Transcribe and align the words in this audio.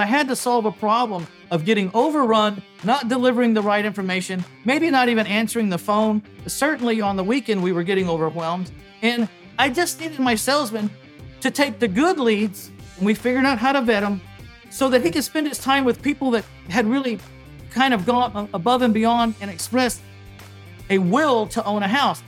I 0.00 0.06
had 0.06 0.28
to 0.28 0.36
solve 0.36 0.64
a 0.64 0.72
problem 0.72 1.26
of 1.50 1.64
getting 1.64 1.90
overrun, 1.92 2.62
not 2.84 3.08
delivering 3.08 3.54
the 3.54 3.62
right 3.62 3.84
information, 3.84 4.44
maybe 4.64 4.90
not 4.90 5.08
even 5.08 5.26
answering 5.26 5.68
the 5.68 5.78
phone. 5.78 6.22
Certainly 6.46 7.00
on 7.00 7.16
the 7.16 7.24
weekend, 7.24 7.62
we 7.62 7.72
were 7.72 7.82
getting 7.82 8.08
overwhelmed. 8.08 8.70
And 9.02 9.28
I 9.58 9.68
just 9.68 10.00
needed 10.00 10.18
my 10.18 10.36
salesman 10.36 10.90
to 11.40 11.50
take 11.50 11.78
the 11.78 11.88
good 11.88 12.18
leads, 12.18 12.70
and 12.96 13.06
we 13.06 13.14
figured 13.14 13.44
out 13.44 13.58
how 13.58 13.72
to 13.72 13.82
vet 13.82 14.02
them 14.02 14.20
so 14.70 14.88
that 14.88 15.04
he 15.04 15.10
could 15.10 15.24
spend 15.24 15.48
his 15.48 15.58
time 15.58 15.84
with 15.84 16.00
people 16.00 16.30
that 16.30 16.44
had 16.68 16.86
really 16.86 17.18
kind 17.70 17.92
of 17.92 18.06
gone 18.06 18.48
above 18.54 18.82
and 18.82 18.94
beyond 18.94 19.34
and 19.40 19.50
expressed 19.50 20.00
a 20.88 20.98
will 20.98 21.46
to 21.48 21.64
own 21.64 21.82
a 21.82 21.88
house. 21.88 22.22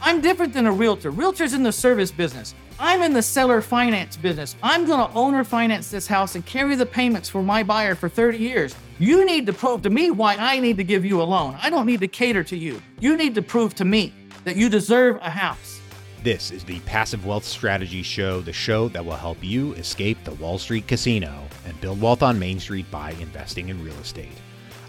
I'm 0.00 0.20
different 0.20 0.52
than 0.52 0.66
a 0.66 0.72
realtor. 0.72 1.10
Realtor's 1.10 1.54
in 1.54 1.62
the 1.62 1.72
service 1.72 2.10
business. 2.10 2.54
I'm 2.78 3.02
in 3.02 3.12
the 3.12 3.22
seller 3.22 3.60
finance 3.60 4.16
business. 4.16 4.56
I'm 4.62 4.86
going 4.86 5.06
to 5.06 5.14
owner 5.14 5.44
finance 5.44 5.90
this 5.90 6.06
house 6.06 6.34
and 6.34 6.44
carry 6.44 6.74
the 6.74 6.86
payments 6.86 7.28
for 7.28 7.42
my 7.42 7.62
buyer 7.62 7.94
for 7.94 8.08
30 8.08 8.38
years. 8.38 8.74
You 8.98 9.24
need 9.24 9.46
to 9.46 9.52
prove 9.52 9.82
to 9.82 9.90
me 9.90 10.10
why 10.10 10.36
I 10.36 10.60
need 10.60 10.76
to 10.78 10.84
give 10.84 11.04
you 11.04 11.20
a 11.20 11.24
loan. 11.24 11.56
I 11.62 11.70
don't 11.70 11.86
need 11.86 12.00
to 12.00 12.08
cater 12.08 12.44
to 12.44 12.56
you. 12.56 12.80
You 13.00 13.16
need 13.16 13.34
to 13.34 13.42
prove 13.42 13.74
to 13.76 13.84
me 13.84 14.12
that 14.44 14.56
you 14.56 14.68
deserve 14.68 15.16
a 15.22 15.30
house. 15.30 15.80
This 16.22 16.52
is 16.52 16.62
the 16.62 16.78
Passive 16.80 17.26
Wealth 17.26 17.44
Strategy 17.44 18.02
Show, 18.02 18.40
the 18.40 18.52
show 18.52 18.88
that 18.90 19.04
will 19.04 19.16
help 19.16 19.42
you 19.42 19.72
escape 19.72 20.22
the 20.22 20.34
Wall 20.34 20.56
Street 20.56 20.86
casino 20.86 21.48
and 21.66 21.80
build 21.80 22.00
wealth 22.00 22.22
on 22.22 22.38
Main 22.38 22.60
Street 22.60 22.88
by 22.90 23.10
investing 23.20 23.70
in 23.70 23.82
real 23.82 23.96
estate. 23.96 24.30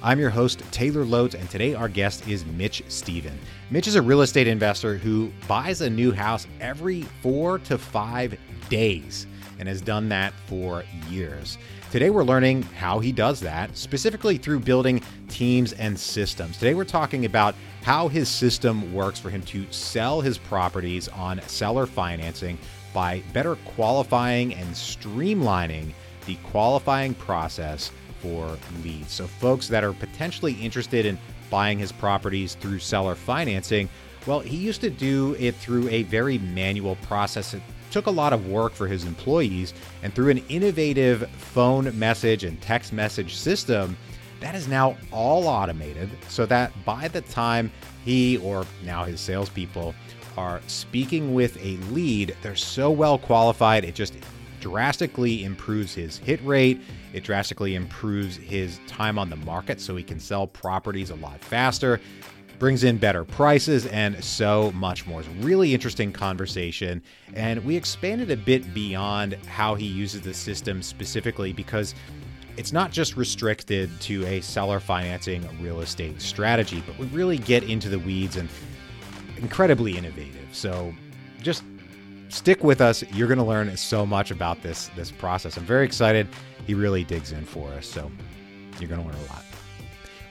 I'm 0.05 0.19
your 0.19 0.31
host, 0.31 0.61
Taylor 0.71 1.05
Loht, 1.05 1.33
and 1.33 1.49
today 1.49 1.75
our 1.75 1.87
guest 1.87 2.27
is 2.27 2.45
Mitch 2.45 2.83
Stephen. 2.89 3.39
Mitch 3.71 3.87
is 3.87 3.95
a 3.95 4.01
real 4.01 4.19
estate 4.19 4.47
investor 4.47 4.97
who 4.97 5.31
buys 5.47 5.79
a 5.79 5.89
new 5.89 6.11
house 6.11 6.45
every 6.59 7.03
four 7.21 7.59
to 7.59 7.77
five 7.77 8.37
days 8.67 9.27
and 9.59 9.69
has 9.69 9.79
done 9.79 10.09
that 10.09 10.33
for 10.45 10.83
years. 11.09 11.57
Today, 11.89 12.09
we're 12.09 12.25
learning 12.25 12.63
how 12.63 12.99
he 12.99 13.13
does 13.13 13.39
that, 13.39 13.77
specifically 13.77 14.35
through 14.35 14.59
building 14.59 15.01
teams 15.29 15.71
and 15.71 15.97
systems. 15.97 16.57
Today, 16.57 16.73
we're 16.73 16.83
talking 16.83 17.23
about 17.23 17.55
how 17.81 18.09
his 18.09 18.27
system 18.27 18.93
works 18.93 19.21
for 19.21 19.29
him 19.29 19.41
to 19.43 19.65
sell 19.71 20.19
his 20.19 20.37
properties 20.37 21.07
on 21.07 21.41
seller 21.43 21.85
financing 21.85 22.57
by 22.93 23.23
better 23.31 23.55
qualifying 23.55 24.53
and 24.55 24.67
streamlining 24.71 25.93
the 26.25 26.35
qualifying 26.43 27.13
process 27.13 27.91
for 28.23 28.57
leads. 28.83 29.11
So, 29.11 29.27
folks 29.27 29.67
that 29.67 29.83
are 29.83 29.91
potentially 29.91 30.53
interested 30.53 31.05
in 31.05 31.19
buying 31.49 31.77
his 31.77 31.91
properties 31.91 32.55
through 32.55 32.79
seller 32.79 33.15
financing, 33.15 33.89
well, 34.25 34.39
he 34.39 34.55
used 34.55 34.79
to 34.81 34.89
do 34.89 35.35
it 35.37 35.55
through 35.55 35.89
a 35.89 36.03
very 36.03 36.37
manual 36.37 36.95
process. 37.03 37.53
It 37.53 37.61
took 37.91 38.07
a 38.07 38.11
lot 38.11 38.31
of 38.31 38.47
work 38.47 38.71
for 38.71 38.87
his 38.87 39.03
employees, 39.03 39.73
and 40.01 40.13
through 40.15 40.29
an 40.29 40.39
innovative 40.47 41.29
phone 41.31 41.97
message 41.99 42.45
and 42.45 42.59
text 42.61 42.93
message 42.93 43.35
system, 43.35 43.97
that 44.39 44.55
is 44.55 44.67
now 44.67 44.97
all 45.11 45.47
automated 45.47 46.09
so 46.27 46.45
that 46.45 46.71
by 46.85 47.07
the 47.09 47.21
time 47.21 47.71
he 48.03 48.37
or 48.37 48.65
now 48.83 49.03
his 49.03 49.19
salespeople 49.19 49.93
are 50.37 50.61
speaking 50.67 51.33
with 51.33 51.57
a 51.63 51.77
lead, 51.91 52.35
they're 52.41 52.55
so 52.55 52.89
well 52.89 53.17
qualified, 53.17 53.85
it 53.85 53.95
just 53.95 54.15
drastically 54.63 55.43
improves 55.43 55.93
his 55.93 56.17
hit 56.19 56.39
rate. 56.45 56.79
It 57.11 57.25
drastically 57.25 57.75
improves 57.75 58.37
his 58.37 58.79
time 58.87 59.19
on 59.19 59.29
the 59.29 59.35
market 59.35 59.81
so 59.81 59.93
he 59.97 60.03
can 60.03 60.21
sell 60.21 60.47
properties 60.47 61.09
a 61.09 61.15
lot 61.15 61.41
faster, 61.41 61.99
brings 62.59 62.85
in 62.85 62.97
better 62.97 63.25
prices, 63.25 63.87
and 63.87 64.23
so 64.23 64.71
much 64.71 65.05
more. 65.05 65.19
It's 65.19 65.27
really 65.43 65.73
interesting 65.73 66.13
conversation. 66.13 67.03
And 67.33 67.61
we 67.65 67.75
expanded 67.75 68.31
a 68.31 68.37
bit 68.37 68.73
beyond 68.73 69.33
how 69.47 69.75
he 69.75 69.85
uses 69.85 70.21
the 70.21 70.33
system 70.33 70.81
specifically 70.81 71.51
because 71.51 71.93
it's 72.55 72.71
not 72.71 72.89
just 72.89 73.17
restricted 73.17 73.89
to 73.99 74.25
a 74.27 74.39
seller 74.39 74.79
financing 74.79 75.45
real 75.61 75.81
estate 75.81 76.21
strategy, 76.21 76.81
but 76.87 76.97
we 76.97 77.07
really 77.07 77.37
get 77.37 77.63
into 77.63 77.89
the 77.89 77.99
weeds 77.99 78.37
and 78.37 78.47
incredibly 79.35 79.97
innovative. 79.97 80.47
So 80.53 80.93
just 81.41 81.65
stick 82.33 82.63
with 82.63 82.81
us. 82.81 83.03
You're 83.11 83.27
going 83.27 83.37
to 83.37 83.43
learn 83.43 83.75
so 83.77 84.05
much 84.05 84.31
about 84.31 84.61
this 84.61 84.89
this 84.95 85.11
process. 85.11 85.57
I'm 85.57 85.65
very 85.65 85.85
excited. 85.85 86.27
He 86.65 86.73
really 86.73 87.03
digs 87.03 87.31
in 87.31 87.45
for 87.45 87.69
us, 87.69 87.85
so 87.85 88.11
you're 88.79 88.89
going 88.89 89.01
to 89.01 89.07
learn 89.07 89.15
a 89.15 89.33
lot. 89.33 89.43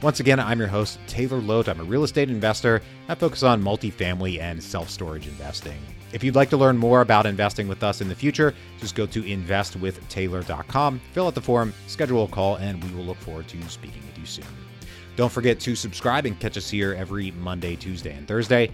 Once 0.02 0.18
again, 0.18 0.40
I'm 0.40 0.58
your 0.58 0.68
host, 0.68 0.98
Taylor 1.06 1.40
Loht. 1.40 1.68
I'm 1.68 1.78
a 1.78 1.84
real 1.84 2.02
estate 2.02 2.28
investor. 2.28 2.82
I 3.08 3.14
focus 3.14 3.44
on 3.44 3.62
multifamily 3.62 4.40
and 4.40 4.60
self 4.60 4.90
storage 4.90 5.28
investing. 5.28 5.78
If 6.12 6.22
you'd 6.22 6.34
like 6.34 6.50
to 6.50 6.56
learn 6.56 6.76
more 6.76 7.00
about 7.00 7.24
investing 7.24 7.68
with 7.68 7.82
us 7.82 8.00
in 8.00 8.08
the 8.08 8.14
future, 8.14 8.52
just 8.78 8.94
go 8.94 9.06
to 9.06 9.22
investwithtaylor.com, 9.22 11.00
fill 11.12 11.26
out 11.26 11.34
the 11.34 11.40
form, 11.40 11.72
schedule 11.86 12.24
a 12.24 12.28
call, 12.28 12.56
and 12.56 12.82
we 12.82 12.94
will 12.94 13.04
look 13.04 13.16
forward 13.18 13.48
to 13.48 13.62
speaking 13.68 14.02
with 14.06 14.18
you 14.18 14.26
soon. 14.26 14.44
Don't 15.14 15.32
forget 15.32 15.60
to 15.60 15.76
subscribe 15.76 16.26
and 16.26 16.38
catch 16.38 16.56
us 16.56 16.68
here 16.68 16.94
every 16.94 17.30
Monday, 17.30 17.76
Tuesday, 17.76 18.14
and 18.14 18.26
Thursday. 18.26 18.70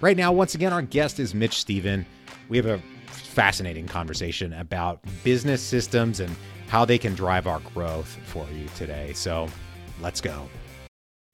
Right 0.00 0.16
now, 0.16 0.32
once 0.32 0.54
again, 0.54 0.72
our 0.72 0.82
guest 0.82 1.18
is 1.18 1.34
Mitch 1.34 1.58
Stephen 1.58 2.06
we 2.48 2.56
have 2.56 2.66
a 2.66 2.78
fascinating 3.08 3.86
conversation 3.86 4.52
about 4.54 5.00
business 5.22 5.62
systems 5.62 6.20
and 6.20 6.34
how 6.68 6.84
they 6.84 6.98
can 6.98 7.14
drive 7.14 7.46
our 7.46 7.60
growth 7.74 8.18
for 8.24 8.46
you 8.52 8.66
today. 8.76 9.12
So 9.14 9.48
let's 10.00 10.20
go. 10.20 10.48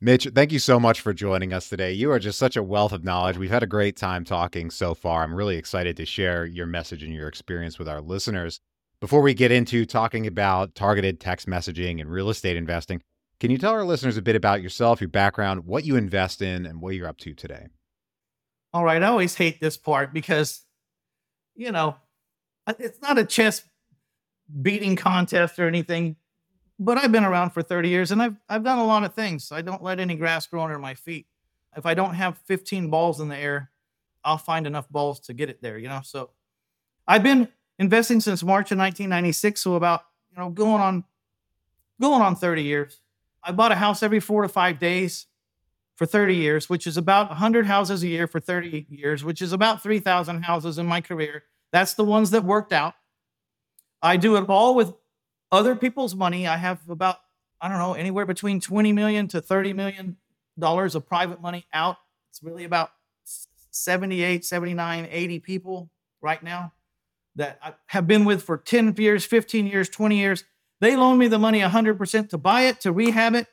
Mitch, 0.00 0.28
thank 0.34 0.52
you 0.52 0.58
so 0.58 0.78
much 0.78 1.00
for 1.00 1.14
joining 1.14 1.52
us 1.52 1.69
today. 1.69 1.92
You 1.92 2.10
are 2.10 2.19
just 2.19 2.38
such 2.38 2.56
a 2.56 2.62
wealth 2.62 2.92
of 2.92 3.04
knowledge. 3.04 3.38
We've 3.38 3.50
had 3.50 3.62
a 3.62 3.66
great 3.66 3.97
time 3.97 4.25
talking 4.25 4.70
so 4.70 4.94
far. 4.94 5.22
I'm 5.22 5.34
really 5.34 5.56
excited 5.56 5.97
to 5.97 6.04
share 6.04 6.44
your 6.44 6.66
message 6.66 7.02
and 7.02 7.14
your 7.14 7.28
experience 7.28 7.78
with 7.78 7.88
our 7.88 8.00
listeners. 8.00 8.60
Before 9.00 9.22
we 9.22 9.34
get 9.34 9.50
into 9.50 9.86
talking 9.86 10.26
about 10.26 10.75
targeted 10.75 11.20
text 11.20 11.46
messaging 11.46 12.00
and 12.00 12.10
real 12.10 12.28
estate 12.28 12.56
investing, 12.56 13.02
can 13.41 13.50
you 13.50 13.58
tell 13.58 13.72
our 13.72 13.84
listeners 13.84 14.16
a 14.16 14.22
bit 14.22 14.36
about 14.36 14.62
yourself, 14.62 15.00
your 15.00 15.08
background, 15.08 15.64
what 15.64 15.84
you 15.84 15.96
invest 15.96 16.42
in, 16.42 16.66
and 16.66 16.81
what 16.81 16.94
you're 16.94 17.08
up 17.08 17.19
to 17.19 17.34
today? 17.34 17.69
All 18.72 18.84
right. 18.84 19.02
I 19.02 19.06
always 19.06 19.34
hate 19.36 19.60
this 19.60 19.76
part 19.76 20.12
because 20.12 20.64
you 21.54 21.72
know, 21.72 21.97
it's 22.78 23.00
not 23.00 23.19
a 23.19 23.25
chess 23.25 23.65
beating 24.62 24.97
contest 24.97 25.59
or 25.59 25.66
anything, 25.66 26.16
but 26.78 26.98
I've 26.98 27.12
been 27.12 27.25
around 27.25 27.50
for 27.50 27.62
30 27.62 27.88
years 27.88 28.10
and 28.10 28.22
I've 28.22 28.37
I've 28.48 28.65
done 28.65 28.78
a 28.78 28.84
lot 28.84 29.04
of 29.04 29.15
things. 29.15 29.53
I 29.53 29.62
don't 29.62 29.82
let 29.82 30.00
any 30.00 30.16
grass 30.16 30.47
grow 30.47 30.62
under 30.62 30.78
my 30.78 30.94
feet. 30.94 31.26
If 31.76 31.87
I 31.87 31.94
don't 31.94 32.14
have 32.14 32.38
15 32.47 32.91
balls 32.91 33.20
in 33.20 33.28
the 33.28 33.37
air, 33.37 33.70
I'll 34.25 34.38
find 34.38 34.66
enough 34.66 34.88
balls 34.88 35.20
to 35.20 35.34
get 35.34 35.50
it 35.50 35.60
there, 35.60 35.78
you 35.78 35.88
know. 35.88 36.00
So 36.04 36.31
I've 37.06 37.22
been 37.22 37.48
investing 37.78 38.20
since 38.20 38.43
March 38.43 38.70
of 38.70 38.78
1996, 38.78 39.60
so 39.60 39.75
about, 39.75 40.03
you 40.31 40.38
know, 40.38 40.50
going 40.50 40.81
on 40.81 41.04
going 42.00 42.22
on 42.22 42.37
30 42.37 42.62
years. 42.62 43.00
I 43.43 43.53
bought 43.53 43.72
a 43.72 43.76
house 43.76 44.03
every 44.03 44.20
4 44.20 44.43
to 44.43 44.48
5 44.48 44.78
days 44.78 45.26
for 45.97 46.06
30 46.06 46.34
years, 46.34 46.69
which 46.69 46.87
is 46.87 46.97
about 46.97 47.28
100 47.28 47.66
houses 47.66 48.03
a 48.03 48.09
year 48.09 48.27
for 48.27 48.41
30 48.41 48.87
years, 48.88 49.25
which 49.25 49.41
is 49.41 49.53
about 49.53 49.82
3,000 49.82 50.43
houses 50.43 50.78
in 50.78 50.87
my 50.87 51.00
career. 51.00 51.44
That's 51.72 51.94
the 51.94 52.05
ones 52.05 52.31
that 52.31 52.44
worked 52.44 52.72
out. 52.72 52.94
I 54.03 54.16
do 54.16 54.37
it 54.37 54.49
all 54.49 54.75
with 54.75 54.93
other 55.50 55.77
people's 55.77 56.15
money. 56.15 56.47
I 56.47 56.56
have 56.56 56.81
about, 56.88 57.19
I 57.60 57.69
don't 57.69 57.78
know, 57.78 57.94
anywhere 57.94 58.27
between 58.27 58.60
20 58.60 58.93
million 58.93 59.28
to 59.28 59.41
30 59.41 59.72
million 59.72 60.16
dollars 60.59 60.94
of 60.94 61.06
private 61.06 61.41
money 61.41 61.66
out. 61.72 61.97
It's 62.31 62.43
really 62.43 62.65
about 62.65 62.91
78, 63.71 64.44
79, 64.44 65.09
80 65.11 65.38
people 65.41 65.91
right 66.21 66.43
now 66.43 66.72
that 67.37 67.59
I 67.62 67.75
have 67.87 68.06
been 68.06 68.25
with 68.25 68.43
for 68.43 68.56
10 68.56 68.94
years, 68.97 69.25
15 69.25 69.66
years, 69.66 69.88
20 69.88 70.19
years. 70.19 70.44
They 70.81 70.97
loan 70.97 71.19
me 71.19 71.28
the 71.28 71.38
money 71.38 71.61
100% 71.61 72.28
to 72.31 72.38
buy 72.38 72.62
it, 72.62 72.81
to 72.81 72.93
rehab 72.93 73.34
it, 73.34 73.47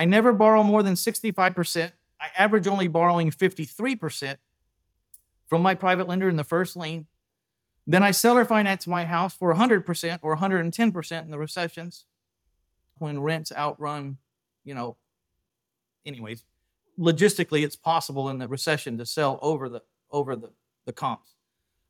I 0.00 0.06
never 0.06 0.32
borrow 0.32 0.62
more 0.62 0.82
than 0.82 0.94
65%. 0.94 1.92
I 2.18 2.26
average 2.38 2.66
only 2.66 2.88
borrowing 2.88 3.30
53% 3.30 4.38
from 5.46 5.60
my 5.60 5.74
private 5.74 6.08
lender 6.08 6.26
in 6.26 6.36
the 6.36 6.42
first 6.42 6.74
lien. 6.74 7.06
Then 7.86 8.02
I 8.02 8.10
seller 8.10 8.46
finance 8.46 8.86
my 8.86 9.04
house 9.04 9.34
for 9.34 9.54
100% 9.54 10.18
or 10.22 10.38
110% 10.38 11.22
in 11.22 11.30
the 11.30 11.38
recessions 11.38 12.06
when 12.96 13.20
rents 13.20 13.52
outrun, 13.54 14.16
you 14.64 14.72
know, 14.72 14.96
anyways, 16.06 16.44
logistically 16.98 17.62
it's 17.62 17.76
possible 17.76 18.30
in 18.30 18.38
the 18.38 18.48
recession 18.48 18.96
to 18.96 19.04
sell 19.04 19.38
over 19.42 19.68
the 19.68 19.82
over 20.10 20.34
the, 20.34 20.48
the 20.86 20.94
comps. 20.94 21.34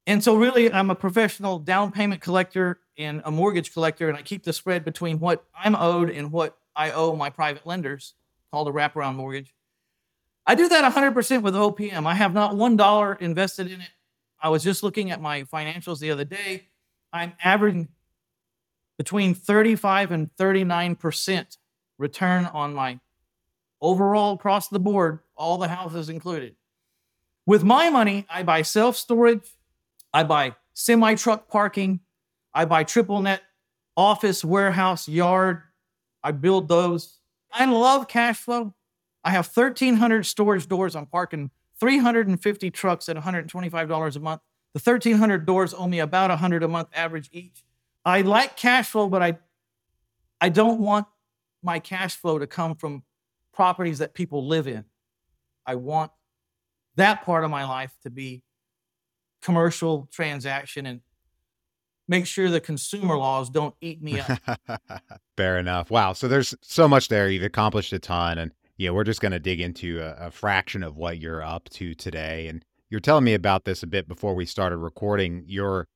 And 0.09 0.25
so 0.25 0.35
really 0.35 0.73
I'm 0.73 0.91
a 0.91 0.97
professional 0.97 1.61
down 1.61 1.93
payment 1.93 2.21
collector 2.23 2.81
and 2.99 3.23
a 3.25 3.31
mortgage 3.31 3.73
collector 3.73 4.09
and 4.09 4.19
I 4.19 4.23
keep 4.23 4.43
the 4.43 4.53
spread 4.53 4.85
between 4.85 5.21
what 5.21 5.45
I'm 5.55 5.77
owed 5.77 6.11
and 6.11 6.33
what 6.33 6.57
I 6.75 6.91
owe 6.93 7.17
my 7.17 7.31
private 7.31 7.67
lenders 7.67 8.15
called 8.53 8.69
a 8.69 8.73
wraparound 8.73 9.17
mortgage. 9.17 9.55
I 10.47 10.55
do 10.55 10.69
that 10.69 10.93
100% 10.93 11.43
with 11.43 11.55
OPM. 11.55 12.07
I 12.07 12.15
have 12.15 12.35
not 12.35 12.57
one 12.57 12.77
dollar 12.77 13.15
invested 13.15 13.71
in 13.71 13.81
it. 13.81 13.91
I 14.43 14.49
was 14.49 14.65
just 14.65 14.83
looking 14.83 15.11
at 15.11 15.21
my 15.21 15.43
financials 15.45 15.99
the 16.01 16.11
other 16.11 16.25
day. 16.25 16.69
I'm 17.13 17.35
averaging 17.43 17.89
between 18.97 19.35
35 19.35 20.13
and 20.13 20.31
39% 20.37 21.57
return 21.99 22.47
on 22.47 22.75
my 22.75 23.01
overall 23.81 24.35
across 24.35 24.69
the 24.69 24.79
board, 24.79 25.21
all 25.37 25.59
the 25.59 25.69
houses 25.69 26.09
included. 26.09 26.55
With 27.47 27.65
my 27.65 27.91
money, 27.91 28.27
I 28.31 28.43
buy 28.43 28.63
self 28.63 28.97
storage, 28.97 29.49
I 30.13 30.25
buy 30.25 30.55
semi 30.75 31.15
truck 31.15 31.49
parking, 31.49 32.01
I 32.53 32.65
buy 32.65 32.85
triple 32.85 33.21
net 33.23 33.43
office, 33.97 34.45
warehouse, 34.45 35.09
yard. 35.09 35.63
I 36.23 36.33
build 36.33 36.69
those. 36.69 37.19
I 37.53 37.65
love 37.65 38.09
cash 38.09 38.39
flow. 38.39 38.75
I 39.25 39.31
have 39.31 39.47
1,300 39.47 40.25
storage 40.25 40.67
doors. 40.67 40.97
I'm 40.97 41.07
parking 41.07 41.51
350 41.79 42.71
trucks 42.71 43.09
at 43.09 43.17
$125 43.17 44.17
a 44.17 44.21
month. 44.21 44.41
The 44.75 44.81
1,300 44.81 45.47
doors 45.47 45.75
owe 45.75 45.89
me 45.89 45.99
about 45.99 46.31
100 46.31 46.63
a 46.63 46.69
month 46.69 46.89
average 46.95 47.29
each. 47.33 47.65
I 48.05 48.23
like 48.23 48.57
cash 48.57 48.89
flow, 48.89 49.09
but 49.09 49.23
I, 49.23 49.39
I 50.41 50.49
don't 50.49 50.81
want 50.81 51.07
my 51.63 51.79
cash 51.79 52.17
flow 52.17 52.39
to 52.39 52.47
come 52.47 52.77
from 52.77 53.03
properties 53.53 53.99
that 53.99 54.15
people 54.15 54.47
live 54.47 54.67
in. 54.67 54.85
I 55.67 55.75
want 55.75 56.13
that 56.97 57.25
part 57.25 57.45
of 57.45 57.51
my 57.51 57.65
life 57.65 57.93
to 58.03 58.11
be 58.11 58.43
commercial 59.43 60.09
transaction 60.13 60.87
and 60.87 61.01
make 62.11 62.27
sure 62.27 62.51
the 62.51 62.61
consumer 62.61 63.17
laws 63.17 63.49
don't 63.49 63.75
eat 63.81 64.03
me 64.03 64.21
up. 64.21 64.41
Fair 65.37 65.59
enough. 65.59 65.93
Wow. 65.93 66.13
So 66.13 66.27
there's 66.27 66.57
so 66.61 66.89
much 66.89 67.07
there. 67.07 67.29
You've 67.29 67.45
accomplished 67.45 67.93
a 67.93 68.01
ton. 68.01 68.37
And 68.37 68.53
yeah, 68.77 68.91
we're 68.91 69.05
just 69.05 69.21
going 69.21 69.31
to 69.31 69.39
dig 69.39 69.61
into 69.61 70.01
a, 70.01 70.27
a, 70.27 70.31
fraction 70.33 70.83
of 70.83 70.97
what 70.97 71.19
you're 71.19 71.41
up 71.41 71.69
to 71.71 71.95
today. 71.95 72.49
And 72.49 72.65
you're 72.91 72.99
telling 72.99 73.23
me 73.23 73.33
about 73.33 73.65
this 73.65 73.85
a 73.85 73.87
bit 73.87 74.09
before 74.09 74.35
we 74.35 74.45
started 74.45 74.79
recording. 74.79 75.45
You're 75.47 75.87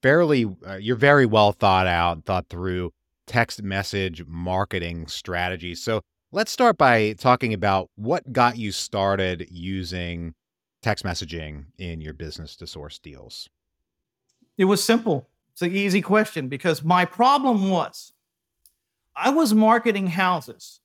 fairly, 0.00 0.46
uh, 0.64 0.76
you're 0.76 0.94
very 0.94 1.26
well 1.26 1.50
thought 1.50 1.88
out, 1.88 2.24
thought 2.24 2.46
through 2.48 2.92
text 3.26 3.60
message 3.60 4.24
marketing 4.28 5.08
strategy. 5.08 5.74
So 5.74 6.02
let's 6.30 6.52
start 6.52 6.78
by 6.78 7.14
talking 7.14 7.52
about 7.52 7.90
what 7.96 8.32
got 8.32 8.56
you 8.56 8.70
started 8.70 9.48
using 9.50 10.34
text 10.82 11.04
messaging 11.04 11.64
in 11.78 12.00
your 12.00 12.14
business 12.14 12.54
to 12.56 12.66
source 12.68 13.00
deals. 13.00 13.48
It 14.56 14.66
was 14.66 14.84
simple. 14.84 15.26
It's 15.54 15.62
an 15.62 15.74
easy 15.74 16.02
question 16.02 16.48
because 16.48 16.82
my 16.82 17.04
problem 17.04 17.70
was 17.70 18.12
I 19.14 19.30
was 19.30 19.54
marketing 19.54 20.08
houses 20.08 20.80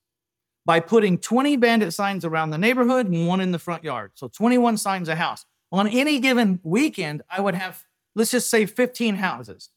by 0.64 0.80
putting 0.80 1.18
20 1.18 1.58
bandit 1.58 1.94
signs 1.94 2.24
around 2.24 2.52
the 2.52 2.58
neighborhood 2.60 3.08
and 3.08 3.28
one 3.28 3.42
in 3.42 3.52
the 3.52 3.58
front 3.58 3.84
yard. 3.84 4.12
So 4.14 4.28
21 4.28 4.78
signs 4.78 5.10
a 5.10 5.16
house. 5.16 5.46
On 5.72 5.88
any 5.88 6.20
given 6.20 6.60
weekend, 6.64 7.24
I 7.30 7.42
would 7.42 7.56
have, 7.56 7.84
let's 8.14 8.30
just 8.30 8.50
say 8.52 8.68
15 8.68 9.16
houses 9.16 9.70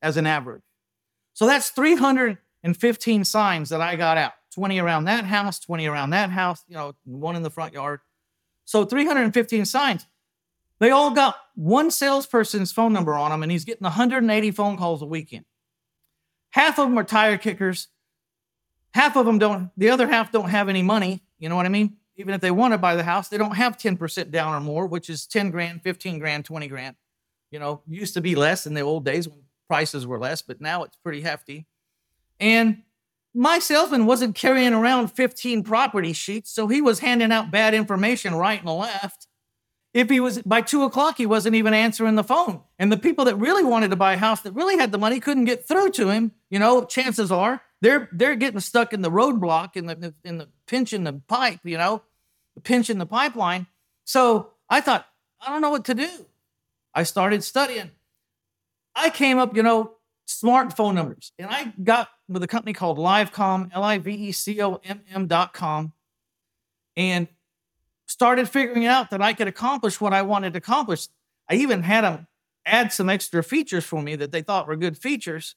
as 0.00 0.16
an 0.16 0.26
average. 0.26 0.62
So 1.34 1.46
that's 1.46 1.68
315 1.68 3.24
signs 3.24 3.68
that 3.68 3.82
I 3.82 3.96
got 3.96 4.16
out 4.16 4.32
20 4.54 4.78
around 4.78 5.04
that 5.04 5.24
house, 5.24 5.60
20 5.60 5.86
around 5.86 6.10
that 6.10 6.30
house, 6.30 6.64
you 6.68 6.74
know, 6.74 6.94
one 7.04 7.36
in 7.36 7.42
the 7.42 7.50
front 7.50 7.74
yard. 7.74 8.00
So 8.64 8.86
315 8.86 9.66
signs. 9.66 10.06
They 10.80 10.90
all 10.90 11.10
got 11.10 11.36
one 11.54 11.90
salesperson's 11.90 12.72
phone 12.72 12.92
number 12.92 13.14
on 13.14 13.30
them, 13.30 13.42
and 13.42 13.50
he's 13.50 13.64
getting 13.64 13.84
180 13.84 14.50
phone 14.52 14.76
calls 14.76 15.02
a 15.02 15.06
weekend. 15.06 15.44
Half 16.50 16.78
of 16.78 16.88
them 16.88 16.98
are 16.98 17.04
tire 17.04 17.36
kickers. 17.36 17.88
Half 18.94 19.16
of 19.16 19.26
them 19.26 19.38
don't, 19.38 19.70
the 19.76 19.90
other 19.90 20.08
half 20.08 20.32
don't 20.32 20.48
have 20.48 20.68
any 20.68 20.82
money. 20.82 21.22
You 21.38 21.48
know 21.48 21.56
what 21.56 21.66
I 21.66 21.70
mean? 21.70 21.96
Even 22.16 22.34
if 22.34 22.40
they 22.40 22.50
want 22.50 22.74
to 22.74 22.78
buy 22.78 22.96
the 22.96 23.04
house, 23.04 23.28
they 23.28 23.38
don't 23.38 23.56
have 23.56 23.76
10% 23.76 24.30
down 24.30 24.54
or 24.54 24.60
more, 24.60 24.86
which 24.86 25.08
is 25.08 25.26
10 25.26 25.50
grand, 25.50 25.82
15 25.82 26.18
grand, 26.18 26.44
20 26.44 26.68
grand. 26.68 26.96
You 27.50 27.58
know, 27.58 27.82
used 27.86 28.14
to 28.14 28.20
be 28.20 28.34
less 28.34 28.66
in 28.66 28.74
the 28.74 28.80
old 28.80 29.04
days 29.04 29.28
when 29.28 29.42
prices 29.68 30.06
were 30.06 30.18
less, 30.18 30.42
but 30.42 30.60
now 30.60 30.82
it's 30.82 30.96
pretty 30.96 31.20
hefty. 31.20 31.66
And 32.40 32.82
my 33.34 33.60
salesman 33.60 34.06
wasn't 34.06 34.34
carrying 34.34 34.72
around 34.72 35.08
15 35.08 35.62
property 35.62 36.12
sheets, 36.12 36.50
so 36.50 36.66
he 36.66 36.80
was 36.80 36.98
handing 36.98 37.30
out 37.30 37.50
bad 37.50 37.74
information 37.74 38.34
right 38.34 38.60
and 38.60 38.70
left. 38.70 39.27
If 39.94 40.10
he 40.10 40.20
was 40.20 40.42
by 40.42 40.60
two 40.60 40.82
o'clock, 40.82 41.16
he 41.16 41.26
wasn't 41.26 41.54
even 41.56 41.74
answering 41.74 42.14
the 42.14 42.24
phone. 42.24 42.60
And 42.78 42.92
the 42.92 42.98
people 42.98 43.24
that 43.24 43.36
really 43.36 43.64
wanted 43.64 43.90
to 43.90 43.96
buy 43.96 44.12
a 44.14 44.18
house 44.18 44.42
that 44.42 44.52
really 44.52 44.76
had 44.76 44.92
the 44.92 44.98
money 44.98 45.18
couldn't 45.18 45.46
get 45.46 45.66
through 45.66 45.90
to 45.92 46.10
him. 46.10 46.32
You 46.50 46.58
know, 46.58 46.84
chances 46.84 47.32
are 47.32 47.62
they're 47.80 48.08
they're 48.12 48.36
getting 48.36 48.60
stuck 48.60 48.92
in 48.92 49.02
the 49.02 49.10
roadblock 49.10 49.76
in 49.76 49.86
the 49.86 50.14
in 50.24 50.38
the 50.38 50.48
pinch 50.66 50.92
in 50.92 51.04
the 51.04 51.14
pipe, 51.14 51.60
you 51.64 51.78
know, 51.78 52.02
the 52.54 52.60
pinch 52.60 52.90
in 52.90 52.98
the 52.98 53.06
pipeline. 53.06 53.66
So 54.04 54.50
I 54.68 54.80
thought, 54.80 55.06
I 55.40 55.50
don't 55.50 55.62
know 55.62 55.70
what 55.70 55.86
to 55.86 55.94
do. 55.94 56.08
I 56.94 57.04
started 57.04 57.42
studying. 57.42 57.90
I 58.94 59.10
came 59.10 59.38
up, 59.38 59.56
you 59.56 59.62
know, 59.62 59.92
smartphone 60.26 60.94
numbers, 60.94 61.32
and 61.38 61.48
I 61.50 61.72
got 61.82 62.08
with 62.28 62.42
a 62.42 62.48
company 62.48 62.72
called 62.72 62.98
Livecomm, 62.98 63.70
L 63.72 63.82
I 63.82 63.98
V 63.98 64.10
E 64.12 64.32
C 64.32 64.60
O 64.60 64.80
M 64.84 65.00
M 65.12 65.26
dot 65.26 65.54
com, 65.54 65.92
and 66.96 67.28
started 68.08 68.48
figuring 68.48 68.86
out 68.86 69.10
that 69.10 69.22
I 69.22 69.34
could 69.34 69.46
accomplish 69.46 70.00
what 70.00 70.12
I 70.12 70.22
wanted 70.22 70.54
to 70.54 70.58
accomplish. 70.58 71.08
I 71.48 71.54
even 71.54 71.82
had 71.82 72.02
them 72.02 72.26
add 72.66 72.92
some 72.92 73.08
extra 73.08 73.42
features 73.42 73.84
for 73.84 74.02
me 74.02 74.16
that 74.16 74.32
they 74.32 74.42
thought 74.42 74.66
were 74.66 74.76
good 74.76 74.98
features. 74.98 75.54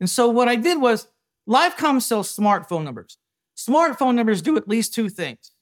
And 0.00 0.10
so 0.10 0.28
what 0.28 0.48
I 0.48 0.56
did 0.56 0.80
was 0.80 1.08
Livecomm 1.48 2.02
sells 2.02 2.34
smartphone 2.34 2.84
numbers. 2.84 3.18
Smartphone 3.56 4.14
numbers 4.16 4.42
do 4.42 4.56
at 4.56 4.68
least 4.68 4.92
two 4.92 5.08
things. 5.08 5.52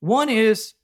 One 0.00 0.28
is 0.28 0.74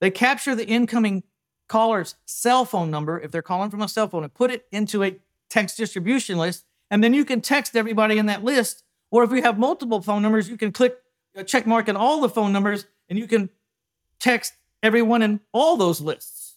they 0.00 0.10
capture 0.10 0.54
the 0.54 0.66
incoming 0.66 1.22
caller's 1.68 2.16
cell 2.26 2.64
phone 2.64 2.90
number, 2.90 3.20
if 3.20 3.30
they're 3.30 3.42
calling 3.42 3.70
from 3.70 3.82
a 3.82 3.88
cell 3.88 4.08
phone, 4.08 4.24
and 4.24 4.34
put 4.34 4.50
it 4.50 4.66
into 4.72 5.04
a 5.04 5.16
text 5.48 5.76
distribution 5.76 6.36
list. 6.36 6.64
And 6.90 7.04
then 7.04 7.14
you 7.14 7.24
can 7.24 7.40
text 7.40 7.76
everybody 7.76 8.18
in 8.18 8.26
that 8.26 8.42
list. 8.42 8.82
Or 9.12 9.22
if 9.22 9.30
you 9.30 9.42
have 9.42 9.58
multiple 9.58 10.00
phone 10.00 10.22
numbers, 10.22 10.48
you 10.48 10.56
can 10.56 10.72
click 10.72 10.96
a 11.36 11.44
check 11.44 11.66
mark 11.66 11.88
in 11.88 11.96
all 11.96 12.20
the 12.20 12.28
phone 12.28 12.52
numbers 12.52 12.86
and 13.08 13.18
you 13.18 13.28
can 13.28 13.50
text 14.20 14.52
everyone 14.82 15.22
in 15.22 15.40
all 15.52 15.76
those 15.76 16.00
lists. 16.00 16.56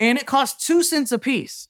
And 0.00 0.18
it 0.18 0.26
costs 0.26 0.66
two 0.66 0.82
cents 0.82 1.10
a 1.12 1.18
piece. 1.18 1.68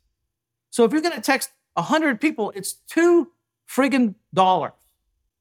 So 0.71 0.85
if 0.85 0.93
you're 0.93 1.01
going 1.01 1.15
to 1.15 1.21
text 1.21 1.51
100 1.75 2.21
people, 2.21 2.53
it's 2.55 2.75
two 2.89 3.29
friggin' 3.69 4.15
dollars. 4.35 4.73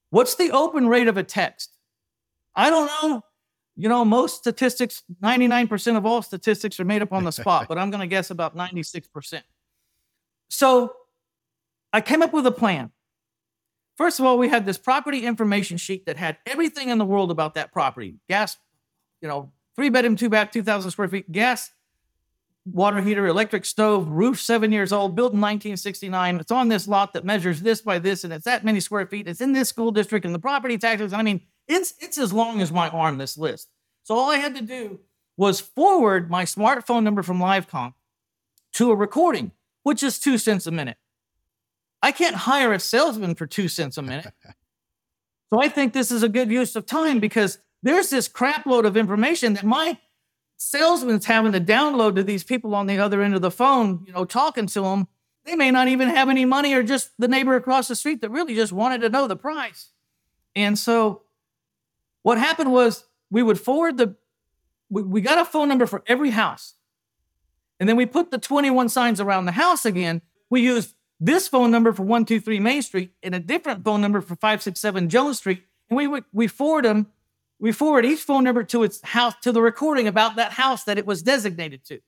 What's 0.10 0.36
the 0.36 0.52
open 0.52 0.88
rate 0.88 1.08
of 1.08 1.18
a 1.18 1.24
text? 1.24 1.72
I 2.56 2.70
don't 2.70 2.88
know. 2.88 3.24
You 3.76 3.90
know, 3.90 4.04
most 4.04 4.38
statistics, 4.38 5.04
99% 5.22 5.98
of 5.98 6.06
all 6.06 6.22
statistics 6.22 6.80
are 6.80 6.86
made 6.86 7.02
up 7.02 7.14
on 7.14 7.24
the 7.24 7.32
spot, 7.32 7.68
but 7.70 7.78
I'm 7.78 7.92
going 7.92 8.02
to 8.02 8.08
guess 8.08 8.32
about 8.32 8.56
96%. 8.56 9.42
So 10.50 10.94
I 11.94 12.02
came 12.02 12.22
up 12.22 12.34
with 12.34 12.48
a 12.48 12.52
plan. 12.52 12.92
First 13.98 14.20
of 14.20 14.26
all, 14.26 14.38
we 14.38 14.50
had 14.50 14.66
this 14.66 14.78
property 14.78 15.26
information 15.26 15.78
sheet 15.78 16.06
that 16.06 16.18
had 16.18 16.38
everything 16.46 16.90
in 16.90 16.98
the 16.98 17.06
world 17.06 17.32
about 17.32 17.56
that 17.56 17.72
property 17.72 18.16
gas, 18.30 18.58
you 19.22 19.28
know, 19.28 19.52
three 19.78 19.90
bedroom, 19.90 20.18
two 20.18 20.30
bath, 20.30 20.52
2,000 20.52 20.92
square 20.92 21.08
feet, 21.08 21.32
gas, 21.32 21.72
water 22.66 23.02
heater, 23.02 23.28
electric 23.28 23.64
stove, 23.64 24.10
roof 24.10 24.42
seven 24.42 24.72
years 24.72 24.92
old, 24.92 25.16
built 25.16 25.34
in 25.34 25.40
1969. 25.40 26.40
It's 26.40 26.52
on 26.52 26.68
this 26.68 26.88
lot 26.88 27.14
that 27.14 27.24
measures 27.24 27.62
this 27.62 27.82
by 27.82 28.00
this, 28.00 28.24
and 28.24 28.34
it's 28.34 28.46
that 28.46 28.66
many 28.66 28.80
square 28.80 29.08
feet. 29.08 29.28
It's 29.28 29.42
in 29.42 29.54
this 29.54 29.70
school 29.70 29.92
district, 29.92 30.26
and 30.26 30.36
the 30.36 30.40
property 30.40 30.78
taxes. 30.78 31.14
I 31.14 31.22
mean, 31.22 31.42
it's 31.68 31.94
it's 32.00 32.18
as 32.18 32.34
long 32.34 32.62
as 32.62 32.72
my 32.72 32.90
arm. 32.90 33.18
This 33.18 33.38
list. 33.38 33.70
So 34.04 34.16
all 34.16 34.30
I 34.30 34.38
had 34.38 34.56
to 34.56 34.62
do 34.62 35.00
was 35.38 35.60
forward 35.60 36.30
my 36.30 36.44
smartphone 36.44 37.04
number 37.04 37.24
from 37.24 37.40
Livecomm 37.40 37.94
to 38.74 38.92
a 38.92 38.96
recording, 38.96 39.52
which 39.84 40.02
is 40.02 40.20
two 40.20 40.38
cents 40.38 40.66
a 40.66 40.72
minute. 40.72 40.98
I 42.02 42.12
can't 42.12 42.36
hire 42.36 42.74
a 42.74 42.80
salesman 42.80 43.36
for 43.36 43.48
two 43.48 43.68
cents 43.68 43.98
a 43.98 44.02
minute. 44.02 44.34
so 45.54 45.62
I 45.62 45.68
think 45.70 45.94
this 45.94 46.12
is 46.12 46.24
a 46.24 46.30
good 46.30 46.50
use 46.50 46.76
of 46.76 46.86
time 46.86 47.20
because 47.20 47.60
there's 47.84 48.10
this 48.10 48.28
crapload 48.28 48.86
of 48.86 48.98
information 48.98 49.54
that 49.54 49.64
my 49.64 49.98
salesman's 50.58 51.26
having 51.26 51.52
to 51.52 51.62
download 51.62 52.16
to 52.16 52.24
these 52.24 52.44
people 52.44 52.76
on 52.76 52.88
the 52.88 52.98
other 52.98 53.22
end 53.22 53.36
of 53.36 53.42
the 53.42 53.52
phone, 53.52 54.04
you 54.06 54.12
know, 54.12 54.26
talking 54.26 54.68
to 54.68 54.82
them. 54.82 55.08
They 55.46 55.56
may 55.56 55.72
not 55.72 55.88
even 55.88 56.10
have 56.10 56.30
any 56.30 56.46
money 56.46 56.74
or 56.74 56.84
just 56.84 57.12
the 57.18 57.28
neighbor 57.28 57.56
across 57.56 57.88
the 57.88 57.96
street 57.96 58.22
that 58.22 58.30
really 58.30 58.56
just 58.56 58.74
wanted 58.74 59.02
to 59.02 59.10
know 59.10 59.28
the 59.28 59.36
price. 59.36 59.92
And 60.56 60.78
so 60.78 61.22
what 62.24 62.38
happened 62.38 62.72
was 62.72 63.06
we 63.30 63.44
would 63.44 63.60
forward 63.60 63.98
the, 63.98 64.16
we, 64.90 65.04
we 65.04 65.22
got 65.22 65.38
a 65.38 65.46
phone 65.46 65.70
number 65.70 65.86
for 65.86 66.04
every 66.08 66.32
house. 66.32 66.74
And 67.80 67.88
then 67.88 67.96
we 67.96 68.06
put 68.06 68.32
the 68.32 68.40
21 68.40 68.90
signs 68.90 69.22
around 69.22 69.46
the 69.46 69.52
house 69.52 69.86
again. 69.86 70.22
We 70.50 70.62
used 70.62 70.96
this 71.20 71.48
phone 71.48 71.72
number 71.72 71.94
for 71.94 72.02
123 72.04 72.60
Main 72.60 72.82
Street 72.82 73.12
and 73.22 73.36
a 73.36 73.40
different 73.40 73.84
phone 73.84 74.02
number 74.02 74.20
for 74.20 74.36
567 74.36 75.10
Jones 75.10 75.38
Street. 75.38 75.64
And 75.90 75.98
we 75.98 76.08
would, 76.08 76.26
we 76.34 76.48
forward 76.48 76.86
them 76.86 77.08
we 77.60 77.72
forward 77.72 78.06
each 78.06 78.22
phone 78.22 78.44
number 78.44 78.64
to 78.64 78.84
its 78.84 79.02
house 79.02 79.34
to 79.42 79.52
the 79.52 79.62
recording 79.62 80.08
about 80.08 80.36
that 80.36 80.54
house 80.54 80.84
that 80.84 80.98
it 80.98 81.06
was 81.06 81.24
designated 81.24 81.84
to. 81.86 82.00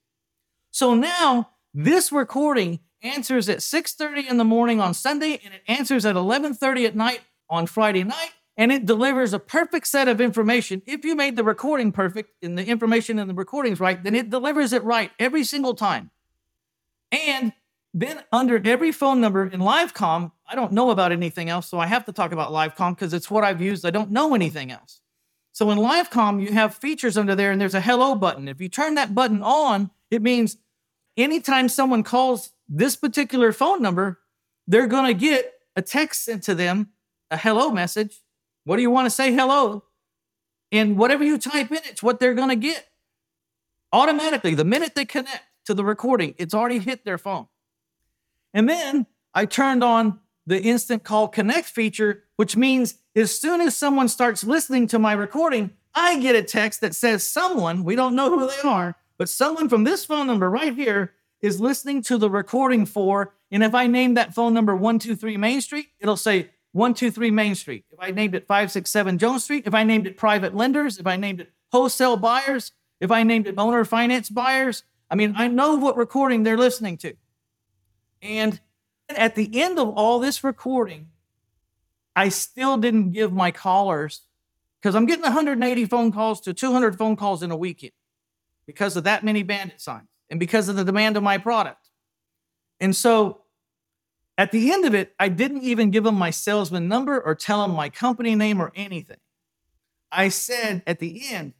So 0.71 0.93
now 0.93 1.49
this 1.73 2.11
recording 2.11 2.79
answers 3.01 3.49
at 3.49 3.59
6:30 3.59 4.27
in 4.27 4.37
the 4.37 4.43
morning 4.43 4.79
on 4.79 4.93
Sunday 4.93 5.39
and 5.43 5.53
it 5.53 5.63
answers 5.67 6.05
at 6.05 6.15
11:30 6.15 6.85
at 6.85 6.95
night 6.95 7.21
on 7.49 7.65
Friday 7.65 8.03
night 8.03 8.31
and 8.57 8.71
it 8.71 8.85
delivers 8.85 9.33
a 9.33 9.39
perfect 9.39 9.87
set 9.87 10.07
of 10.07 10.19
information. 10.19 10.81
If 10.85 11.05
you 11.05 11.15
made 11.15 11.35
the 11.35 11.43
recording 11.43 11.91
perfect 11.91 12.43
and 12.43 12.57
the 12.57 12.65
information 12.65 13.17
in 13.17 13.27
the 13.27 13.33
recordings 13.33 13.79
right, 13.79 14.03
then 14.03 14.15
it 14.15 14.29
delivers 14.29 14.73
it 14.73 14.83
right 14.83 15.11
every 15.17 15.43
single 15.43 15.73
time. 15.73 16.11
And 17.11 17.53
then 17.93 18.21
under 18.31 18.61
every 18.63 18.91
phone 18.91 19.21
number 19.21 19.47
in 19.47 19.61
Livecomm, 19.61 20.33
I 20.47 20.55
don't 20.55 20.73
know 20.73 20.91
about 20.91 21.11
anything 21.11 21.49
else, 21.49 21.67
so 21.67 21.79
I 21.79 21.87
have 21.87 22.05
to 22.05 22.11
talk 22.11 22.31
about 22.31 22.51
Livecomm 22.51 22.95
because 22.95 23.13
it's 23.13 23.31
what 23.31 23.43
I've 23.43 23.61
used. 23.61 23.85
I 23.85 23.89
don't 23.89 24.11
know 24.11 24.35
anything 24.35 24.71
else. 24.71 25.01
So 25.51 25.69
in 25.71 25.77
Livecomm, 25.77 26.41
you 26.41 26.53
have 26.53 26.75
features 26.75 27.17
under 27.17 27.35
there, 27.35 27.51
and 27.51 27.59
there's 27.59 27.73
a 27.73 27.81
hello 27.81 28.15
button. 28.15 28.47
If 28.47 28.61
you 28.61 28.69
turn 28.69 28.95
that 28.95 29.15
button 29.15 29.41
on, 29.41 29.91
it 30.09 30.21
means 30.21 30.57
anytime 31.17 31.69
someone 31.69 32.03
calls 32.03 32.51
this 32.67 32.95
particular 32.95 33.51
phone 33.51 33.81
number, 33.81 34.19
they're 34.67 34.87
going 34.87 35.07
to 35.07 35.13
get 35.13 35.53
a 35.75 35.81
text 35.81 36.25
sent 36.25 36.43
to 36.43 36.55
them, 36.55 36.89
a 37.31 37.37
hello 37.37 37.71
message. 37.71 38.21
What 38.63 38.75
do 38.75 38.81
you 38.81 38.91
want 38.91 39.07
to 39.07 39.09
say 39.09 39.33
hello? 39.33 39.83
And 40.71 40.97
whatever 40.97 41.23
you 41.23 41.37
type 41.37 41.71
in, 41.71 41.79
it's 41.85 42.03
what 42.03 42.19
they're 42.19 42.35
going 42.35 42.49
to 42.49 42.55
get 42.55 42.87
automatically. 43.91 44.53
The 44.53 44.63
minute 44.63 44.93
they 44.95 45.05
connect 45.05 45.43
to 45.65 45.73
the 45.73 45.83
recording, 45.83 46.35
it's 46.37 46.53
already 46.53 46.79
hit 46.79 47.05
their 47.05 47.17
phone. 47.17 47.47
And 48.53 48.69
then 48.69 49.07
I 49.33 49.45
turned 49.45 49.83
on 49.83 50.19
the 50.49 50.61
instant 50.63 51.03
call 51.03 51.27
connect 51.27 51.67
feature, 51.67 52.23
which 52.35 52.57
means 52.57 52.95
as 53.15 53.39
soon 53.39 53.61
as 53.61 53.77
someone 53.77 54.07
starts 54.07 54.43
listening 54.43 54.87
to 54.87 54.97
my 54.97 55.13
recording, 55.13 55.69
I 55.93 56.19
get 56.19 56.35
a 56.35 56.41
text 56.41 56.81
that 56.81 56.95
says 56.95 57.23
someone, 57.23 57.83
we 57.83 57.95
don't 57.95 58.15
know 58.15 58.35
who 58.35 58.47
they 58.47 58.67
are, 58.67 58.95
but 59.19 59.29
someone 59.29 59.69
from 59.69 59.83
this 59.83 60.05
phone 60.05 60.25
number 60.25 60.49
right 60.49 60.73
here 60.73 61.13
is 61.39 61.61
listening 61.61 62.01
to 62.01 62.17
the 62.17 62.31
recording 62.31 62.87
for. 62.87 63.35
And 63.51 63.63
if 63.63 63.75
I 63.75 63.85
name 63.85 64.15
that 64.15 64.33
phone 64.33 64.55
number 64.55 64.75
123 64.75 65.37
Main 65.37 65.61
Street, 65.61 65.89
it'll 65.99 66.17
say 66.17 66.49
123 66.71 67.29
Main 67.29 67.53
Street. 67.53 67.85
If 67.91 67.99
I 67.99 68.09
named 68.09 68.33
it 68.33 68.47
567 68.47 69.19
Jones 69.19 69.43
Street, 69.43 69.67
if 69.67 69.75
I 69.75 69.83
named 69.83 70.07
it 70.07 70.17
private 70.17 70.55
lenders, 70.55 70.97
if 70.97 71.05
I 71.05 71.15
named 71.15 71.41
it 71.41 71.51
wholesale 71.71 72.17
buyers, 72.17 72.71
if 72.99 73.11
I 73.11 73.21
named 73.21 73.45
it 73.45 73.53
owner 73.59 73.85
finance 73.85 74.31
buyers, 74.31 74.83
I 75.11 75.15
mean, 75.15 75.35
I 75.37 75.47
know 75.47 75.75
what 75.75 75.95
recording 75.95 76.41
they're 76.41 76.57
listening 76.57 76.97
to. 76.97 77.13
And 78.23 78.59
at 79.17 79.35
the 79.35 79.61
end 79.61 79.79
of 79.79 79.89
all 79.89 80.19
this 80.19 80.43
recording, 80.43 81.07
I 82.15 82.29
still 82.29 82.77
didn't 82.77 83.11
give 83.11 83.31
my 83.31 83.51
callers 83.51 84.21
because 84.81 84.95
I'm 84.95 85.05
getting 85.05 85.23
180 85.23 85.85
phone 85.85 86.11
calls 86.11 86.41
to 86.41 86.53
200 86.53 86.97
phone 86.97 87.15
calls 87.15 87.43
in 87.43 87.51
a 87.51 87.57
weekend 87.57 87.93
because 88.65 88.95
of 88.95 89.05
that 89.05 89.23
many 89.23 89.43
bandit 89.43 89.81
signs 89.81 90.07
and 90.29 90.39
because 90.39 90.69
of 90.69 90.75
the 90.75 90.83
demand 90.83 91.17
of 91.17 91.23
my 91.23 91.37
product. 91.37 91.89
And 92.79 92.95
so 92.95 93.41
at 94.37 94.51
the 94.51 94.71
end 94.71 94.85
of 94.85 94.93
it, 94.93 95.13
I 95.19 95.27
didn't 95.27 95.63
even 95.63 95.91
give 95.91 96.03
them 96.03 96.15
my 96.15 96.29
salesman 96.29 96.87
number 96.87 97.19
or 97.19 97.35
tell 97.35 97.61
them 97.61 97.75
my 97.75 97.89
company 97.89 98.35
name 98.35 98.61
or 98.61 98.71
anything. 98.75 99.17
I 100.11 100.29
said 100.29 100.81
at 100.87 100.99
the 100.99 101.21
end, 101.29 101.53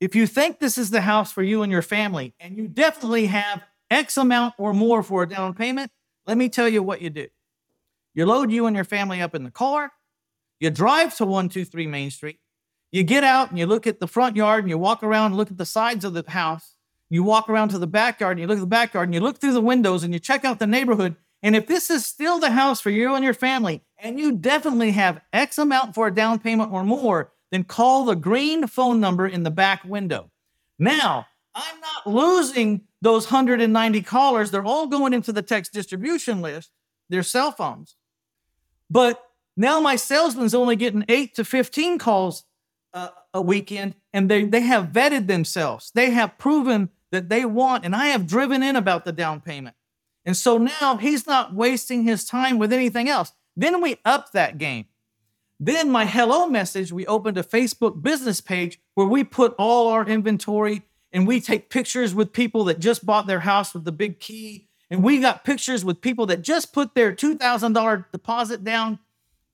if 0.00 0.14
you 0.14 0.26
think 0.26 0.58
this 0.58 0.78
is 0.78 0.90
the 0.90 1.02
house 1.02 1.32
for 1.32 1.42
you 1.42 1.62
and 1.62 1.70
your 1.70 1.82
family, 1.82 2.32
and 2.40 2.56
you 2.56 2.68
definitely 2.68 3.26
have 3.26 3.62
X 3.90 4.16
amount 4.16 4.54
or 4.56 4.72
more 4.72 5.02
for 5.02 5.24
a 5.24 5.28
down 5.28 5.52
payment, 5.54 5.90
let 6.26 6.36
me 6.36 6.48
tell 6.48 6.68
you 6.68 6.82
what 6.82 7.02
you 7.02 7.10
do. 7.10 7.26
You 8.14 8.26
load 8.26 8.50
you 8.50 8.66
and 8.66 8.74
your 8.74 8.84
family 8.84 9.20
up 9.20 9.34
in 9.34 9.44
the 9.44 9.50
car, 9.50 9.92
you 10.58 10.70
drive 10.70 11.16
to 11.16 11.24
123 11.24 11.86
Main 11.86 12.10
Street, 12.10 12.38
you 12.92 13.02
get 13.04 13.24
out 13.24 13.50
and 13.50 13.58
you 13.58 13.66
look 13.66 13.86
at 13.86 14.00
the 14.00 14.08
front 14.08 14.36
yard 14.36 14.64
and 14.64 14.70
you 14.70 14.78
walk 14.78 15.02
around 15.02 15.26
and 15.26 15.36
look 15.36 15.50
at 15.50 15.58
the 15.58 15.66
sides 15.66 16.04
of 16.04 16.12
the 16.12 16.24
house. 16.28 16.74
You 17.08 17.22
walk 17.22 17.48
around 17.48 17.68
to 17.70 17.78
the 17.78 17.86
backyard 17.86 18.36
and 18.36 18.40
you 18.40 18.46
look 18.46 18.58
at 18.58 18.62
the 18.62 18.66
backyard 18.66 19.08
and 19.08 19.14
you 19.14 19.20
look 19.20 19.38
through 19.38 19.52
the 19.52 19.60
windows 19.60 20.02
and 20.02 20.12
you 20.12 20.20
check 20.20 20.44
out 20.44 20.58
the 20.58 20.66
neighborhood. 20.66 21.16
And 21.42 21.56
if 21.56 21.66
this 21.66 21.90
is 21.90 22.04
still 22.04 22.38
the 22.38 22.50
house 22.50 22.80
for 22.80 22.90
you 22.90 23.14
and 23.14 23.24
your 23.24 23.34
family, 23.34 23.82
and 23.98 24.18
you 24.18 24.32
definitely 24.32 24.90
have 24.92 25.20
X 25.32 25.58
amount 25.58 25.94
for 25.94 26.06
a 26.06 26.14
down 26.14 26.38
payment 26.38 26.72
or 26.72 26.84
more, 26.84 27.32
then 27.50 27.64
call 27.64 28.04
the 28.04 28.16
green 28.16 28.66
phone 28.66 29.00
number 29.00 29.26
in 29.26 29.42
the 29.42 29.50
back 29.50 29.84
window. 29.84 30.30
Now, 30.78 31.26
I'm 31.54 31.80
not 31.80 32.06
losing 32.06 32.82
those 33.02 33.30
190 33.30 34.02
callers. 34.02 34.50
They're 34.50 34.64
all 34.64 34.86
going 34.86 35.12
into 35.12 35.32
the 35.32 35.42
text 35.42 35.72
distribution 35.72 36.40
list, 36.40 36.70
their 37.08 37.22
cell 37.22 37.50
phones. 37.50 37.96
But 38.88 39.22
now 39.56 39.80
my 39.80 39.96
salesman's 39.96 40.54
only 40.54 40.76
getting 40.76 41.04
eight 41.08 41.34
to 41.34 41.44
15 41.44 41.98
calls 41.98 42.44
uh, 42.92 43.08
a 43.32 43.40
weekend, 43.40 43.94
and 44.12 44.30
they, 44.30 44.44
they 44.44 44.60
have 44.60 44.86
vetted 44.86 45.26
themselves. 45.26 45.90
They 45.94 46.10
have 46.10 46.38
proven 46.38 46.90
that 47.12 47.28
they 47.28 47.44
want, 47.44 47.84
and 47.84 47.94
I 47.94 48.06
have 48.08 48.26
driven 48.26 48.62
in 48.62 48.76
about 48.76 49.04
the 49.04 49.12
down 49.12 49.40
payment. 49.40 49.76
And 50.24 50.36
so 50.36 50.58
now 50.58 50.96
he's 50.96 51.26
not 51.26 51.54
wasting 51.54 52.04
his 52.04 52.24
time 52.24 52.58
with 52.58 52.72
anything 52.72 53.08
else. 53.08 53.32
Then 53.56 53.80
we 53.80 53.96
up 54.04 54.32
that 54.32 54.58
game. 54.58 54.86
Then 55.58 55.90
my 55.90 56.06
hello 56.06 56.46
message, 56.46 56.92
we 56.92 57.06
opened 57.06 57.36
a 57.36 57.42
Facebook 57.42 58.02
business 58.02 58.40
page 58.40 58.80
where 58.94 59.06
we 59.06 59.24
put 59.24 59.54
all 59.58 59.88
our 59.88 60.06
inventory 60.06 60.82
and 61.12 61.26
we 61.26 61.40
take 61.40 61.70
pictures 61.70 62.14
with 62.14 62.32
people 62.32 62.64
that 62.64 62.78
just 62.78 63.04
bought 63.04 63.26
their 63.26 63.40
house 63.40 63.74
with 63.74 63.84
the 63.84 63.92
big 63.92 64.20
key. 64.20 64.68
And 64.90 65.02
we 65.02 65.20
got 65.20 65.44
pictures 65.44 65.84
with 65.84 66.00
people 66.00 66.26
that 66.26 66.42
just 66.42 66.72
put 66.72 66.94
their 66.94 67.12
$2,000 67.12 68.04
deposit 68.10 68.64
down 68.64 68.98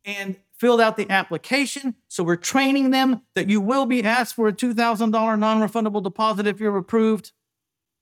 and 0.04 0.36
filled 0.52 0.80
out 0.80 0.96
the 0.96 1.10
application. 1.10 1.94
So 2.08 2.24
we're 2.24 2.36
training 2.36 2.90
them 2.90 3.22
that 3.34 3.48
you 3.48 3.60
will 3.60 3.86
be 3.86 4.02
asked 4.02 4.34
for 4.34 4.48
a 4.48 4.52
$2,000 4.52 5.10
non 5.38 5.68
refundable 5.68 6.02
deposit 6.02 6.46
if 6.46 6.60
you're 6.60 6.76
approved. 6.76 7.32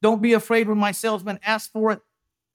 Don't 0.02 0.22
be 0.22 0.32
afraid 0.32 0.68
when 0.68 0.78
my 0.78 0.92
salesman 0.92 1.40
asks 1.44 1.70
for 1.72 1.90
it 1.90 2.00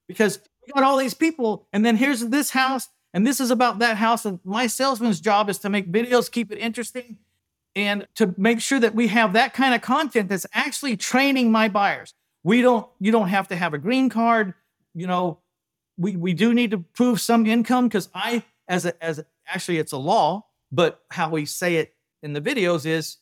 because 0.06 0.40
we 0.66 0.72
got 0.72 0.84
all 0.84 0.96
these 0.96 1.14
people. 1.14 1.66
And 1.72 1.84
then 1.84 1.96
here's 1.96 2.20
this 2.28 2.50
house 2.50 2.88
and 3.12 3.26
this 3.26 3.40
is 3.40 3.50
about 3.50 3.80
that 3.80 3.96
house. 3.96 4.24
And 4.24 4.40
my 4.44 4.66
salesman's 4.66 5.20
job 5.20 5.48
is 5.48 5.58
to 5.58 5.68
make 5.68 5.90
videos, 5.90 6.30
keep 6.30 6.52
it 6.52 6.58
interesting, 6.58 7.18
and 7.76 8.06
to 8.16 8.34
make 8.36 8.60
sure 8.60 8.80
that 8.80 8.94
we 8.94 9.08
have 9.08 9.32
that 9.34 9.54
kind 9.54 9.74
of 9.74 9.80
content 9.80 10.28
that's 10.28 10.46
actually 10.52 10.96
training 10.96 11.52
my 11.52 11.68
buyers. 11.68 12.14
We 12.42 12.62
don't, 12.62 12.86
you 12.98 13.12
don't 13.12 13.28
have 13.28 13.48
to 13.48 13.56
have 13.56 13.74
a 13.74 13.78
green 13.78 14.08
card. 14.08 14.54
You 14.94 15.06
know, 15.06 15.38
we, 15.96 16.16
we 16.16 16.32
do 16.32 16.52
need 16.54 16.72
to 16.72 16.78
prove 16.78 17.20
some 17.20 17.46
income 17.46 17.88
because 17.88 18.08
I, 18.14 18.44
as 18.66 18.86
a, 18.86 19.04
as 19.04 19.18
a, 19.18 19.26
actually 19.46 19.78
it's 19.78 19.92
a 19.92 19.98
law, 19.98 20.46
but 20.72 21.02
how 21.10 21.30
we 21.30 21.44
say 21.44 21.76
it 21.76 21.94
in 22.22 22.32
the 22.32 22.40
videos 22.40 22.86
is 22.86 23.18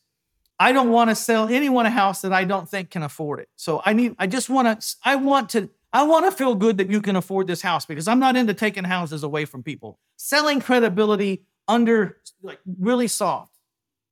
I 0.59 0.73
don't 0.73 0.91
want 0.91 1.11
to 1.11 1.15
sell 1.15 1.49
anyone 1.49 1.87
a 1.87 1.91
house 1.91 2.23
that 2.23 2.33
I 2.33 2.45
don't 2.45 2.69
think 2.69 2.91
can 2.91 3.03
afford 3.03 3.41
it. 3.41 3.49
So 3.57 3.83
I 3.85 3.93
need, 3.93 4.17
I 4.19 4.27
just 4.27 4.49
want 4.49 4.81
to, 4.81 4.97
I 5.05 5.17
want 5.17 5.51
to 5.51 5.71
I 5.93 6.03
want 6.03 6.27
to 6.27 6.33
feel 6.33 6.55
good 6.55 6.77
that 6.79 6.91
you 6.91 7.01
can 7.01 7.17
afford 7.17 7.47
this 7.47 7.63
house 7.63 7.87
because 7.87 8.09
I'm 8.09 8.19
not 8.19 8.37
into 8.37 8.53
taking 8.53 8.85
houses 8.85 9.23
away 9.23 9.47
from 9.47 9.63
people. 9.63 9.99
Selling 10.17 10.61
credibility 10.61 11.47
under 11.67 12.19
like 12.43 12.61
really 12.79 13.09
soft. 13.09 13.58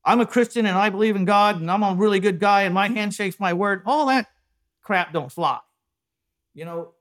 I'm 0.07 0.21
a 0.21 0.27
Christian 0.27 0.65
and 0.67 0.79
I 0.79 0.89
believe 0.89 1.17
in 1.17 1.25
God 1.25 1.61
and 1.61 1.69
I'm 1.71 1.83
a 1.83 1.95
really 1.95 2.21
good 2.21 2.39
guy 2.39 2.63
and 2.63 2.73
my 2.73 2.89
handshake's 2.89 3.41
my 3.41 3.53
word. 3.53 3.83
All 3.85 4.07
that 4.07 4.29
crap 4.81 5.13
don't 5.13 5.31
fly. 5.31 5.59
You 6.55 6.65
know, 6.65 6.95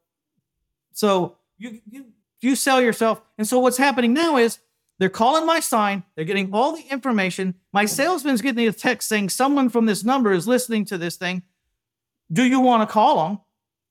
so 0.91 1.37
you 1.57 1.81
you 1.89 2.07
you 2.41 2.55
sell 2.55 2.81
yourself. 2.81 3.21
And 3.37 3.47
so 3.47 3.59
what's 3.59 3.77
happening 3.77 4.13
now 4.13 4.37
is 4.37 4.59
they're 4.97 5.09
calling 5.09 5.45
my 5.45 5.59
sign, 5.59 6.03
they're 6.15 6.25
getting 6.25 6.51
all 6.51 6.75
the 6.75 6.83
information. 6.89 7.55
My 7.71 7.85
salesman's 7.85 8.41
getting 8.41 8.67
a 8.67 8.71
text 8.71 9.07
saying 9.07 9.29
someone 9.29 9.69
from 9.69 9.85
this 9.85 10.03
number 10.03 10.33
is 10.33 10.47
listening 10.47 10.85
to 10.85 10.97
this 10.97 11.15
thing. 11.15 11.43
Do 12.31 12.43
you 12.43 12.59
want 12.59 12.87
to 12.87 12.91
call 12.91 13.27
them? 13.27 13.39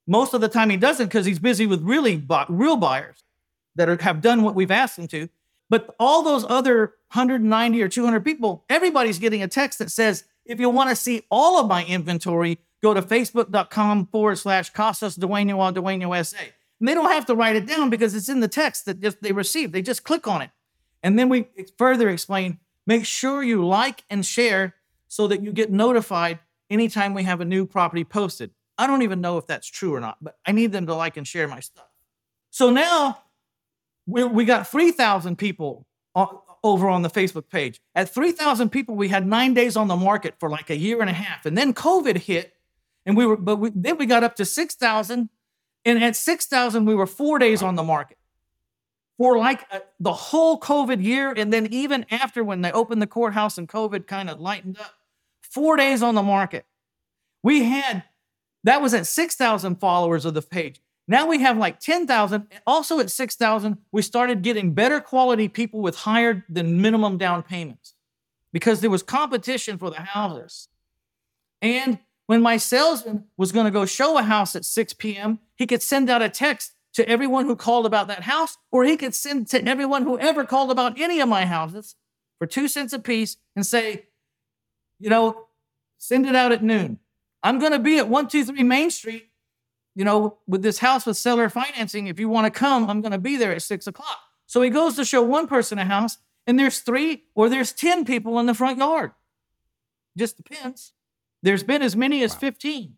Most 0.06 0.34
of 0.34 0.40
the 0.40 0.48
time 0.48 0.70
he 0.70 0.76
doesn't 0.76 1.06
because 1.06 1.24
he's 1.24 1.38
busy 1.38 1.66
with 1.66 1.82
really 1.82 2.16
bu- 2.16 2.44
real 2.48 2.76
buyers 2.76 3.22
that 3.76 3.88
are, 3.88 4.02
have 4.02 4.20
done 4.20 4.42
what 4.42 4.54
we've 4.54 4.70
asked 4.70 4.96
them 4.96 5.08
to. 5.08 5.28
But 5.70 5.94
all 5.98 6.22
those 6.22 6.44
other 6.48 6.94
190 7.12 7.82
or 7.82 7.88
200 7.88 8.24
people, 8.24 8.64
everybody's 8.68 9.18
getting 9.18 9.42
a 9.42 9.48
text 9.48 9.78
that 9.78 9.90
says, 9.90 10.24
if 10.44 10.60
you 10.60 10.68
want 10.68 10.90
to 10.90 10.96
see 10.96 11.22
all 11.30 11.58
of 11.58 11.68
my 11.68 11.84
inventory, 11.84 12.58
go 12.82 12.92
to 12.92 13.00
facebook.com 13.00 14.06
forward 14.06 14.36
slash 14.36 14.70
Casas 14.70 15.16
Dueño 15.16 15.72
Dueño 15.72 16.24
SA. 16.26 16.36
And 16.80 16.88
they 16.88 16.94
don't 16.94 17.10
have 17.10 17.26
to 17.26 17.34
write 17.34 17.56
it 17.56 17.66
down 17.66 17.88
because 17.88 18.14
it's 18.14 18.28
in 18.28 18.40
the 18.40 18.48
text 18.48 18.84
that 18.84 19.00
just 19.00 19.22
they 19.22 19.32
receive. 19.32 19.72
They 19.72 19.80
just 19.80 20.04
click 20.04 20.28
on 20.28 20.42
it. 20.42 20.50
And 21.02 21.18
then 21.18 21.28
we 21.28 21.48
further 21.78 22.08
explain 22.08 22.58
make 22.86 23.06
sure 23.06 23.42
you 23.42 23.66
like 23.66 24.04
and 24.10 24.24
share 24.24 24.74
so 25.08 25.26
that 25.28 25.42
you 25.42 25.52
get 25.52 25.70
notified 25.70 26.40
anytime 26.68 27.14
we 27.14 27.22
have 27.22 27.40
a 27.40 27.44
new 27.44 27.66
property 27.66 28.04
posted. 28.04 28.50
I 28.76 28.86
don't 28.86 29.02
even 29.02 29.20
know 29.20 29.38
if 29.38 29.46
that's 29.46 29.68
true 29.68 29.94
or 29.94 30.00
not, 30.00 30.18
but 30.20 30.36
I 30.44 30.52
need 30.52 30.72
them 30.72 30.86
to 30.86 30.94
like 30.94 31.16
and 31.16 31.26
share 31.26 31.46
my 31.46 31.60
stuff. 31.60 31.86
So 32.50 32.70
now 32.70 33.22
we, 34.06 34.24
we 34.24 34.44
got 34.44 34.68
3,000 34.68 35.36
people 35.36 35.86
over 36.62 36.88
on 36.88 37.02
the 37.02 37.10
Facebook 37.10 37.48
page. 37.48 37.80
At 37.94 38.08
3,000 38.08 38.70
people, 38.70 38.94
we 38.94 39.08
had 39.08 39.26
nine 39.26 39.54
days 39.54 39.76
on 39.76 39.88
the 39.88 39.96
market 39.96 40.34
for 40.38 40.48
like 40.48 40.70
a 40.70 40.76
year 40.76 41.00
and 41.00 41.10
a 41.10 41.14
half. 41.14 41.46
And 41.46 41.56
then 41.56 41.74
COVID 41.74 42.18
hit, 42.18 42.54
and 43.06 43.16
we 43.16 43.26
were, 43.26 43.36
but 43.36 43.56
we, 43.56 43.70
then 43.74 43.98
we 43.98 44.06
got 44.06 44.24
up 44.24 44.36
to 44.36 44.44
6,000. 44.44 45.28
And 45.86 46.02
at 46.02 46.16
6,000, 46.16 46.84
we 46.86 46.94
were 46.94 47.06
four 47.06 47.38
days 47.38 47.62
on 47.62 47.74
the 47.74 47.82
market 47.82 48.16
for 49.18 49.36
like 49.36 49.62
a, 49.70 49.76
uh, 49.76 49.80
the 50.00 50.12
whole 50.12 50.58
COVID 50.58 51.02
year. 51.02 51.32
And 51.36 51.52
then 51.52 51.66
even 51.70 52.06
after 52.10 52.42
when 52.42 52.62
they 52.62 52.72
opened 52.72 53.02
the 53.02 53.06
courthouse 53.06 53.58
and 53.58 53.68
COVID 53.68 54.06
kind 54.06 54.30
of 54.30 54.40
lightened 54.40 54.78
up, 54.80 54.94
four 55.42 55.76
days 55.76 56.02
on 56.02 56.14
the 56.14 56.22
market. 56.22 56.64
We 57.42 57.64
had 57.64 58.04
that 58.64 58.80
was 58.80 58.94
at 58.94 59.06
6,000 59.06 59.76
followers 59.76 60.24
of 60.24 60.34
the 60.34 60.42
page. 60.42 60.80
Now 61.06 61.26
we 61.26 61.40
have 61.40 61.58
like 61.58 61.80
10,000. 61.80 62.46
Also 62.66 62.98
at 62.98 63.10
6,000, 63.10 63.78
we 63.92 64.02
started 64.02 64.42
getting 64.42 64.72
better 64.72 65.00
quality 65.00 65.48
people 65.48 65.80
with 65.80 65.96
higher 65.96 66.44
than 66.48 66.80
minimum 66.80 67.18
down 67.18 67.42
payments 67.42 67.94
because 68.52 68.80
there 68.80 68.90
was 68.90 69.02
competition 69.02 69.76
for 69.76 69.90
the 69.90 70.00
houses. 70.00 70.68
And 71.60 71.98
when 72.26 72.40
my 72.40 72.56
salesman 72.56 73.24
was 73.36 73.52
going 73.52 73.66
to 73.66 73.70
go 73.70 73.84
show 73.84 74.16
a 74.16 74.22
house 74.22 74.56
at 74.56 74.64
6 74.64 74.94
p.m., 74.94 75.40
he 75.56 75.66
could 75.66 75.82
send 75.82 76.08
out 76.08 76.22
a 76.22 76.28
text 76.28 76.72
to 76.94 77.06
everyone 77.08 77.46
who 77.46 77.56
called 77.56 77.86
about 77.86 78.06
that 78.08 78.22
house, 78.22 78.56
or 78.70 78.84
he 78.84 78.96
could 78.96 79.14
send 79.14 79.48
to 79.48 79.62
everyone 79.64 80.04
who 80.04 80.18
ever 80.18 80.44
called 80.44 80.70
about 80.70 80.98
any 80.98 81.20
of 81.20 81.28
my 81.28 81.44
houses 81.44 81.96
for 82.38 82.46
two 82.46 82.68
cents 82.68 82.92
a 82.92 82.98
piece 82.98 83.36
and 83.56 83.66
say, 83.66 84.06
you 85.00 85.10
know, 85.10 85.46
send 85.98 86.26
it 86.26 86.36
out 86.36 86.52
at 86.52 86.62
noon. 86.62 86.98
I'm 87.42 87.58
going 87.58 87.72
to 87.72 87.78
be 87.78 87.98
at 87.98 88.08
123 88.08 88.62
Main 88.62 88.90
Street, 88.90 89.28
you 89.94 90.04
know, 90.04 90.38
with 90.46 90.62
this 90.62 90.78
house 90.78 91.06
with 91.06 91.16
seller 91.16 91.48
financing. 91.48 92.06
If 92.06 92.18
you 92.18 92.28
want 92.28 92.52
to 92.52 92.58
come, 92.58 92.88
I'm 92.90 93.00
going 93.00 93.12
to 93.12 93.18
be 93.18 93.36
there 93.36 93.52
at 93.52 93.62
six 93.62 93.86
o'clock. 93.86 94.18
So 94.46 94.60
he 94.62 94.70
goes 94.70 94.96
to 94.96 95.04
show 95.04 95.22
one 95.22 95.46
person 95.46 95.78
a 95.78 95.84
house, 95.84 96.18
and 96.46 96.58
there's 96.58 96.80
three 96.80 97.24
or 97.34 97.48
there's 97.48 97.72
10 97.72 98.04
people 98.04 98.38
in 98.38 98.46
the 98.46 98.54
front 98.54 98.78
yard. 98.78 99.12
Just 100.16 100.36
depends. 100.36 100.92
There's 101.42 101.62
been 101.62 101.82
as 101.82 101.96
many 101.96 102.22
as 102.22 102.34
15. 102.34 102.94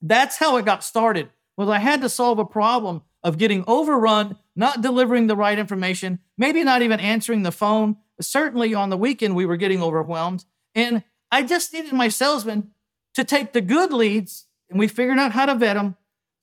That's 0.00 0.38
how 0.38 0.56
it 0.56 0.64
got 0.64 0.84
started. 0.84 1.30
Was 1.56 1.68
I 1.68 1.78
had 1.78 2.00
to 2.02 2.08
solve 2.08 2.38
a 2.38 2.44
problem 2.44 3.02
of 3.22 3.38
getting 3.38 3.64
overrun, 3.66 4.36
not 4.54 4.80
delivering 4.80 5.26
the 5.26 5.36
right 5.36 5.58
information, 5.58 6.20
maybe 6.36 6.62
not 6.62 6.82
even 6.82 7.00
answering 7.00 7.42
the 7.42 7.52
phone. 7.52 7.96
Certainly 8.20 8.74
on 8.74 8.90
the 8.90 8.96
weekend, 8.96 9.34
we 9.34 9.46
were 9.46 9.56
getting 9.56 9.82
overwhelmed. 9.82 10.44
And 10.74 11.02
I 11.30 11.42
just 11.42 11.72
needed 11.72 11.92
my 11.92 12.08
salesman 12.08 12.70
to 13.14 13.24
take 13.24 13.52
the 13.52 13.60
good 13.60 13.92
leads, 13.92 14.46
and 14.70 14.78
we 14.78 14.86
figured 14.86 15.18
out 15.18 15.32
how 15.32 15.46
to 15.46 15.54
vet 15.54 15.76
them 15.76 15.96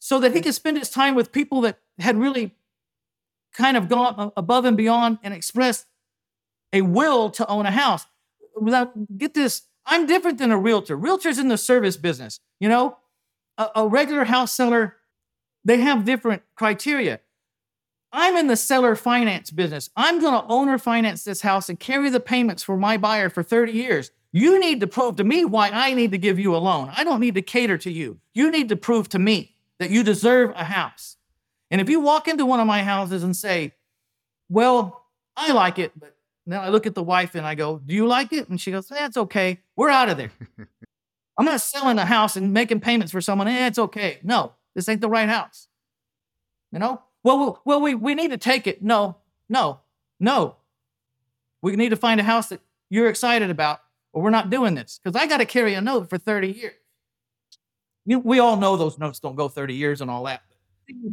so 0.06 0.20
that 0.20 0.36
he 0.36 0.40
could 0.40 0.54
spend 0.54 0.78
his 0.78 0.92
time 0.92 1.16
with 1.16 1.32
people 1.32 1.62
that 1.62 1.80
had 1.98 2.16
really 2.16 2.52
kind 3.56 3.76
of 3.76 3.90
gone 3.90 4.32
above 4.38 4.64
and 4.64 4.78
beyond 4.78 5.18
and 5.24 5.34
expressed 5.34 5.88
a 6.72 6.84
will 6.84 7.32
to 7.32 7.48
own 7.48 7.66
a 7.66 7.72
house. 7.72 8.06
Without 8.56 9.18
get 9.18 9.34
this, 9.34 9.64
I'm 9.84 10.06
different 10.06 10.38
than 10.38 10.52
a 10.52 10.60
realtor. 10.60 10.96
Realtors 10.96 11.40
in 11.40 11.48
the 11.48 11.58
service 11.58 11.98
business, 11.98 12.40
you 12.60 12.70
know, 12.70 12.98
a, 13.58 13.70
a 13.78 13.88
regular 13.88 14.26
house 14.26 14.52
seller, 14.52 14.98
they 15.64 15.78
have 15.82 16.06
different 16.06 16.44
criteria. 16.56 17.20
I'm 18.12 18.38
in 18.38 18.46
the 18.46 18.58
seller 18.58 18.96
finance 18.96 19.50
business. 19.50 19.90
I'm 19.96 20.22
going 20.22 20.40
to 20.40 20.48
owner 20.48 20.78
finance 20.78 21.24
this 21.24 21.42
house 21.42 21.68
and 21.68 21.80
carry 21.80 22.12
the 22.12 22.20
payments 22.20 22.62
for 22.62 22.78
my 22.78 22.98
buyer 22.98 23.32
for 23.32 23.42
30 23.42 23.72
years. 23.72 24.12
You 24.32 24.60
need 24.60 24.82
to 24.82 24.88
prove 24.88 25.16
to 25.16 25.24
me 25.24 25.46
why 25.46 25.72
I 25.72 25.96
need 25.96 26.12
to 26.12 26.20
give 26.20 26.38
you 26.38 26.56
a 26.56 26.58
loan. 26.58 26.92
I 26.96 27.04
don't 27.04 27.22
need 27.22 27.34
to 27.34 27.42
cater 27.42 27.80
to 27.80 27.92
you. 27.92 28.20
You 28.36 28.52
need 28.52 28.70
to 28.70 28.76
prove 28.76 29.10
to 29.10 29.18
me 29.18 29.55
that 29.80 29.90
you 29.90 30.04
deserve 30.04 30.52
a 30.56 30.64
house. 30.64 31.18
And 31.72 31.82
if 31.82 31.90
you 31.90 32.00
walk 32.00 32.28
into 32.28 32.46
one 32.46 32.60
of 32.60 32.68
my 32.68 32.84
houses 32.84 33.24
and 33.24 33.36
say, 33.36 33.74
Well, 34.50 35.04
I 35.36 35.52
like 35.52 35.80
it, 35.80 35.92
but 35.98 36.16
then 36.46 36.60
I 36.60 36.70
look 36.70 36.86
at 36.86 36.96
the 36.96 37.04
wife 37.04 37.36
and 37.36 37.46
I 37.46 37.56
go, 37.56 37.80
Do 37.80 37.94
you 37.94 38.08
like 38.08 38.32
it? 38.32 38.50
And 38.50 38.60
she 38.60 38.72
goes, 38.72 38.88
That's 38.88 39.18
okay. 39.18 39.60
We're 39.76 39.90
out 39.90 40.10
of 40.10 40.18
there. 40.18 40.32
I'm 41.38 41.46
not 41.46 41.62
selling 41.62 41.98
a 41.98 42.06
house 42.06 42.36
and 42.36 42.54
making 42.54 42.80
payments 42.80 43.12
for 43.12 43.22
someone. 43.22 43.48
Eh, 43.48 43.68
it's 43.68 43.80
okay. 43.80 44.20
No, 44.24 44.54
this 44.74 44.88
ain't 44.88 45.02
the 45.02 45.10
right 45.10 45.28
house. 45.28 45.68
You 46.72 46.80
know? 46.80 47.02
Well, 47.24 47.62
well, 47.66 47.82
we, 47.82 47.96
we 47.96 48.16
need 48.16 48.32
to 48.32 48.38
take 48.38 48.68
it. 48.68 48.84
No, 48.84 49.18
no, 49.50 49.80
no. 50.20 50.58
We 51.62 51.76
need 51.76 51.90
to 51.90 51.96
find 51.96 52.20
a 52.20 52.24
house 52.24 52.50
that 52.50 52.62
you're 52.90 53.10
excited 53.10 53.50
about, 53.50 53.80
or 54.14 54.22
we're 54.22 54.30
not 54.30 54.50
doing 54.50 54.76
this. 54.76 55.00
Because 55.04 55.20
I 55.20 55.26
got 55.26 55.38
to 55.38 55.46
carry 55.46 55.74
a 55.74 55.82
note 55.82 56.10
for 56.10 56.18
30 56.18 56.52
years. 56.52 56.74
You, 58.06 58.20
we 58.20 58.40
all 58.40 58.58
know 58.58 58.78
those 58.78 58.98
notes 58.98 59.20
don't 59.20 59.36
go 59.36 59.48
30 59.48 59.74
years 59.74 60.02
and 60.02 60.10
all 60.10 60.24
that. 60.26 60.42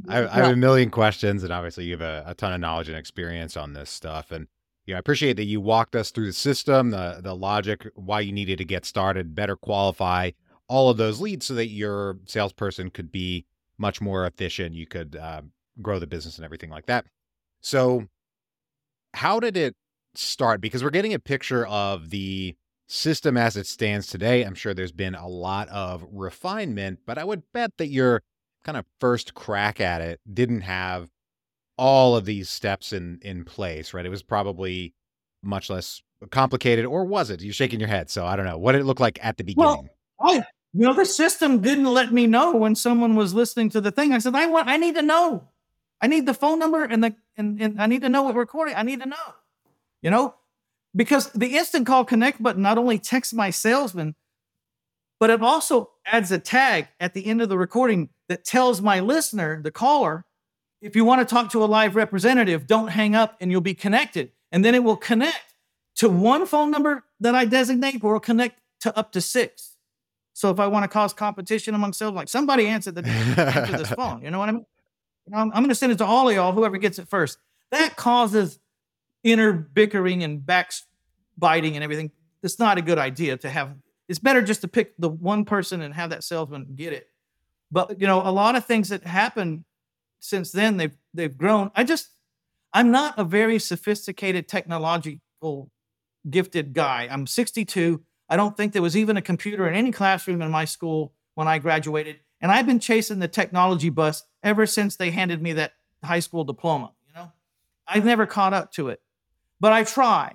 I, 0.09 0.27
I, 0.27 0.35
have 0.35 0.53
a 0.53 0.57
million 0.57 0.91
questions, 0.91 1.43
and 1.43 1.53
obviously 1.53 1.85
you 1.85 1.93
have 1.93 2.03
a, 2.03 2.25
a, 2.27 2.35
ton 2.35 2.53
of 2.53 2.61
knowledge 2.61 2.89
and 2.89 2.97
experience 2.97 3.57
on 3.57 3.73
this 3.73 3.89
stuff. 3.89 4.31
And 4.31 4.47
you 4.85 4.93
know, 4.93 4.99
I 4.99 5.01
appreciate 5.01 5.35
that 5.35 5.45
you 5.45 5.61
walked 5.61 5.97
us 5.97 6.11
through 6.11 6.27
the 6.27 6.33
system, 6.33 6.91
the 6.91 7.21
the 7.23 7.35
logic, 7.35 7.89
why 7.95 8.21
you 8.21 8.33
needed 8.33 8.59
to 8.59 8.65
get 8.65 8.85
started, 8.85 9.35
better 9.35 9.57
qualify 9.57 10.33
all 10.69 10.91
of 10.91 10.99
those 10.99 11.21
leads, 11.21 11.47
so 11.47 11.55
that 11.55 11.69
your 11.69 12.19
salesperson 12.27 12.91
could 12.91 13.11
be 13.11 13.47
much 13.79 14.03
more 14.03 14.27
efficient. 14.27 14.75
You 14.75 14.87
could 14.87 15.17
uh, 15.17 15.43
grow 15.81 15.99
the 15.99 16.07
business 16.07 16.37
and 16.37 16.45
everything 16.45 16.71
like 16.71 16.87
that. 16.87 17.07
So, 17.63 18.09
how 19.15 19.41
did 19.41 19.57
it 19.57 19.75
start? 20.15 20.61
Because 20.61 20.85
we're 20.85 20.91
getting 20.91 21.15
a 21.15 21.19
picture 21.19 21.67
of 21.67 22.11
the 22.11 22.57
system 22.93 23.37
as 23.37 23.57
it 23.57 23.67
stands 23.67 24.07
today. 24.07 24.43
I'm 24.43 24.55
sure 24.55 24.75
there's 24.75 24.93
been 24.93 25.15
a 25.15 25.27
lot 25.27 25.69
of 25.71 26.05
refinement, 26.13 27.01
but 27.07 27.17
I 27.17 27.25
would 27.25 27.43
bet 27.53 27.71
that 27.79 27.89
your 27.89 28.23
kind 28.65 28.77
of 28.77 28.85
first 29.01 29.35
crack 29.35 29.81
at 29.81 30.03
it 30.03 30.21
didn't 30.33 30.61
have 30.61 31.09
all 31.79 32.15
of 32.17 32.27
these 32.27 32.51
steps 32.51 32.93
in 32.93 33.19
in 33.23 33.45
place, 33.45 33.95
right? 33.95 34.05
It 34.05 34.11
was 34.11 34.23
probably 34.23 34.95
much 35.43 35.71
less 35.71 36.03
complicated, 36.31 36.85
or 36.85 37.05
was 37.05 37.31
it? 37.31 37.43
You're 37.43 37.55
shaking 37.55 37.81
your 37.81 37.89
head, 37.89 38.11
so 38.11 38.27
I 38.27 38.37
don't 38.37 38.47
know. 38.47 38.59
What 38.59 38.73
did 38.73 38.83
it 38.83 38.85
look 38.85 39.01
like 39.01 39.19
at 39.25 39.39
the 39.39 39.45
beginning? 39.45 39.89
Well, 40.19 40.35
I, 40.35 40.35
you 40.75 40.87
know, 40.87 40.93
the 40.93 41.07
system 41.07 41.61
didn't 41.61 41.93
let 41.93 42.13
me 42.13 42.27
know 42.27 42.55
when 42.55 42.75
someone 42.75 43.17
was 43.17 43.35
listening 43.35 43.71
to 43.71 43.81
the 43.81 43.91
thing. 43.91 44.13
I 44.13 44.19
said, 44.19 44.35
I 44.35 44.47
want, 44.47 44.69
I 44.69 44.77
need 44.77 44.95
to 44.95 45.03
know. 45.03 45.49
I 46.01 46.07
need 46.07 46.27
the 46.27 46.35
phone 46.35 46.59
number 46.59 46.85
and 46.85 47.03
the 47.03 47.15
and, 47.37 47.61
and 47.61 47.81
I 47.81 47.87
need 47.87 48.03
to 48.03 48.09
know 48.09 48.23
what 48.23 48.35
recording. 48.35 48.75
I 48.75 48.83
need 48.83 49.01
to 49.01 49.09
know. 49.09 49.35
You 50.03 50.11
know, 50.11 50.35
because 50.95 51.31
the 51.33 51.57
instant 51.57 51.87
call 51.87 52.05
connect 52.05 52.43
button 52.43 52.63
not 52.63 52.79
only 52.79 52.99
texts 52.99 53.33
my 53.33 53.51
salesman, 53.51 54.15
but 55.19 55.31
it 55.31 55.43
also 55.43 55.91
adds 56.05 56.33
a 56.33 56.39
tag 56.39 56.89
at 56.99 57.15
the 57.15 57.27
end 57.27 57.41
of 57.41 57.49
the 57.49 57.57
recording 57.57 58.11
that 58.29 58.45
tells 58.45 58.83
my 58.83 59.01
listener, 59.01 59.63
the 59.63 59.71
caller, 59.71 60.25
if 60.81 60.97
you 60.97 61.05
want 61.05 61.27
to 61.27 61.35
talk 61.35 61.51
to 61.53 61.63
a 61.63 61.67
live 61.67 61.95
representative, 61.95 62.67
don't 62.67 62.89
hang 62.89 63.15
up 63.15 63.37
and 63.41 63.51
you'll 63.51 63.61
be 63.61 63.75
connected. 63.75 64.33
And 64.51 64.65
then 64.65 64.75
it 64.75 64.83
will 64.83 64.97
connect 64.97 65.55
to 65.97 66.09
one 66.09 66.45
phone 66.45 66.71
number 66.71 67.05
that 67.21 67.35
I 67.35 67.45
designate, 67.45 68.03
or 68.03 68.17
it'll 68.17 68.21
connect 68.21 68.59
to 68.81 68.97
up 68.99 69.13
to 69.13 69.21
six. 69.21 69.77
So 70.33 70.51
if 70.51 70.59
I 70.59 70.67
want 70.67 70.85
to 70.85 70.89
cause 70.89 71.13
competition 71.13 71.75
among 71.75 71.93
sales, 71.93 72.15
like 72.15 72.29
somebody 72.29 72.67
answer 72.67 72.91
the 72.91 73.07
answer 73.07 73.77
this 73.77 73.91
phone, 73.97 74.23
you 74.23 74.31
know 74.31 74.41
what 74.41 74.49
I 74.49 74.53
mean? 74.53 74.67
I'm, 75.33 75.53
I'm 75.53 75.63
going 75.63 75.69
to 75.69 75.75
send 75.75 75.93
it 75.93 75.99
to 75.99 76.05
all 76.05 76.29
of 76.29 76.35
y'all, 76.35 76.53
whoever 76.53 76.79
gets 76.79 76.99
it 76.99 77.09
first. 77.09 77.39
That 77.71 77.97
causes 77.97 78.59
inner 79.23 79.53
bickering 79.53 80.23
and 80.23 80.45
backbiting 80.45 81.75
and 81.77 81.85
everything. 81.85 82.11
It's 82.43 82.59
not 82.59 82.79
a 82.79 82.83
good 82.83 82.99
idea 82.99 83.37
to 83.39 83.51
have. 83.51 83.75
It's 84.09 84.19
better 84.19 84.43
just 84.43 84.63
to 84.63 84.69
pick 84.69 84.95
the 84.99 85.09
one 85.09 85.45
person 85.45 85.81
and 85.81 85.95
have 85.95 86.11
that 86.11 86.25
salesman 86.25 86.67
get 86.75 86.93
it. 86.93 87.09
But 87.71 88.01
you 88.01 88.07
know, 88.07 88.21
a 88.23 88.31
lot 88.31 88.57
of 88.57 88.65
things 88.65 88.91
that 88.91 89.05
happen 89.05 89.65
since 90.19 90.53
then 90.53 90.77
they've 90.77 90.97
they've 91.15 91.37
grown. 91.37 91.71
I 91.75 91.85
just 91.85 92.11
I'm 92.73 92.91
not 92.91 93.19
a 93.19 93.25
very 93.25 93.59
sophisticated 93.59 94.49
technological 94.49 95.71
gifted 96.29 96.73
guy. 96.73 97.09
I'm 97.11 97.27
62. 97.27 98.03
I 98.29 98.37
don't 98.37 98.57
think 98.57 98.73
there 98.73 98.83
was 98.83 98.97
even 98.97 99.17
a 99.17 99.23
computer 99.23 99.69
in 99.69 99.75
any 99.75 99.93
classroom 99.93 100.41
in 100.41 100.51
my 100.51 100.65
school 100.65 101.13
when 101.35 101.49
I 101.49 101.59
graduated. 101.59 102.21
And 102.41 102.51
I've 102.51 102.67
been 102.67 102.81
chasing 102.81 103.19
the 103.19 103.29
technology 103.29 103.91
bus 103.91 104.25
ever 104.43 104.67
since 104.67 104.97
they 104.97 105.11
handed 105.11 105.43
me 105.43 105.53
that 105.55 105.75
high 106.03 106.21
school 106.21 106.45
diploma. 106.45 106.93
You 107.09 107.15
know, 107.15 107.33
I've 107.87 108.05
never 108.05 108.27
caught 108.27 108.53
up 108.53 108.73
to 108.73 108.89
it, 108.89 109.01
but 109.63 109.73
I 109.73 109.85
try. 109.85 110.35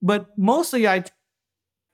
But 0.00 0.38
mostly, 0.38 0.86
I 0.86 1.02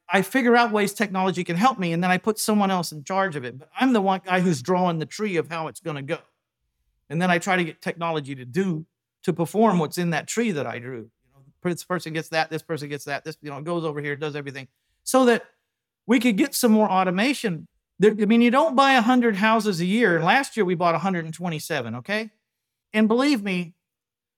I 0.09 0.21
figure 0.21 0.57
out 0.57 0.73
ways 0.73 0.93
technology 0.93 1.45
can 1.45 1.57
help 1.57 1.79
me, 1.79 1.93
and 1.93 2.03
then 2.03 2.11
I 2.11 2.19
put 2.19 2.39
someone 2.39 2.71
else 2.71 2.93
in 2.93 3.05
charge 3.05 3.37
of 3.37 3.45
it. 3.45 3.57
But 3.57 3.71
I'm 3.81 3.95
the 3.95 4.03
one 4.03 4.21
guy 4.27 4.41
who's 4.41 4.61
drawing 4.61 4.99
the 4.99 5.07
tree 5.07 5.37
of 5.37 5.49
how 5.49 5.69
it's 5.69 5.81
going 5.81 5.97
to 5.97 6.03
go. 6.03 6.19
And 7.09 7.23
then 7.23 7.31
I 7.31 7.39
try 7.39 7.57
to 7.57 7.65
get 7.65 7.81
technology 7.81 8.35
to 8.35 8.45
do 8.45 8.85
to 9.23 9.33
perform 9.33 9.79
what's 9.79 9.97
in 9.97 10.11
that 10.11 10.27
tree 10.27 10.51
that 10.51 10.67
I 10.67 10.81
drew. 10.81 10.99
You 10.99 11.33
know, 11.33 11.71
this 11.71 11.85
person 11.85 12.13
gets 12.13 12.29
that, 12.31 12.51
this 12.51 12.63
person 12.63 12.89
gets 12.89 13.05
that, 13.05 13.25
this 13.25 13.39
you 13.41 13.51
know 13.51 13.63
goes 13.63 13.85
over 13.85 14.01
here, 14.01 14.17
does 14.17 14.35
everything, 14.35 14.67
so 15.05 15.25
that 15.27 15.45
we 16.07 16.19
could 16.19 16.37
get 16.37 16.55
some 16.55 16.73
more 16.73 16.91
automation. 16.91 17.69
There, 18.01 18.11
I 18.11 18.27
mean, 18.27 18.43
you 18.43 18.51
don't 18.51 18.75
buy 18.75 18.95
hundred 18.95 19.37
houses 19.37 19.81
a 19.81 19.87
year. 19.87 20.21
Last 20.21 20.57
year 20.57 20.67
we 20.67 20.75
bought 20.75 20.95
127. 20.95 21.95
Okay, 21.95 22.31
and 22.93 23.07
believe 23.07 23.45
me, 23.45 23.75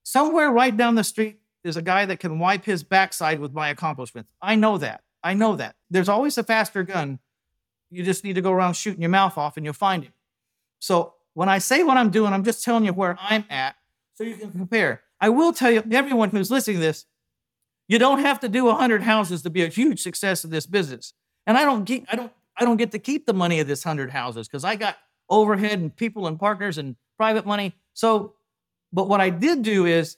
somewhere 0.03 0.51
right 0.51 0.77
down 0.77 0.97
the 0.97 1.05
street 1.05 1.41
is 1.67 1.77
a 1.77 1.83
guy 1.83 2.07
that 2.07 2.21
can 2.21 2.39
wipe 2.39 2.65
his 2.65 2.83
backside 2.83 3.41
with 3.41 3.53
my 3.53 3.69
accomplishments. 3.69 4.31
I 4.41 4.55
know 4.55 4.79
that. 4.79 5.03
I 5.23 5.35
know 5.35 5.57
that. 5.57 5.77
There's 5.91 6.09
always 6.09 6.39
a 6.39 6.45
faster 6.45 6.83
gun. 6.83 7.19
You 7.91 8.03
just 8.03 8.25
need 8.25 8.35
to 8.35 8.41
go 8.41 8.53
around 8.53 8.75
shooting 8.75 9.01
your 9.03 9.11
mouth 9.11 9.37
off 9.37 9.57
and 9.57 9.65
you'll 9.65 9.75
find 9.75 10.05
him. 10.05 10.13
So 10.79 11.15
when 11.35 11.49
I 11.49 11.59
say 11.59 11.83
what 11.83 11.97
I'm 11.97 12.11
doing, 12.11 12.33
I'm 12.33 12.45
just 12.45 12.65
telling 12.65 12.85
you 12.85 12.93
where 12.93 13.17
I'm 13.21 13.45
at 13.51 13.77
so 14.15 14.25
you 14.25 14.37
can 14.37 14.51
compare. 14.51 15.03
I 15.21 15.29
will 15.29 15.53
tell 15.53 15.71
you, 15.71 15.83
everyone 15.91 16.31
who's 16.31 16.51
listening 16.51 16.77
to 16.77 16.83
this, 16.83 17.07
you 17.89 17.99
don't 17.99 18.21
have 18.21 18.41
to 18.41 18.49
do 18.49 18.65
100 18.65 19.03
houses 19.03 19.43
to 19.43 19.51
be 19.51 19.63
a 19.63 19.69
huge 19.69 20.03
success 20.03 20.45
in 20.45 20.51
this 20.51 20.67
business. 20.67 21.13
And 21.47 21.57
I 21.57 21.65
don't 21.65 21.85
get, 21.85 22.05
I 22.11 22.17
don't, 22.17 22.33
I 22.57 22.65
don't 22.65 22.77
get 22.77 22.93
to 22.93 22.99
keep 22.99 23.27
the 23.27 23.35
money 23.35 23.61
of 23.61 23.69
this 23.69 23.85
100 23.85 24.11
houses 24.11 24.49
because 24.49 24.65
I 24.65 24.77
got 24.77 24.97
overhead 25.29 25.79
and 25.79 25.95
people 25.95 26.27
and 26.27 26.39
partners 26.39 26.79
and 26.79 26.97
private 27.17 27.47
money. 27.47 27.75
So, 27.95 28.35
but 28.93 29.09
what 29.09 29.21
I 29.21 29.31
did 29.31 29.63
do 29.63 29.87
is 29.87 30.17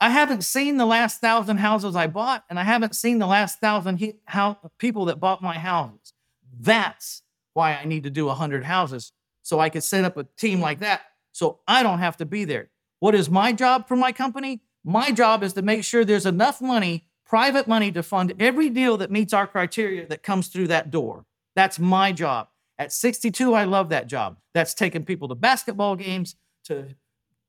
I 0.00 0.10
haven't 0.10 0.44
seen 0.44 0.76
the 0.76 0.86
last 0.86 1.20
thousand 1.20 1.56
houses 1.56 1.96
I 1.96 2.06
bought, 2.06 2.44
and 2.48 2.58
I 2.58 2.62
haven't 2.62 2.94
seen 2.94 3.18
the 3.18 3.26
last 3.26 3.60
thousand 3.60 3.96
he, 3.96 4.14
how, 4.26 4.58
people 4.78 5.06
that 5.06 5.18
bought 5.18 5.42
my 5.42 5.58
houses. 5.58 6.12
That's 6.60 7.22
why 7.52 7.74
I 7.74 7.84
need 7.84 8.04
to 8.04 8.10
do 8.10 8.26
100 8.26 8.64
houses 8.64 9.12
so 9.42 9.58
I 9.58 9.70
could 9.70 9.82
set 9.82 10.04
up 10.04 10.16
a 10.16 10.24
team 10.36 10.60
like 10.60 10.80
that 10.80 11.02
so 11.32 11.60
I 11.66 11.82
don't 11.82 11.98
have 11.98 12.16
to 12.18 12.26
be 12.26 12.44
there. 12.44 12.70
What 13.00 13.14
is 13.14 13.30
my 13.30 13.52
job 13.52 13.88
for 13.88 13.96
my 13.96 14.12
company? 14.12 14.62
My 14.84 15.10
job 15.10 15.42
is 15.42 15.52
to 15.54 15.62
make 15.62 15.84
sure 15.84 16.04
there's 16.04 16.26
enough 16.26 16.60
money, 16.60 17.06
private 17.24 17.66
money, 17.66 17.92
to 17.92 18.02
fund 18.02 18.34
every 18.38 18.68
deal 18.70 18.96
that 18.98 19.10
meets 19.10 19.32
our 19.32 19.46
criteria 19.46 20.06
that 20.08 20.22
comes 20.22 20.48
through 20.48 20.68
that 20.68 20.90
door. 20.90 21.24
That's 21.54 21.78
my 21.78 22.12
job. 22.12 22.48
At 22.78 22.92
62, 22.92 23.54
I 23.54 23.64
love 23.64 23.88
that 23.88 24.06
job. 24.06 24.38
That's 24.54 24.74
taking 24.74 25.04
people 25.04 25.28
to 25.28 25.34
basketball 25.34 25.96
games, 25.96 26.36
to 26.64 26.94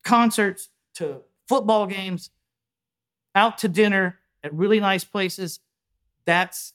concerts, 0.04 0.70
to 0.96 1.22
football 1.48 1.86
games, 1.86 2.32
out 3.36 3.58
to 3.60 3.68
dinner 3.68 4.20
at 4.44 4.54
really 4.54 4.80
nice 4.80 5.04
places. 5.04 5.60
That's 6.26 6.74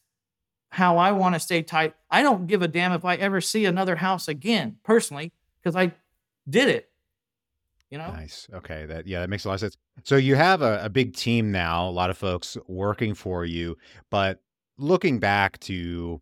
how 0.71 0.99
I 0.99 1.13
want 1.13 1.35
to 1.35 1.41
stay 1.41 1.63
tight. 1.63 1.95
I 2.11 2.23
don't 2.23 2.47
give 2.47 2.63
a 2.63 2.69
damn 2.69 2.93
if 2.93 3.05
I 3.05 3.15
ever 3.17 3.41
see 3.41 3.65
another 3.65 3.97
house 3.97 4.29
again, 4.29 4.77
personally, 4.83 5.33
because 5.63 5.77
I 5.77 5.93
did 6.49 6.69
it. 6.69 6.91
You 7.91 7.99
know? 7.99 8.11
Nice. 8.11 8.49
Okay. 8.53 8.87
That 8.87 9.07
yeah, 9.07 9.21
that 9.21 9.31
makes 9.31 9.45
a 9.45 9.49
lot 9.49 9.55
of 9.55 9.61
sense. 9.61 9.77
So 10.03 10.17
you 10.17 10.35
have 10.35 10.63
a, 10.63 10.85
a 10.85 10.89
big 10.89 11.15
team 11.15 11.53
now, 11.53 11.89
a 11.89 11.91
lot 11.91 12.11
of 12.11 12.19
folks 12.19 12.57
working 12.67 13.15
for 13.15 13.45
you, 13.45 13.77
but 14.11 14.41
looking 14.77 15.21
back 15.21 15.61
to 15.61 16.21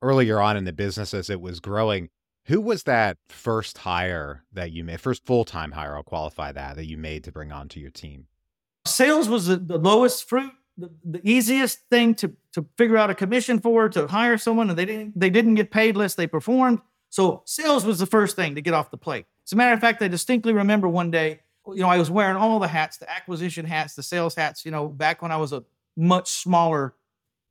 earlier 0.00 0.40
on 0.40 0.56
in 0.56 0.64
the 0.64 0.72
business 0.72 1.14
as 1.14 1.30
it 1.30 1.40
was 1.40 1.60
growing, 1.60 2.08
who 2.46 2.60
was 2.60 2.82
that 2.84 3.18
first 3.28 3.78
hire 3.78 4.42
that 4.52 4.72
you 4.72 4.82
made, 4.82 5.00
first 5.00 5.24
full 5.24 5.44
time 5.44 5.70
hire? 5.72 5.94
I'll 5.94 6.02
qualify 6.02 6.50
that 6.50 6.74
that 6.74 6.86
you 6.86 6.98
made 6.98 7.22
to 7.24 7.32
bring 7.32 7.52
onto 7.52 7.78
your 7.78 7.90
team. 7.90 8.26
Sales 8.84 9.28
was 9.28 9.46
the, 9.46 9.56
the 9.56 9.78
lowest 9.78 10.28
fruit, 10.28 10.52
the, 10.76 10.90
the 11.04 11.20
easiest 11.28 11.80
thing 11.90 12.14
to 12.16 12.32
to 12.52 12.66
figure 12.76 12.96
out 12.96 13.10
a 13.10 13.14
commission 13.14 13.58
for, 13.60 13.88
to 13.88 14.06
hire 14.06 14.36
someone, 14.36 14.68
and 14.68 14.78
they 14.78 14.84
didn't 14.84 15.18
they 15.18 15.30
didn't 15.30 15.54
get 15.54 15.70
paid 15.70 15.94
unless 15.94 16.14
they 16.14 16.26
performed. 16.26 16.80
So 17.10 17.42
sales 17.44 17.84
was 17.84 17.98
the 17.98 18.06
first 18.06 18.36
thing 18.36 18.54
to 18.54 18.62
get 18.62 18.74
off 18.74 18.90
the 18.90 18.96
plate. 18.96 19.26
As 19.46 19.52
a 19.52 19.56
matter 19.56 19.74
of 19.74 19.80
fact, 19.80 20.02
I 20.02 20.08
distinctly 20.08 20.52
remember 20.52 20.88
one 20.88 21.10
day, 21.10 21.40
you 21.66 21.82
know, 21.82 21.88
I 21.88 21.98
was 21.98 22.10
wearing 22.10 22.36
all 22.36 22.58
the 22.58 22.68
hats, 22.68 22.96
the 22.96 23.10
acquisition 23.10 23.66
hats, 23.66 23.94
the 23.94 24.02
sales 24.02 24.34
hats, 24.34 24.64
you 24.64 24.70
know, 24.70 24.88
back 24.88 25.20
when 25.20 25.30
I 25.30 25.36
was 25.36 25.52
a 25.52 25.62
much 25.96 26.30
smaller, 26.30 26.94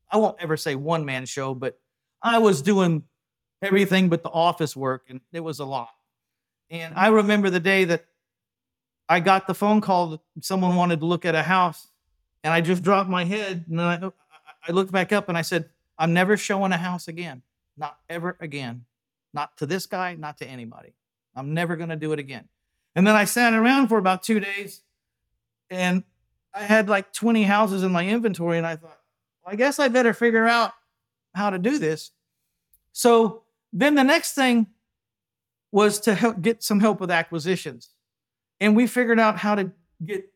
I 0.09 0.17
won't 0.17 0.37
ever 0.39 0.57
say 0.57 0.75
one 0.75 1.05
man 1.05 1.25
show, 1.25 1.53
but 1.53 1.79
I 2.23 2.39
was 2.39 2.61
doing 2.61 3.03
everything 3.61 4.09
but 4.09 4.23
the 4.23 4.29
office 4.29 4.75
work, 4.75 5.05
and 5.09 5.21
it 5.31 5.41
was 5.41 5.59
a 5.59 5.65
lot. 5.65 5.89
And 6.69 6.93
I 6.95 7.07
remember 7.09 7.49
the 7.49 7.59
day 7.59 7.85
that 7.85 8.05
I 9.11 9.19
got 9.19 9.45
the 9.45 9.53
phone 9.53 9.81
call 9.81 10.23
someone 10.39 10.77
wanted 10.77 11.01
to 11.01 11.05
look 11.05 11.25
at 11.25 11.35
a 11.35 11.43
house, 11.43 11.89
and 12.45 12.53
I 12.53 12.61
just 12.61 12.81
dropped 12.81 13.09
my 13.09 13.25
head, 13.25 13.65
and 13.69 13.77
oh, 13.77 13.83
I, 13.83 14.69
I 14.69 14.71
looked 14.71 14.93
back 14.93 15.11
up 15.11 15.27
and 15.27 15.37
I 15.37 15.41
said, 15.41 15.69
I'm 15.97 16.13
never 16.13 16.37
showing 16.37 16.71
a 16.71 16.77
house 16.77 17.09
again. 17.09 17.41
Not 17.75 17.97
ever 18.09 18.37
again. 18.39 18.85
Not 19.33 19.57
to 19.57 19.65
this 19.65 19.85
guy, 19.85 20.15
not 20.15 20.37
to 20.37 20.47
anybody. 20.47 20.93
I'm 21.35 21.53
never 21.53 21.75
going 21.75 21.89
to 21.89 21.97
do 21.97 22.13
it 22.13 22.19
again. 22.19 22.47
And 22.95 23.05
then 23.05 23.13
I 23.13 23.25
sat 23.25 23.53
around 23.53 23.89
for 23.89 23.97
about 23.97 24.23
two 24.23 24.39
days 24.39 24.81
and 25.69 26.03
I 26.53 26.63
had 26.63 26.87
like 26.87 27.11
20 27.11 27.43
houses 27.43 27.83
in 27.83 27.91
my 27.91 28.07
inventory. 28.07 28.57
And 28.57 28.67
I 28.67 28.77
thought, 28.77 28.99
well, 29.43 29.53
I 29.53 29.55
guess 29.57 29.77
I 29.77 29.89
better 29.89 30.13
figure 30.13 30.47
out 30.47 30.71
how 31.35 31.49
to 31.49 31.59
do 31.59 31.79
this. 31.79 32.11
So 32.93 33.43
then 33.73 33.95
the 33.95 34.03
next 34.03 34.35
thing 34.35 34.67
was 35.69 35.99
to 36.01 36.15
help 36.15 36.41
get 36.41 36.63
some 36.63 36.79
help 36.79 37.01
with 37.01 37.11
acquisitions. 37.11 37.89
And 38.61 38.75
we 38.75 38.87
figured 38.87 39.19
out 39.19 39.39
how 39.39 39.55
to 39.55 39.71
get 40.05 40.31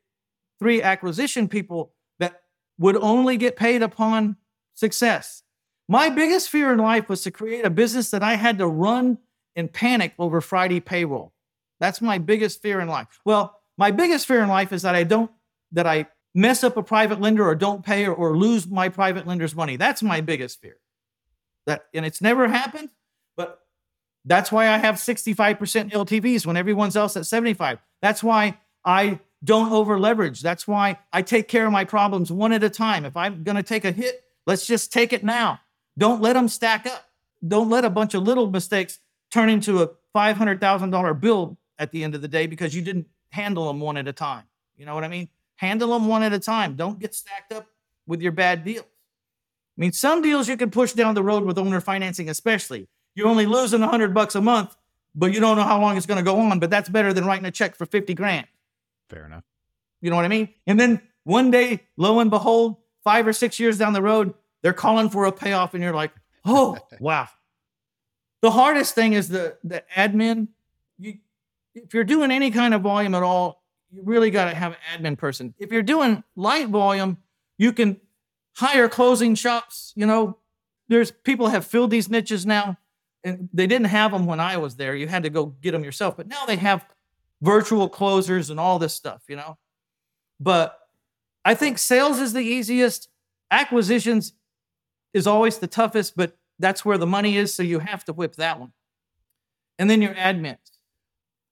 three 0.59 0.81
acquisition 0.81 1.47
people 1.47 1.93
that 2.19 2.41
would 2.77 2.97
only 2.97 3.38
get 3.38 3.55
paid 3.55 3.81
upon 3.81 4.35
success. 4.73 5.43
My 5.88 6.09
biggest 6.09 6.49
fear 6.49 6.73
in 6.73 6.79
life 6.79 7.07
was 7.07 7.21
to 7.23 7.31
create 7.31 7.63
a 7.63 7.69
business 7.69 8.09
that 8.09 8.23
I 8.23 8.33
had 8.33 8.57
to 8.57 8.67
run 8.67 9.19
and 9.55 9.71
panic 9.71 10.13
over 10.19 10.41
Friday 10.41 10.79
payroll. 10.79 11.33
That's 11.79 12.01
my 12.01 12.17
biggest 12.17 12.61
fear 12.61 12.81
in 12.81 12.88
life. 12.88 13.07
Well, 13.23 13.61
my 13.77 13.91
biggest 13.91 14.25
fear 14.25 14.41
in 14.41 14.49
life 14.49 14.73
is 14.73 14.81
that 14.81 14.95
I 14.95 15.03
don't 15.03 15.31
that 15.71 15.85
I 15.85 16.07
mess 16.33 16.63
up 16.63 16.77
a 16.77 16.83
private 16.83 17.21
lender 17.21 17.45
or 17.45 17.55
don't 17.55 17.85
pay 17.85 18.05
or, 18.05 18.13
or 18.13 18.38
lose 18.38 18.67
my 18.67 18.89
private 18.89 19.27
lender's 19.27 19.55
money. 19.55 19.75
That's 19.75 20.01
my 20.01 20.21
biggest 20.21 20.61
fear. 20.61 20.77
That 21.67 21.85
and 21.93 22.05
it's 22.05 22.21
never 22.21 22.47
happened, 22.47 22.89
but 23.38 23.59
that's 24.25 24.51
why 24.51 24.69
I 24.69 24.77
have 24.77 24.95
65% 24.95 25.91
LTVs 25.91 26.45
when 26.45 26.57
everyone's 26.57 26.95
else 26.95 27.15
at 27.15 27.25
75. 27.25 27.79
That's 28.01 28.23
why 28.23 28.57
I 28.83 29.19
don't 29.43 29.71
over 29.71 29.99
leverage. 29.99 30.41
That's 30.41 30.67
why 30.67 30.97
I 31.13 31.21
take 31.21 31.47
care 31.47 31.65
of 31.65 31.71
my 31.71 31.85
problems 31.85 32.31
one 32.31 32.51
at 32.51 32.63
a 32.63 32.69
time. 32.69 33.05
If 33.05 33.15
I'm 33.15 33.43
going 33.43 33.55
to 33.55 33.63
take 33.63 33.85
a 33.85 33.91
hit, 33.91 34.23
let's 34.47 34.65
just 34.65 34.91
take 34.91 35.13
it 35.13 35.23
now. 35.23 35.59
Don't 35.97 36.21
let 36.21 36.33
them 36.33 36.47
stack 36.47 36.88
up. 36.88 37.05
Don't 37.47 37.69
let 37.69 37.85
a 37.85 37.89
bunch 37.89 38.15
of 38.15 38.23
little 38.23 38.49
mistakes 38.49 38.99
turn 39.31 39.49
into 39.49 39.83
a 39.83 39.89
$500,000 40.15 41.19
bill 41.19 41.57
at 41.77 41.91
the 41.91 42.03
end 42.03 42.15
of 42.15 42.21
the 42.21 42.27
day 42.27 42.47
because 42.47 42.75
you 42.75 42.81
didn't 42.81 43.07
handle 43.29 43.67
them 43.67 43.79
one 43.79 43.97
at 43.97 44.07
a 44.07 44.13
time. 44.13 44.43
You 44.77 44.85
know 44.85 44.95
what 44.95 45.03
I 45.03 45.07
mean? 45.07 45.29
Handle 45.57 45.93
them 45.93 46.07
one 46.07 46.23
at 46.23 46.33
a 46.33 46.39
time. 46.39 46.75
Don't 46.75 46.99
get 46.99 47.13
stacked 47.13 47.53
up 47.53 47.67
with 48.07 48.21
your 48.21 48.31
bad 48.31 48.63
deals. 48.63 48.85
I 48.85 49.81
mean, 49.81 49.91
some 49.91 50.21
deals 50.21 50.47
you 50.47 50.57
can 50.57 50.71
push 50.71 50.93
down 50.93 51.15
the 51.15 51.23
road 51.23 51.43
with 51.43 51.57
owner 51.57 51.81
financing, 51.81 52.29
especially. 52.29 52.88
You're 53.15 53.28
only 53.28 53.45
losing 53.45 53.80
100 53.80 54.13
bucks 54.13 54.36
a 54.36 54.41
month, 54.41 54.75
but 55.15 55.34
you 55.34 55.39
don't 55.39 55.58
know 55.58 55.63
how 55.63 55.80
long 55.80 55.97
it's 55.97 56.06
going 56.06 56.17
to 56.17 56.23
go 56.23 56.39
on. 56.39 56.60
But 56.60 56.69
that's 56.69 56.89
better 56.89 57.13
than 57.13 57.25
writing 57.25 57.45
a 57.45 57.51
check 57.51 57.75
for 57.75 57.86
50 57.86 58.13
grand. 58.13 58.47
Fair 59.10 59.25
enough. 59.25 59.43
You 60.01 60.10
know 60.10 60.17
what 60.17 60.25
I 60.25 60.30
mean? 60.30 60.49
And 60.67 60.80
then 60.80 61.01
one 61.23 61.49
day, 61.49 61.82
lo 61.97 62.19
and 62.19 62.30
behold, 62.30 62.78
five 63.04 63.25
or 63.25 63.34
six 63.34 63.60
years 63.60 63.78
down 63.78 63.93
the 63.93 64.01
road, 64.01 64.34
they're 64.62 64.73
calling 64.73 65.10
for 65.10 65.25
a 65.25 65.32
payoff, 65.32 65.73
and 65.73 65.84
you're 65.84 65.93
like, 65.93 66.12
oh, 66.45 66.78
wow. 66.99 67.28
The 68.41 68.51
hardest 68.51 68.93
thing 68.93 69.13
is 69.13 69.30
the 69.30 69.58
the 69.63 69.84
admin. 69.95 70.49
You, 70.99 71.19
if 71.73 71.93
you're 71.93 72.04
doing 72.04 72.32
any 72.32 72.51
kind 72.51 72.73
of 72.73 72.82
volume 72.82 73.15
at 73.15 73.23
all, 73.23 73.63
you 73.91 74.01
really 74.04 74.30
got 74.30 74.49
to 74.49 74.56
have 74.56 74.73
an 74.73 75.04
admin 75.04 75.17
person. 75.17 75.54
If 75.58 75.71
you're 75.71 75.82
doing 75.82 76.23
light 76.36 76.67
volume, 76.69 77.17
you 77.58 77.73
can 77.73 77.99
hire 78.56 78.88
closing 78.88 79.36
shops. 79.36 79.93
You 79.95 80.06
know, 80.06 80.38
there's 80.88 81.12
people 81.12 81.47
have 81.47 81.65
filled 81.65 81.91
these 81.91 82.10
niches 82.10 82.45
now, 82.45 82.78
they 83.25 83.65
didn't 83.65 83.88
have 83.88 84.11
them 84.11 84.25
when 84.25 84.39
I 84.39 84.57
was 84.57 84.75
there. 84.75 84.95
You 84.95 85.07
had 85.07 85.23
to 85.23 85.29
go 85.29 85.47
get 85.47 85.71
them 85.71 85.83
yourself, 85.83 86.15
but 86.15 86.27
now 86.27 86.45
they 86.45 86.57
have 86.57 86.85
virtual 87.41 87.89
closers 87.89 88.49
and 88.49 88.59
all 88.59 88.77
this 88.77 88.93
stuff. 88.93 89.23
You 89.27 89.38
know, 89.38 89.57
but 90.39 90.77
I 91.43 91.55
think 91.55 91.77
sales 91.77 92.19
is 92.19 92.33
the 92.33 92.41
easiest. 92.41 93.09
Acquisitions 93.51 94.33
is 95.13 95.27
always 95.27 95.57
the 95.57 95.67
toughest, 95.67 96.15
but 96.15 96.38
that's 96.59 96.85
where 96.85 96.97
the 96.97 97.07
money 97.07 97.38
is, 97.38 97.53
so 97.53 97.63
you 97.63 97.79
have 97.79 98.03
to 98.05 98.13
whip 98.13 98.35
that 98.35 98.59
one. 98.59 98.73
And 99.77 99.89
then 99.89 100.01
your 100.01 100.13
admins. 100.13 100.57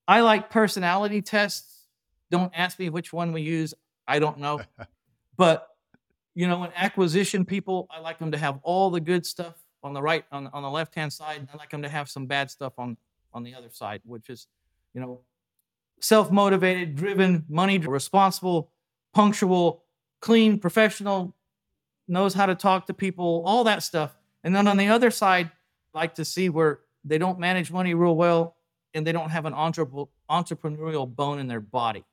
I 0.08 0.22
like 0.22 0.50
personality 0.50 1.22
tests. 1.22 1.88
Don't 2.30 2.52
ask 2.56 2.78
me 2.80 2.90
which 2.90 3.14
one 3.14 3.32
we 3.32 3.42
use. 3.42 3.74
I 4.08 4.20
don't 4.20 4.40
know. 4.40 4.62
but 5.38 5.68
you 6.36 6.48
know, 6.48 6.64
in 6.64 6.72
acquisition 6.76 7.46
people, 7.46 7.88
I 7.92 8.00
like 8.00 8.20
them 8.20 8.32
to 8.32 8.38
have 8.38 8.60
all 8.64 8.90
the 8.90 9.00
good 9.00 9.26
stuff 9.26 9.56
on 9.84 9.94
the 9.94 10.02
right 10.02 10.26
on, 10.32 10.48
on 10.48 10.64
the 10.64 10.70
left 10.70 10.96
hand 10.96 11.12
side. 11.12 11.48
I 11.54 11.58
like 11.58 11.70
them 11.70 11.82
to 11.82 11.90
have 11.90 12.10
some 12.10 12.26
bad 12.26 12.50
stuff 12.50 12.74
on 12.78 12.98
on 13.34 13.44
the 13.44 13.56
other 13.56 13.70
side, 13.72 14.02
which 14.06 14.30
is, 14.30 14.48
you 14.94 15.02
know, 15.02 15.22
self-motivated, 16.00 16.96
driven, 16.96 17.46
money 17.50 17.78
responsible, 17.80 18.70
punctual, 19.14 19.84
clean, 20.20 20.60
professional, 20.60 21.36
knows 22.08 22.34
how 22.34 22.46
to 22.46 22.56
talk 22.56 22.86
to 22.88 22.94
people, 22.94 23.44
all 23.46 23.64
that 23.64 23.82
stuff. 23.82 24.16
And 24.44 24.56
then 24.56 24.68
on 24.68 24.78
the 24.78 24.90
other 24.90 25.10
side, 25.10 25.50
like 25.94 26.16
to 26.16 26.26
see 26.26 26.50
where 26.50 26.82
they 27.04 27.18
don't 27.18 27.40
manage 27.40 27.72
money 27.72 27.94
real 27.94 28.16
well 28.16 28.56
and 28.94 29.08
they 29.08 29.12
don't 29.12 29.30
have 29.30 29.46
an 29.46 29.54
entrepreneurial 29.54 31.14
bone 31.14 31.40
in 31.40 31.48
their 31.48 31.60
body. 31.60 32.04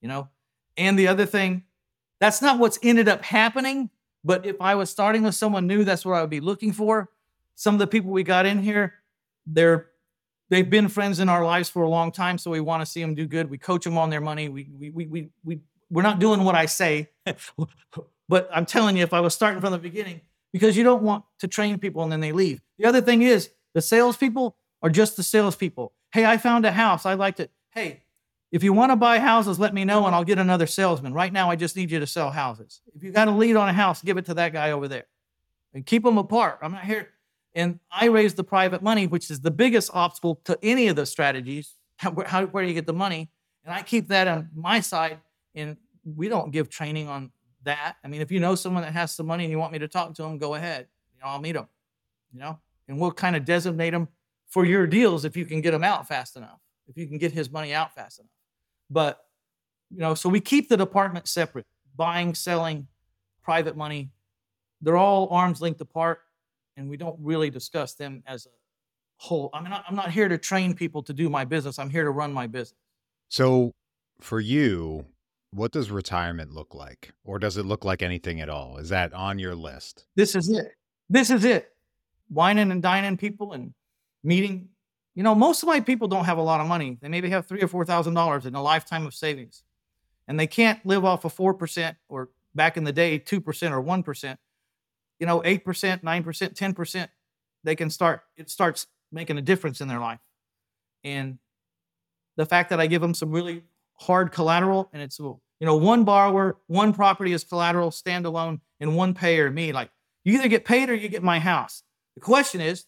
You 0.00 0.08
know? 0.08 0.28
And 0.76 0.98
the 0.98 1.08
other 1.08 1.26
thing, 1.26 1.64
that's 2.20 2.42
not 2.42 2.58
what's 2.58 2.78
ended 2.82 3.08
up 3.08 3.22
happening, 3.22 3.90
but 4.28 4.44
if 4.44 4.60
I 4.60 4.74
was 4.74 4.90
starting 4.90 5.22
with 5.22 5.34
someone 5.34 5.66
new, 5.66 5.84
that's 5.84 6.04
what 6.04 6.12
I 6.12 6.20
would 6.20 6.28
be 6.28 6.40
looking 6.40 6.70
for. 6.70 7.08
Some 7.54 7.74
of 7.74 7.78
the 7.78 7.86
people 7.86 8.10
we 8.10 8.22
got 8.22 8.44
in 8.44 8.58
here, 8.58 8.92
they're 9.46 9.86
they've 10.50 10.68
been 10.68 10.88
friends 10.88 11.18
in 11.18 11.30
our 11.30 11.42
lives 11.42 11.70
for 11.70 11.82
a 11.82 11.88
long 11.88 12.12
time, 12.12 12.36
so 12.36 12.50
we 12.50 12.60
want 12.60 12.82
to 12.82 12.86
see 12.86 13.00
them 13.00 13.14
do 13.14 13.26
good. 13.26 13.48
We 13.48 13.56
coach 13.56 13.84
them 13.84 13.96
on 13.96 14.10
their 14.10 14.20
money. 14.20 14.50
We 14.50 14.68
we 14.78 14.90
we 14.90 15.06
we, 15.06 15.28
we 15.44 15.60
we're 15.88 16.02
not 16.02 16.18
doing 16.18 16.44
what 16.44 16.54
I 16.54 16.66
say, 16.66 17.08
but 18.28 18.50
I'm 18.52 18.66
telling 18.66 18.98
you, 18.98 19.02
if 19.02 19.14
I 19.14 19.20
was 19.20 19.32
starting 19.32 19.62
from 19.62 19.72
the 19.72 19.78
beginning, 19.78 20.20
because 20.52 20.76
you 20.76 20.84
don't 20.84 21.02
want 21.02 21.24
to 21.38 21.48
train 21.48 21.78
people 21.78 22.02
and 22.02 22.12
then 22.12 22.20
they 22.20 22.32
leave. 22.32 22.60
The 22.76 22.84
other 22.84 23.00
thing 23.00 23.22
is 23.22 23.48
the 23.72 23.80
salespeople 23.80 24.58
are 24.82 24.90
just 24.90 25.16
the 25.16 25.22
salespeople. 25.22 25.94
Hey, 26.12 26.26
I 26.26 26.36
found 26.36 26.66
a 26.66 26.72
house. 26.72 27.06
I 27.06 27.14
liked 27.14 27.40
it. 27.40 27.50
Hey, 27.70 28.02
if 28.50 28.62
you 28.62 28.72
want 28.72 28.92
to 28.92 28.96
buy 28.96 29.18
houses, 29.18 29.58
let 29.58 29.74
me 29.74 29.84
know 29.84 30.06
and 30.06 30.14
I'll 30.14 30.24
get 30.24 30.38
another 30.38 30.66
salesman. 30.66 31.12
Right 31.12 31.32
now, 31.32 31.50
I 31.50 31.56
just 31.56 31.76
need 31.76 31.90
you 31.90 32.00
to 32.00 32.06
sell 32.06 32.30
houses. 32.30 32.80
If 32.94 33.02
you 33.02 33.12
got 33.12 33.28
a 33.28 33.30
lead 33.30 33.56
on 33.56 33.68
a 33.68 33.72
house, 33.72 34.02
give 34.02 34.16
it 34.16 34.24
to 34.26 34.34
that 34.34 34.52
guy 34.52 34.70
over 34.70 34.88
there 34.88 35.04
and 35.74 35.84
keep 35.84 36.02
them 36.02 36.18
apart. 36.18 36.58
I'm 36.62 36.72
not 36.72 36.84
here. 36.84 37.10
And 37.54 37.80
I 37.90 38.06
raise 38.06 38.34
the 38.34 38.44
private 38.44 38.82
money, 38.82 39.06
which 39.06 39.30
is 39.30 39.40
the 39.40 39.50
biggest 39.50 39.90
obstacle 39.92 40.40
to 40.44 40.58
any 40.62 40.88
of 40.88 40.96
the 40.96 41.06
strategies. 41.06 41.74
How, 41.96 42.14
how, 42.26 42.46
where 42.46 42.62
do 42.62 42.68
you 42.68 42.74
get 42.74 42.86
the 42.86 42.92
money? 42.92 43.30
And 43.64 43.74
I 43.74 43.82
keep 43.82 44.08
that 44.08 44.28
on 44.28 44.50
my 44.54 44.80
side. 44.80 45.18
And 45.54 45.76
we 46.04 46.28
don't 46.28 46.50
give 46.50 46.70
training 46.70 47.08
on 47.08 47.32
that. 47.64 47.96
I 48.02 48.08
mean, 48.08 48.20
if 48.20 48.30
you 48.30 48.40
know 48.40 48.54
someone 48.54 48.82
that 48.82 48.92
has 48.92 49.12
some 49.12 49.26
money 49.26 49.44
and 49.44 49.50
you 49.50 49.58
want 49.58 49.72
me 49.72 49.78
to 49.80 49.88
talk 49.88 50.14
to 50.14 50.22
them, 50.22 50.38
go 50.38 50.54
ahead. 50.54 50.86
You 51.14 51.20
know, 51.20 51.30
I'll 51.30 51.40
meet 51.40 51.52
them. 51.52 51.68
You 52.32 52.40
know, 52.40 52.58
and 52.86 52.98
we'll 52.98 53.12
kind 53.12 53.36
of 53.36 53.44
designate 53.44 53.90
them 53.90 54.08
for 54.46 54.64
your 54.64 54.86
deals 54.86 55.24
if 55.24 55.36
you 55.36 55.44
can 55.44 55.60
get 55.60 55.72
them 55.72 55.84
out 55.84 56.06
fast 56.06 56.36
enough. 56.36 56.60
If 56.86 56.96
you 56.96 57.06
can 57.06 57.18
get 57.18 57.32
his 57.32 57.50
money 57.50 57.74
out 57.74 57.94
fast 57.94 58.20
enough. 58.20 58.30
But 58.90 59.20
you 59.90 59.98
know, 59.98 60.14
so 60.14 60.28
we 60.28 60.40
keep 60.40 60.68
the 60.68 60.76
department 60.76 61.28
separate. 61.28 61.66
Buying, 61.96 62.34
selling, 62.34 62.86
private 63.42 63.76
money, 63.76 64.10
they're 64.80 64.96
all 64.96 65.28
arms 65.30 65.60
length 65.60 65.80
apart, 65.80 66.20
and 66.76 66.88
we 66.88 66.96
don't 66.96 67.16
really 67.20 67.50
discuss 67.50 67.94
them 67.94 68.22
as 68.26 68.46
a 68.46 68.50
whole. 69.16 69.50
I 69.52 69.60
mean, 69.60 69.72
I'm 69.72 69.96
not 69.96 70.10
here 70.10 70.28
to 70.28 70.38
train 70.38 70.74
people 70.74 71.02
to 71.04 71.12
do 71.12 71.28
my 71.28 71.44
business. 71.44 71.78
I'm 71.78 71.90
here 71.90 72.04
to 72.04 72.10
run 72.10 72.32
my 72.32 72.46
business. 72.46 72.78
So, 73.28 73.72
for 74.20 74.40
you, 74.40 75.06
what 75.50 75.72
does 75.72 75.90
retirement 75.90 76.52
look 76.52 76.74
like? 76.74 77.12
Or 77.24 77.38
does 77.38 77.56
it 77.56 77.66
look 77.66 77.84
like 77.84 78.02
anything 78.02 78.40
at 78.40 78.48
all? 78.48 78.78
Is 78.78 78.90
that 78.90 79.12
on 79.12 79.38
your 79.38 79.54
list? 79.54 80.06
This 80.14 80.34
is 80.36 80.48
it. 80.50 80.72
This 81.08 81.30
is 81.30 81.44
it. 81.44 81.70
Whining 82.28 82.70
and 82.70 82.82
dining 82.82 83.16
people 83.16 83.52
and 83.52 83.72
meeting, 84.22 84.68
you 85.18 85.24
know, 85.24 85.34
most 85.34 85.64
of 85.64 85.66
my 85.66 85.80
people 85.80 86.06
don't 86.06 86.26
have 86.26 86.38
a 86.38 86.42
lot 86.42 86.60
of 86.60 86.68
money. 86.68 86.96
They 87.02 87.08
maybe 87.08 87.28
have 87.30 87.44
three 87.44 87.60
or 87.60 87.66
four 87.66 87.84
thousand 87.84 88.14
dollars 88.14 88.46
in 88.46 88.54
a 88.54 88.62
lifetime 88.62 89.04
of 89.04 89.12
savings, 89.12 89.64
and 90.28 90.38
they 90.38 90.46
can't 90.46 90.78
live 90.86 91.04
off 91.04 91.24
of 91.24 91.32
four 91.32 91.54
percent 91.54 91.96
or 92.08 92.28
back 92.54 92.76
in 92.76 92.84
the 92.84 92.92
day 92.92 93.18
two 93.18 93.40
percent 93.40 93.74
or 93.74 93.80
one 93.80 94.04
percent. 94.04 94.38
You 95.18 95.26
know, 95.26 95.42
eight 95.44 95.64
percent, 95.64 96.04
nine 96.04 96.22
percent, 96.22 96.54
ten 96.56 96.72
percent. 96.72 97.10
They 97.64 97.74
can 97.74 97.90
start. 97.90 98.22
It 98.36 98.48
starts 98.48 98.86
making 99.10 99.38
a 99.38 99.42
difference 99.42 99.80
in 99.80 99.88
their 99.88 99.98
life, 99.98 100.20
and 101.02 101.40
the 102.36 102.46
fact 102.46 102.70
that 102.70 102.78
I 102.78 102.86
give 102.86 103.02
them 103.02 103.12
some 103.12 103.32
really 103.32 103.64
hard 103.94 104.30
collateral, 104.30 104.88
and 104.92 105.02
it's 105.02 105.18
you 105.18 105.40
know 105.62 105.74
one 105.74 106.04
borrower, 106.04 106.58
one 106.68 106.92
property 106.92 107.32
is 107.32 107.42
collateral, 107.42 107.90
standalone, 107.90 108.60
and 108.78 108.94
one 108.94 109.14
payer 109.14 109.50
me. 109.50 109.72
Like 109.72 109.90
you 110.22 110.34
either 110.34 110.46
get 110.46 110.64
paid 110.64 110.90
or 110.90 110.94
you 110.94 111.08
get 111.08 111.24
my 111.24 111.40
house. 111.40 111.82
The 112.14 112.20
question 112.20 112.60
is, 112.60 112.84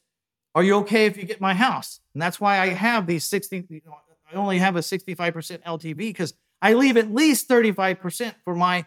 are 0.55 0.63
you 0.63 0.77
okay 0.77 1.07
if 1.07 1.17
you 1.17 1.25
get 1.25 1.41
my 1.41 1.55
house? 1.55 2.01
And 2.15 2.23
that's 2.23 2.41
why 2.41 2.59
I 2.59 2.69
have 2.69 3.07
these 3.07 3.25
60, 3.25 3.67
you 3.69 3.81
know, 3.87 3.97
I 4.33 4.37
only 4.37 4.59
have 4.59 4.77
a 4.77 4.81
65% 4.81 5.63
LTV 5.63 5.97
because 5.97 6.35
I 6.63 6.75
leave 6.75 6.97
at 6.97 7.13
least 7.13 7.49
35% 7.49 8.35
for 8.45 8.55
my 8.55 8.87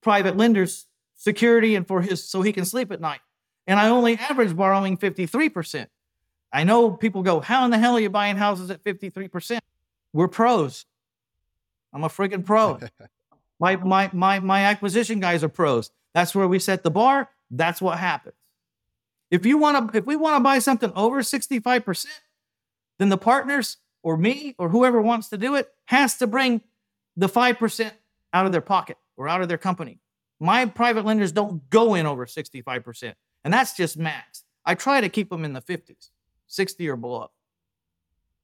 private 0.00 0.36
lender's 0.36 0.86
security 1.14 1.74
and 1.74 1.86
for 1.86 2.00
his 2.00 2.28
so 2.28 2.42
he 2.42 2.52
can 2.52 2.64
sleep 2.64 2.92
at 2.92 3.00
night. 3.00 3.20
And 3.66 3.78
I 3.78 3.88
only 3.88 4.16
average 4.16 4.56
borrowing 4.56 4.96
53%. 4.96 5.86
I 6.52 6.64
know 6.64 6.90
people 6.90 7.22
go, 7.22 7.40
How 7.40 7.64
in 7.64 7.70
the 7.70 7.78
hell 7.78 7.96
are 7.96 8.00
you 8.00 8.10
buying 8.10 8.36
houses 8.36 8.70
at 8.70 8.82
53%? 8.82 9.58
We're 10.12 10.28
pros. 10.28 10.86
I'm 11.92 12.04
a 12.04 12.08
freaking 12.08 12.44
pro. 12.44 12.78
my, 13.60 13.76
my, 13.76 14.10
my, 14.12 14.40
my 14.40 14.64
acquisition 14.64 15.20
guys 15.20 15.44
are 15.44 15.48
pros. 15.48 15.90
That's 16.14 16.34
where 16.34 16.48
we 16.48 16.58
set 16.58 16.82
the 16.82 16.90
bar. 16.90 17.30
That's 17.50 17.80
what 17.80 17.98
happens. 17.98 18.34
If 19.30 19.44
you 19.44 19.58
want 19.58 19.92
to, 19.92 19.98
if 19.98 20.06
we 20.06 20.16
want 20.16 20.36
to 20.36 20.40
buy 20.40 20.58
something 20.58 20.92
over 20.96 21.20
65%, 21.20 22.06
then 22.98 23.08
the 23.08 23.18
partners 23.18 23.76
or 24.02 24.16
me 24.16 24.54
or 24.58 24.70
whoever 24.70 25.00
wants 25.00 25.28
to 25.28 25.38
do 25.38 25.54
it 25.54 25.68
has 25.86 26.16
to 26.18 26.26
bring 26.26 26.62
the 27.16 27.28
5% 27.28 27.90
out 28.32 28.46
of 28.46 28.52
their 28.52 28.60
pocket 28.60 28.96
or 29.16 29.28
out 29.28 29.42
of 29.42 29.48
their 29.48 29.58
company. 29.58 30.00
My 30.40 30.66
private 30.66 31.04
lenders 31.04 31.32
don't 31.32 31.68
go 31.68 31.94
in 31.94 32.06
over 32.06 32.26
65%. 32.26 33.14
And 33.44 33.54
that's 33.54 33.74
just 33.74 33.96
max. 33.96 34.44
I 34.64 34.74
try 34.74 35.00
to 35.00 35.08
keep 35.08 35.30
them 35.30 35.44
in 35.44 35.52
the 35.52 35.62
50s, 35.62 36.10
60 36.46 36.88
or 36.88 36.96
below. 36.96 37.30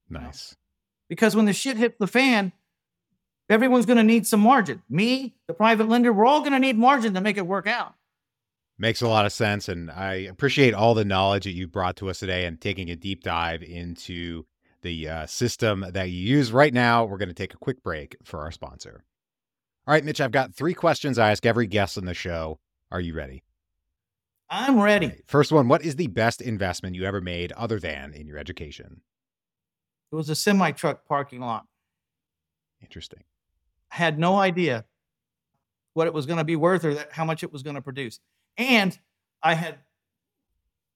Nice. 0.08 0.56
Because 1.08 1.36
when 1.36 1.44
the 1.44 1.52
shit 1.52 1.76
hits 1.76 1.96
the 1.98 2.06
fan, 2.06 2.52
everyone's 3.48 3.86
going 3.86 3.98
to 3.98 4.02
need 4.02 4.26
some 4.26 4.40
margin. 4.40 4.82
Me, 4.88 5.34
the 5.46 5.54
private 5.54 5.88
lender, 5.88 6.12
we're 6.12 6.26
all 6.26 6.40
going 6.40 6.52
to 6.52 6.58
need 6.58 6.78
margin 6.78 7.14
to 7.14 7.20
make 7.20 7.36
it 7.36 7.46
work 7.46 7.66
out. 7.66 7.94
Makes 8.76 9.02
a 9.02 9.08
lot 9.08 9.26
of 9.26 9.32
sense. 9.32 9.68
And 9.68 9.90
I 9.90 10.14
appreciate 10.14 10.74
all 10.74 10.94
the 10.94 11.04
knowledge 11.04 11.44
that 11.44 11.52
you 11.52 11.68
brought 11.68 11.96
to 11.96 12.10
us 12.10 12.18
today 12.18 12.44
and 12.44 12.60
taking 12.60 12.90
a 12.90 12.96
deep 12.96 13.22
dive 13.22 13.62
into 13.62 14.44
the 14.82 15.08
uh, 15.08 15.26
system 15.26 15.84
that 15.92 16.10
you 16.10 16.18
use 16.18 16.52
right 16.52 16.74
now. 16.74 17.04
We're 17.04 17.18
going 17.18 17.28
to 17.28 17.34
take 17.34 17.54
a 17.54 17.58
quick 17.58 17.82
break 17.82 18.16
for 18.24 18.40
our 18.40 18.50
sponsor. 18.50 19.04
All 19.86 19.92
right, 19.92 20.04
Mitch, 20.04 20.20
I've 20.20 20.32
got 20.32 20.54
three 20.54 20.74
questions 20.74 21.18
I 21.18 21.30
ask 21.30 21.44
every 21.46 21.66
guest 21.66 21.98
on 21.98 22.04
the 22.04 22.14
show. 22.14 22.58
Are 22.90 23.00
you 23.00 23.14
ready? 23.14 23.44
I'm 24.50 24.80
ready. 24.80 25.06
Right. 25.08 25.24
First 25.26 25.52
one 25.52 25.68
What 25.68 25.84
is 25.84 25.96
the 25.96 26.06
best 26.06 26.40
investment 26.40 26.96
you 26.96 27.04
ever 27.04 27.20
made 27.20 27.52
other 27.52 27.80
than 27.80 28.12
in 28.12 28.26
your 28.26 28.38
education? 28.38 29.00
It 30.12 30.16
was 30.16 30.28
a 30.28 30.36
semi 30.36 30.70
truck 30.72 31.06
parking 31.06 31.40
lot. 31.40 31.64
Interesting. 32.80 33.24
I 33.90 33.96
had 33.96 34.18
no 34.18 34.36
idea 34.36 34.84
what 35.94 36.06
it 36.06 36.14
was 36.14 36.26
going 36.26 36.38
to 36.38 36.44
be 36.44 36.56
worth 36.56 36.84
or 36.84 36.94
that, 36.94 37.12
how 37.12 37.24
much 37.24 37.42
it 37.42 37.52
was 37.52 37.62
going 37.62 37.76
to 37.76 37.82
produce. 37.82 38.20
And 38.56 38.98
I 39.42 39.54
had, 39.54 39.78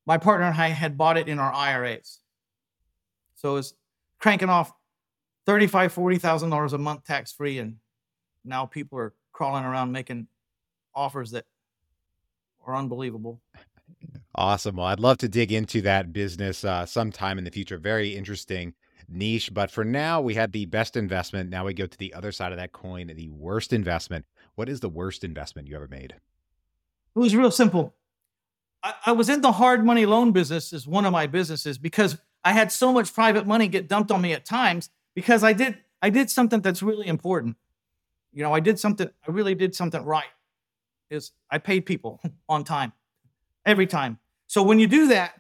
my 0.07 0.19
partner 0.19 0.47
and 0.47 0.61
I 0.61 0.69
had 0.69 0.97
bought 0.97 1.17
it 1.17 1.29
in 1.29 1.39
our 1.39 1.53
IRAs. 1.53 2.21
So 3.35 3.51
it 3.51 3.55
was 3.55 3.75
cranking 4.19 4.49
off 4.49 4.73
thirty-five, 5.47 5.93
forty 5.93 6.19
thousand 6.19 6.51
dollars 6.51 6.73
a 6.73 6.79
month 6.79 7.05
tax 7.05 7.33
free, 7.33 7.59
and 7.59 7.77
now 8.45 8.67
people 8.67 8.99
are 8.99 9.15
crawling 9.33 9.65
around 9.65 9.93
making 9.93 10.27
offers 10.95 11.31
that 11.31 11.45
are 12.67 12.75
unbelievable. 12.75 13.41
Awesome. 14.35 14.77
Well, 14.77 14.87
I'd 14.87 15.01
love 15.01 15.19
to 15.19 15.29
dig 15.29 15.53
into 15.53 15.83
that 15.83 16.13
business 16.13 16.65
uh, 16.65 16.87
sometime 16.87 17.39
in 17.39 17.45
the 17.45 17.51
future. 17.51 17.79
Very 17.79 18.17
interesting 18.17 18.75
niche. 19.09 19.53
But 19.53 19.71
for 19.71 19.85
now, 19.85 20.21
we 20.21 20.35
had 20.35 20.53
the 20.53 20.67
best 20.67 20.97
investment. 20.97 21.51
Now 21.51 21.65
we 21.65 21.75
go 21.75 21.87
to 21.87 21.99
the 21.99 22.13
other 22.15 22.33
side 22.33 22.53
of 22.53 22.59
that 22.59 22.73
coin, 22.73 23.13
the 23.15 23.29
worst 23.31 23.73
investment. 23.73 24.27
What 24.55 24.69
is 24.69 24.81
the 24.81 24.89
worst 24.89 25.25
investment 25.25 25.69
you 25.69 25.77
ever 25.77 25.89
made? 25.89 26.15
It 27.19 27.21
was 27.21 27.35
real 27.35 27.51
simple. 27.51 27.97
I, 28.81 28.95
I 29.07 29.13
was 29.13 29.29
in 29.29 29.41
the 29.41 29.51
hard 29.51 29.85
money 29.85 30.07
loan 30.07 30.31
business 30.31 30.73
as 30.73 30.87
one 30.87 31.05
of 31.05 31.11
my 31.11 31.27
businesses 31.27 31.77
because 31.77 32.17
I 32.45 32.53
had 32.53 32.71
so 32.71 32.93
much 32.93 33.13
private 33.13 33.45
money 33.45 33.67
get 33.67 33.89
dumped 33.89 34.13
on 34.13 34.21
me 34.21 34.33
at 34.35 34.45
times 34.45 34.91
because 35.17 35.43
I 35.43 35.53
did 35.53 35.79
I 36.01 36.11
did 36.11 36.31
something 36.31 36.61
that's 36.61 36.81
really 36.81 37.09
important. 37.09 37.57
You 38.33 38.45
know, 38.45 38.53
I 38.53 38.61
did 38.61 38.79
something 38.79 39.11
I 39.27 39.31
really 39.33 39.57
did 39.57 39.75
something 39.75 40.05
right. 40.05 40.31
Is 41.11 41.33
I 41.51 41.59
paid 41.59 41.87
people 41.87 42.21
on 42.49 42.63
time. 42.63 42.93
Every 43.67 43.89
time. 43.89 44.21
So 44.47 44.63
when 44.63 44.79
you 44.79 44.87
do 44.87 45.09
that, 45.09 45.35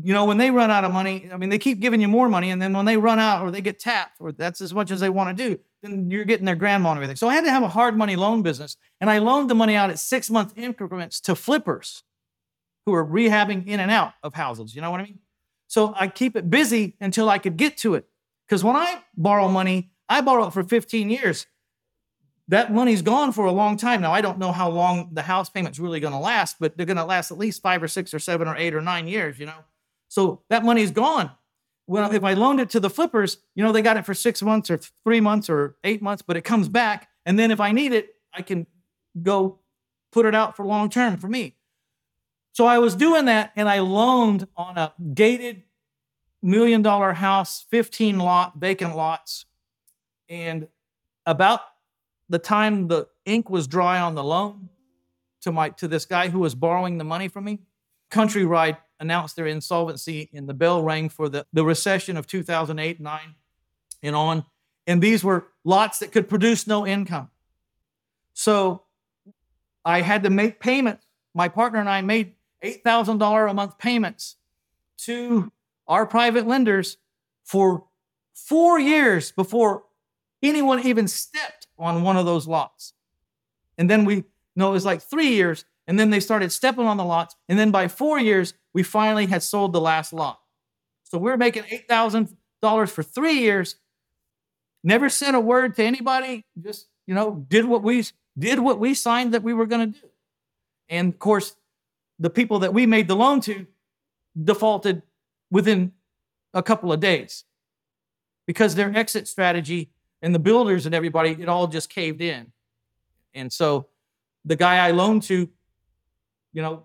you 0.00 0.14
know, 0.14 0.26
when 0.26 0.38
they 0.38 0.52
run 0.52 0.70
out 0.70 0.84
of 0.84 0.92
money, 0.92 1.28
I 1.32 1.38
mean, 1.38 1.48
they 1.48 1.58
keep 1.58 1.80
giving 1.80 2.00
you 2.00 2.06
more 2.06 2.28
money, 2.28 2.50
and 2.50 2.62
then 2.62 2.72
when 2.72 2.86
they 2.86 2.96
run 2.96 3.18
out 3.18 3.42
or 3.42 3.50
they 3.50 3.60
get 3.60 3.80
tapped, 3.80 4.20
or 4.20 4.30
that's 4.30 4.60
as 4.60 4.72
much 4.72 4.92
as 4.92 5.00
they 5.00 5.10
want 5.10 5.36
to 5.36 5.48
do, 5.48 5.58
then 5.82 6.10
you're 6.10 6.24
getting 6.24 6.46
their 6.46 6.56
grandma 6.56 6.90
and 6.90 6.98
everything. 6.98 7.16
So 7.16 7.28
I 7.28 7.34
had 7.34 7.44
to 7.44 7.50
have 7.50 7.62
a 7.62 7.68
hard 7.68 7.96
money 7.96 8.16
loan 8.16 8.42
business, 8.42 8.76
and 9.00 9.10
I 9.10 9.18
loaned 9.18 9.50
the 9.50 9.54
money 9.54 9.74
out 9.74 9.90
at 9.90 9.98
six 9.98 10.30
month 10.30 10.52
increments 10.56 11.20
to 11.22 11.34
flippers 11.34 12.02
who 12.86 12.94
are 12.94 13.04
rehabbing 13.04 13.66
in 13.66 13.80
and 13.80 13.90
out 13.90 14.14
of 14.22 14.34
houses. 14.34 14.74
You 14.74 14.82
know 14.82 14.90
what 14.90 15.00
I 15.00 15.04
mean? 15.04 15.18
So 15.66 15.94
I 15.96 16.08
keep 16.08 16.36
it 16.36 16.50
busy 16.50 16.96
until 17.00 17.30
I 17.30 17.38
could 17.38 17.56
get 17.56 17.76
to 17.78 17.94
it. 17.94 18.06
Because 18.46 18.64
when 18.64 18.76
I 18.76 19.02
borrow 19.16 19.48
money, 19.48 19.92
I 20.08 20.20
borrow 20.20 20.48
it 20.48 20.52
for 20.52 20.64
15 20.64 21.08
years. 21.08 21.46
That 22.48 22.72
money's 22.72 23.02
gone 23.02 23.30
for 23.30 23.44
a 23.44 23.52
long 23.52 23.76
time. 23.76 24.00
Now, 24.00 24.12
I 24.12 24.20
don't 24.20 24.38
know 24.38 24.50
how 24.50 24.68
long 24.68 25.10
the 25.12 25.22
house 25.22 25.48
payment's 25.48 25.78
really 25.78 26.00
going 26.00 26.12
to 26.12 26.18
last, 26.18 26.56
but 26.58 26.76
they're 26.76 26.86
going 26.86 26.96
to 26.96 27.04
last 27.04 27.30
at 27.30 27.38
least 27.38 27.62
five 27.62 27.80
or 27.80 27.86
six 27.86 28.12
or 28.12 28.18
seven 28.18 28.48
or 28.48 28.56
eight 28.56 28.74
or 28.74 28.80
nine 28.80 29.06
years, 29.06 29.38
you 29.38 29.46
know? 29.46 29.64
So 30.08 30.42
that 30.50 30.64
money's 30.64 30.90
gone. 30.90 31.30
Well, 31.90 32.12
if 32.12 32.22
I 32.22 32.34
loaned 32.34 32.60
it 32.60 32.70
to 32.70 32.78
the 32.78 32.88
flippers, 32.88 33.38
you 33.56 33.64
know, 33.64 33.72
they 33.72 33.82
got 33.82 33.96
it 33.96 34.06
for 34.06 34.14
six 34.14 34.42
months 34.42 34.70
or 34.70 34.78
three 35.02 35.20
months 35.20 35.50
or 35.50 35.74
eight 35.82 36.00
months, 36.00 36.22
but 36.22 36.36
it 36.36 36.42
comes 36.42 36.68
back. 36.68 37.08
And 37.26 37.36
then 37.36 37.50
if 37.50 37.58
I 37.58 37.72
need 37.72 37.92
it, 37.92 38.10
I 38.32 38.42
can 38.42 38.68
go 39.20 39.58
put 40.12 40.24
it 40.24 40.32
out 40.32 40.56
for 40.56 40.64
long 40.64 40.88
term 40.88 41.16
for 41.16 41.26
me. 41.26 41.56
So 42.52 42.64
I 42.64 42.78
was 42.78 42.94
doing 42.94 43.24
that 43.24 43.50
and 43.56 43.68
I 43.68 43.80
loaned 43.80 44.46
on 44.56 44.78
a 44.78 44.92
gated 45.14 45.64
million 46.40 46.80
dollar 46.80 47.12
house, 47.12 47.66
15 47.72 48.20
lot, 48.20 48.52
vacant 48.56 48.94
lots. 48.94 49.46
And 50.28 50.68
about 51.26 51.58
the 52.28 52.38
time 52.38 52.86
the 52.86 53.08
ink 53.24 53.50
was 53.50 53.66
dry 53.66 53.98
on 53.98 54.14
the 54.14 54.22
loan 54.22 54.68
to 55.40 55.50
my 55.50 55.70
to 55.70 55.88
this 55.88 56.06
guy 56.06 56.28
who 56.28 56.38
was 56.38 56.54
borrowing 56.54 56.98
the 56.98 57.04
money 57.04 57.26
from 57.26 57.46
me, 57.46 57.58
Countrywide 58.12 58.76
announced 59.00 59.34
their 59.34 59.46
insolvency 59.46 60.30
and 60.32 60.48
the 60.48 60.54
bell 60.54 60.82
rang 60.82 61.08
for 61.08 61.28
the, 61.28 61.46
the 61.52 61.64
recession 61.64 62.16
of 62.16 62.26
2008 62.26 63.00
9 63.00 63.20
and 64.02 64.16
on. 64.16 64.44
And 64.86 65.02
these 65.02 65.24
were 65.24 65.48
lots 65.64 65.98
that 65.98 66.12
could 66.12 66.28
produce 66.28 66.66
no 66.66 66.86
income. 66.86 67.30
So 68.34 68.82
I 69.84 70.02
had 70.02 70.22
to 70.24 70.30
make 70.30 70.60
payments. 70.60 71.04
My 71.34 71.48
partner 71.48 71.80
and 71.80 71.88
I 71.88 72.00
made 72.00 72.34
$8,000 72.62 73.50
a 73.50 73.54
month 73.54 73.78
payments 73.78 74.36
to 74.98 75.50
our 75.88 76.06
private 76.06 76.46
lenders 76.46 76.98
for 77.44 77.84
four 78.34 78.78
years 78.78 79.32
before 79.32 79.84
anyone 80.42 80.86
even 80.86 81.08
stepped 81.08 81.66
on 81.78 82.02
one 82.02 82.16
of 82.16 82.26
those 82.26 82.46
lots. 82.46 82.94
And 83.78 83.88
then 83.88 84.04
we, 84.04 84.24
no, 84.56 84.68
it 84.68 84.72
was 84.72 84.84
like 84.84 85.00
three 85.00 85.28
years 85.28 85.64
and 85.86 85.98
then 85.98 86.10
they 86.10 86.20
started 86.20 86.52
stepping 86.52 86.86
on 86.86 86.96
the 86.96 87.04
lots. 87.04 87.34
And 87.48 87.58
then 87.58 87.70
by 87.70 87.88
four 87.88 88.20
years, 88.20 88.54
we 88.72 88.82
finally 88.82 89.26
had 89.26 89.42
sold 89.42 89.72
the 89.72 89.80
last 89.80 90.12
lot. 90.12 90.40
So 91.04 91.18
we 91.18 91.30
are 91.30 91.36
making 91.36 91.64
$8,000 91.64 92.88
for 92.88 93.02
three 93.02 93.40
years. 93.40 93.76
Never 94.84 95.08
sent 95.08 95.36
a 95.36 95.40
word 95.40 95.74
to 95.76 95.84
anybody. 95.84 96.44
Just, 96.62 96.86
you 97.06 97.14
know, 97.14 97.44
did 97.48 97.64
what 97.64 97.82
we 97.82 98.04
did 98.38 98.60
what 98.60 98.78
we 98.78 98.94
signed 98.94 99.34
that 99.34 99.42
we 99.42 99.52
were 99.52 99.66
going 99.66 99.92
to 99.92 100.00
do. 100.00 100.06
And 100.88 101.12
of 101.12 101.18
course, 101.18 101.56
the 102.18 102.30
people 102.30 102.60
that 102.60 102.72
we 102.72 102.86
made 102.86 103.08
the 103.08 103.16
loan 103.16 103.40
to 103.42 103.66
defaulted 104.42 105.02
within 105.50 105.92
a 106.54 106.62
couple 106.62 106.92
of 106.92 107.00
days 107.00 107.44
because 108.46 108.74
their 108.74 108.96
exit 108.96 109.28
strategy 109.28 109.90
and 110.22 110.34
the 110.34 110.38
builders 110.38 110.86
and 110.86 110.94
everybody, 110.94 111.30
it 111.30 111.48
all 111.48 111.66
just 111.66 111.90
caved 111.90 112.20
in. 112.20 112.52
And 113.34 113.52
so 113.52 113.88
the 114.44 114.56
guy 114.56 114.86
I 114.86 114.92
loaned 114.92 115.22
to 115.24 115.48
you 116.52 116.62
know, 116.62 116.84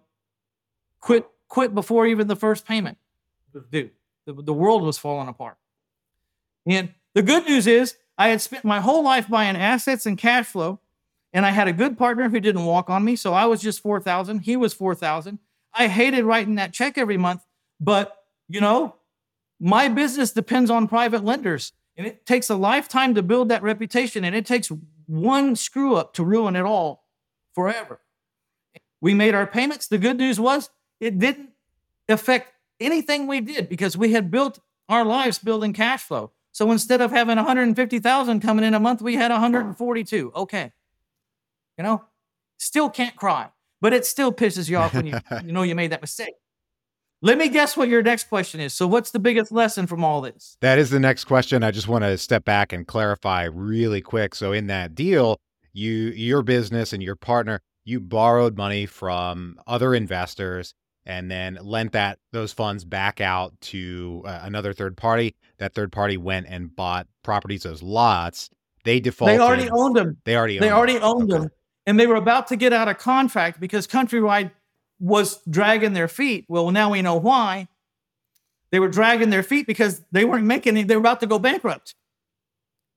quit 1.00 1.28
quit 1.48 1.74
before 1.74 2.08
even 2.08 2.28
the 2.28 2.36
first 2.36 2.66
payment 2.66 2.98
was 3.54 3.66
due. 3.72 3.90
The, 4.26 4.34
the 4.34 4.54
world 4.54 4.84
was 4.84 4.98
falling 4.98 5.28
apart. 5.28 5.58
And 6.68 6.94
the 7.14 7.22
good 7.24 7.46
news 7.46 7.68
is 7.68 7.96
I 8.18 8.30
had 8.30 8.42
spent 8.42 8.66
my 8.66 8.82
whole 8.82 9.04
life 9.04 9.28
buying 9.28 9.56
assets 9.56 10.06
and 10.06 10.18
cash 10.18 10.46
flow, 10.48 10.80
and 11.34 11.46
I 11.46 11.52
had 11.52 11.68
a 11.68 11.74
good 11.74 11.98
partner 11.98 12.30
who 12.30 12.40
didn't 12.40 12.66
walk 12.66 12.90
on 12.90 13.04
me. 13.04 13.16
So 13.16 13.34
I 13.34 13.46
was 13.46 13.62
just 13.62 13.82
4,000. 13.82 14.40
He 14.40 14.56
was 14.56 14.74
4,000. 14.74 15.40
I 15.74 15.88
hated 15.88 16.24
writing 16.24 16.56
that 16.56 16.74
check 16.74 16.98
every 16.98 17.18
month, 17.18 17.46
but 17.80 18.16
you 18.48 18.62
know, 18.62 18.96
My 19.60 19.88
business 19.88 20.32
depends 20.32 20.70
on 20.70 20.88
private 20.88 21.24
lenders, 21.24 21.72
and 21.96 22.06
it 22.06 22.26
takes 22.26 22.50
a 22.50 22.56
lifetime 22.56 23.16
to 23.16 23.24
build 23.24 23.50
that 23.50 23.64
reputation, 23.64 24.24
and 24.26 24.36
it 24.36 24.46
takes 24.46 24.72
one 25.08 25.56
screw 25.56 25.96
up 25.96 26.14
to 26.16 26.24
ruin 26.24 26.56
it 26.56 26.64
all 26.64 27.06
forever. 27.54 28.02
We 29.00 29.14
made 29.14 29.34
our 29.34 29.48
payments. 29.48 29.88
The 29.88 29.98
good 29.98 30.18
news 30.18 30.40
was 30.40 30.70
it 31.00 31.20
didn't 31.20 31.50
affect 32.10 32.54
anything 32.80 33.28
we 33.28 33.42
did 33.42 33.70
because 33.70 33.98
we 33.98 34.14
had 34.14 34.32
built 34.32 34.60
our 34.90 35.06
lives 35.06 35.40
building 35.40 35.74
cash 35.74 36.04
flow. 36.04 36.32
So 36.52 36.72
instead 36.72 37.02
of 37.02 37.12
having 37.12 37.36
150,000 37.36 38.40
coming 38.40 38.64
in 38.64 38.74
a 38.74 38.80
month, 38.80 39.02
we 39.02 39.16
had 39.16 39.32
142. 39.32 40.32
Okay. 40.36 40.72
You 41.78 41.84
know, 41.84 42.04
still 42.58 42.90
can't 42.90 43.16
cry, 43.16 43.50
but 43.82 43.94
it 43.94 44.06
still 44.06 44.32
pisses 44.32 44.70
you 44.70 44.78
off 44.78 44.94
when 44.94 45.08
you, 45.08 45.20
you 45.46 45.52
know 45.52 45.64
you 45.64 45.76
made 45.76 45.92
that 45.92 46.02
mistake. 46.02 46.34
Let 47.22 47.38
me 47.38 47.50
guess 47.50 47.76
what 47.76 47.90
your 47.90 48.04
next 48.04 48.30
question 48.30 48.60
is. 48.60 48.74
So, 48.74 48.88
what's 48.88 49.12
the 49.12 49.20
biggest 49.20 49.52
lesson 49.52 49.88
from 49.88 50.04
all 50.04 50.22
this? 50.22 50.58
That 50.62 50.78
is 50.78 50.92
the 50.92 51.00
next 51.00 51.26
question. 51.26 51.64
I 51.64 51.72
just 51.72 51.88
want 51.88 52.04
to 52.04 52.18
step 52.18 52.46
back 52.46 52.72
and 52.72 52.86
clarify 52.86 53.46
really 53.46 54.02
quick. 54.02 54.36
So, 54.36 54.52
in 54.52 54.68
that 54.68 54.94
deal, 54.94 55.38
you, 55.74 55.92
your 55.92 56.44
business 56.44 56.94
and 56.94 57.02
your 57.02 57.16
partner, 57.16 57.62
you 57.84 58.00
borrowed 58.00 58.58
money 58.58 58.86
from 58.86 59.60
other 59.66 59.96
investors 59.96 60.74
and 61.06 61.30
then 61.30 61.58
lent 61.62 61.92
that 61.94 62.20
those 62.32 62.52
funds 62.52 62.84
back 62.84 63.22
out 63.22 63.54
to 63.62 64.24
uh, 64.26 64.40
another 64.44 64.74
third 64.74 64.98
party. 64.98 65.36
That 65.58 65.74
third 65.74 65.92
party 65.92 66.18
went 66.18 66.48
and 66.50 66.76
bought 66.76 67.08
properties, 67.24 67.64
those 67.64 67.82
lots. 67.84 68.50
They 68.84 69.00
defaulted. 69.00 69.40
They 69.40 69.44
already 69.44 69.70
owned 69.72 69.96
them. 69.96 70.18
They 70.26 70.36
already. 70.36 70.60
They 70.60 70.66
owned 70.68 70.76
already 70.76 70.94
them. 70.94 71.04
owned 71.04 71.32
Okay. 71.34 71.42
them, 71.44 71.50
and 71.86 72.00
they 72.00 72.08
were 72.08 72.16
about 72.16 72.48
to 72.48 72.56
get 72.56 72.74
out 72.74 72.88
of 72.88 72.98
contract 72.98 73.60
because 73.60 73.88
Countrywide 73.88 74.52
was 75.00 75.42
dragging 75.50 75.94
their 75.94 76.08
feet. 76.08 76.46
Well, 76.48 76.72
now 76.72 76.92
we 76.92 77.02
know 77.02 77.16
why. 77.16 77.68
They 78.72 78.80
were 78.80 78.88
dragging 78.90 79.30
their 79.30 79.44
feet 79.44 79.68
because 79.68 80.02
they 80.12 80.26
weren't 80.26 80.46
making 80.46 80.76
it. 80.78 80.88
They 80.88 80.96
were 80.96 81.00
about 81.02 81.20
to 81.22 81.28
go 81.28 81.40
bankrupt, 81.40 81.96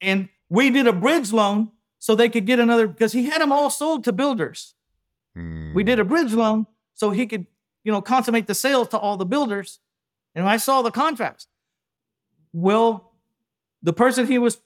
and 0.00 0.28
we 0.48 0.70
did 0.70 0.86
a 0.86 0.92
bridge 0.92 1.32
loan 1.32 1.70
so 1.98 2.14
they 2.14 2.28
could 2.28 2.46
get 2.46 2.58
another 2.58 2.86
because 2.88 3.12
he 3.12 3.26
had 3.26 3.40
them 3.40 3.52
all 3.52 3.70
sold 3.70 4.04
to 4.04 4.12
builders. 4.12 4.74
We 5.34 5.42
Hmm. 5.42 5.80
did 5.84 6.00
a 6.00 6.04
bridge 6.04 6.32
loan 6.32 6.66
so 6.94 7.10
he 7.10 7.26
could, 7.26 7.46
you 7.84 7.92
know, 7.92 8.00
consummate 8.00 8.46
the 8.46 8.54
sale 8.54 8.86
to 8.86 8.98
all 8.98 9.16
the 9.16 9.26
builders. 9.26 9.80
And 10.34 10.48
I 10.48 10.56
saw 10.56 10.82
the 10.82 10.90
contracts. 10.90 11.46
Well, 12.52 13.12
the 13.82 13.92
person 13.92 14.26
he 14.26 14.38
was, 14.38 14.58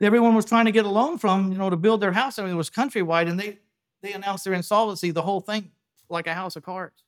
everyone 0.00 0.34
was 0.34 0.44
trying 0.44 0.66
to 0.66 0.72
get 0.72 0.84
a 0.84 0.88
loan 0.88 1.18
from, 1.18 1.52
you 1.52 1.58
know, 1.58 1.70
to 1.70 1.76
build 1.76 2.00
their 2.00 2.12
house, 2.12 2.38
I 2.38 2.42
mean, 2.42 2.52
it 2.52 2.56
was 2.56 2.70
countrywide, 2.70 3.28
and 3.28 3.38
they 3.38 3.58
they 4.02 4.12
announced 4.12 4.44
their 4.44 4.52
insolvency, 4.52 5.10
the 5.10 5.22
whole 5.22 5.40
thing, 5.40 5.70
like 6.10 6.26
a 6.26 6.34
house 6.34 6.56
of 6.56 6.62
cards. 6.62 7.04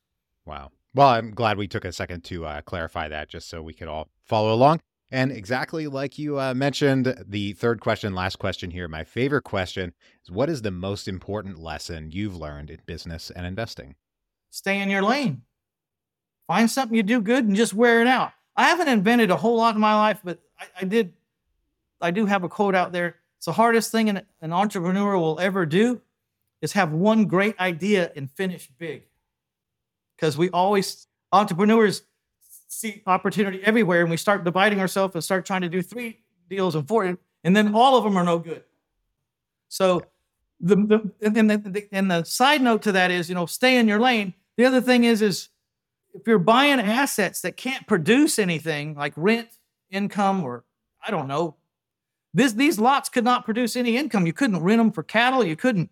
Wow. 0.47 0.71
Well, 0.95 1.09
I'm 1.09 1.33
glad 1.33 1.59
we 1.59 1.69
took 1.69 1.85
a 1.85 1.93
second 1.93 2.25
to 2.25 2.47
uh, 2.47 2.61
clarify 2.63 3.09
that 3.09 3.29
just 3.29 3.51
so 3.51 3.61
we 3.63 3.75
could 3.75 3.89
all 3.89 4.09
follow 4.25 4.53
along. 4.55 4.81
And 5.11 5.31
exactly 5.31 5.87
like 5.87 6.19
you 6.19 6.41
uh, 6.41 6.55
mentioned, 6.55 7.23
the 7.29 7.53
third 7.53 7.81
question, 7.81 8.15
last 8.15 8.39
question 8.39 8.71
here, 8.71 8.89
my 8.89 9.05
favorite 9.05 9.45
question 9.45 9.93
is 10.25 10.31
what 10.31 10.49
is 10.49 10.63
the 10.63 10.71
most 10.71 11.07
important 11.07 11.59
lesson 11.59 12.11
you've 12.11 12.35
learned 12.35 12.71
in 12.71 12.81
business 12.87 13.31
and 13.31 13.47
investing? 13.47 13.95
Stay 14.57 14.81
in 14.81 14.89
your 14.89 15.03
lane. 15.03 15.43
Find 16.47 16.71
something 16.71 16.97
you 16.97 17.03
do 17.03 17.21
good 17.21 17.45
and 17.45 17.55
just 17.55 17.75
wear 17.75 18.01
it 18.01 18.07
out. 18.07 18.33
I 18.57 18.69
haven't 18.69 18.89
invented 18.89 19.31
a 19.31 19.37
whole 19.37 19.59
lot 19.59 19.75
in 19.75 19.81
my 19.83 19.95
life, 19.95 20.21
but 20.25 20.39
I, 20.59 20.65
I 20.81 20.85
did. 20.85 21.13
I 22.01 22.11
do 22.11 22.25
have 22.25 22.43
a 22.43 22.49
quote 22.49 22.75
out 22.75 22.91
there. 22.91 23.17
It's 23.37 23.45
the 23.45 23.53
hardest 23.53 23.93
thing 23.93 24.09
an, 24.09 24.23
an 24.41 24.55
entrepreneur 24.55 25.19
will 25.19 25.39
ever 25.41 25.67
do 25.67 26.01
is 26.63 26.73
have 26.73 26.91
one 26.91 27.27
great 27.27 27.61
idea 27.61 28.11
and 28.17 28.31
finish 28.31 28.71
big. 28.79 29.03
Because 30.17 30.39
we 30.39 30.49
always 30.49 31.07
entrepreneurs 31.33 32.05
see 32.67 33.03
opportunity 33.07 33.61
everywhere, 33.63 34.01
and 34.01 34.11
we 34.11 34.17
start 34.17 34.43
dividing 34.43 34.81
ourselves 34.81 35.15
and 35.15 35.23
start 35.23 35.45
trying 35.45 35.61
to 35.61 35.69
do 35.69 35.83
three 35.83 36.21
deals 36.49 36.75
and 36.75 36.89
four, 36.89 37.19
and 37.45 37.55
then 37.55 37.75
all 37.75 37.99
of 37.99 38.05
them 38.05 38.17
are 38.17 38.25
no 38.25 38.39
good. 38.39 38.65
So 39.69 40.07
the, 40.59 40.77
the 40.77 41.13
and 41.37 41.51
the, 41.51 41.89
and 41.93 42.11
the 42.11 42.25
side 42.25 42.63
note 42.63 42.81
to 42.83 42.93
that 42.93 43.11
is 43.11 43.29
you 43.29 43.35
know 43.35 43.45
stay 43.45 43.77
in 43.77 43.87
your 43.87 44.01
lane. 44.01 44.33
The 44.57 44.65
other 44.65 44.81
thing 44.81 45.05
is 45.05 45.23
is 45.23 45.49
if 46.15 46.27
you're 46.27 46.39
buying 46.39 46.81
assets 46.81 47.41
that 47.43 47.57
can't 47.57 47.87
produce 47.87 48.39
anything 48.39 48.95
like 48.95 49.13
rent 49.17 49.49
income 49.91 50.43
or 50.43 50.65
I 51.07 51.11
don't 51.11 51.29
know, 51.29 51.57
this 52.33 52.53
these 52.53 52.79
lots 52.79 53.09
could 53.09 53.25
not 53.25 53.45
produce 53.45 53.77
any 53.77 53.97
income. 53.97 54.27
You 54.27 54.33
couldn't 54.33 54.63
rent 54.63 54.79
them 54.79 54.93
for 54.93 55.03
cattle. 55.03 55.45
You 55.45 55.57
couldn't 55.57 55.91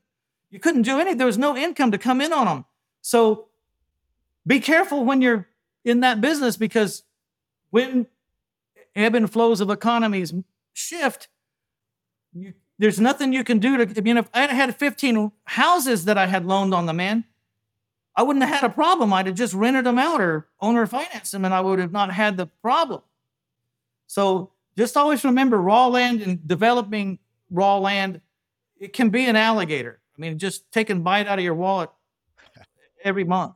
you 0.50 0.58
couldn't 0.58 0.82
do 0.82 0.98
anything. 0.98 1.18
There 1.18 1.26
was 1.26 1.38
no 1.38 1.56
income 1.56 1.90
to 1.90 1.98
come 1.98 2.20
in 2.20 2.32
on 2.32 2.46
them. 2.46 2.64
So 3.02 3.48
be 4.46 4.60
careful 4.60 5.04
when 5.04 5.20
you're 5.20 5.48
in 5.84 6.00
that 6.00 6.20
business 6.20 6.56
because 6.56 7.02
when 7.70 8.06
ebb 8.94 9.14
and 9.14 9.30
flows 9.30 9.60
of 9.60 9.70
economies 9.70 10.32
shift, 10.72 11.28
you, 12.32 12.54
there's 12.78 13.00
nothing 13.00 13.32
you 13.32 13.44
can 13.44 13.58
do 13.58 13.84
to. 13.84 13.98
I 13.98 14.00
mean, 14.00 14.16
if 14.16 14.28
I 14.32 14.46
had 14.46 14.76
15 14.76 15.32
houses 15.44 16.04
that 16.06 16.18
I 16.18 16.26
had 16.26 16.44
loaned 16.44 16.74
on 16.74 16.86
the 16.86 16.92
man, 16.92 17.24
I 18.16 18.22
wouldn't 18.22 18.44
have 18.44 18.60
had 18.60 18.70
a 18.70 18.72
problem. 18.72 19.12
I'd 19.12 19.26
have 19.26 19.34
just 19.34 19.54
rented 19.54 19.86
them 19.86 19.98
out 19.98 20.20
or 20.20 20.46
owner 20.60 20.86
financed 20.86 21.32
them, 21.32 21.44
and 21.44 21.52
I 21.52 21.60
would 21.60 21.78
have 21.78 21.92
not 21.92 22.12
had 22.12 22.36
the 22.36 22.46
problem. 22.46 23.02
So 24.06 24.52
just 24.76 24.96
always 24.96 25.24
remember, 25.24 25.60
raw 25.60 25.88
land 25.88 26.22
and 26.22 26.46
developing 26.46 27.18
raw 27.50 27.78
land, 27.78 28.20
it 28.78 28.92
can 28.92 29.10
be 29.10 29.24
an 29.26 29.36
alligator. 29.36 30.00
I 30.16 30.20
mean, 30.20 30.38
just 30.38 30.70
taking 30.70 31.02
bite 31.02 31.26
out 31.26 31.38
of 31.38 31.44
your 31.44 31.54
wallet 31.54 31.90
every 33.04 33.24
month. 33.24 33.54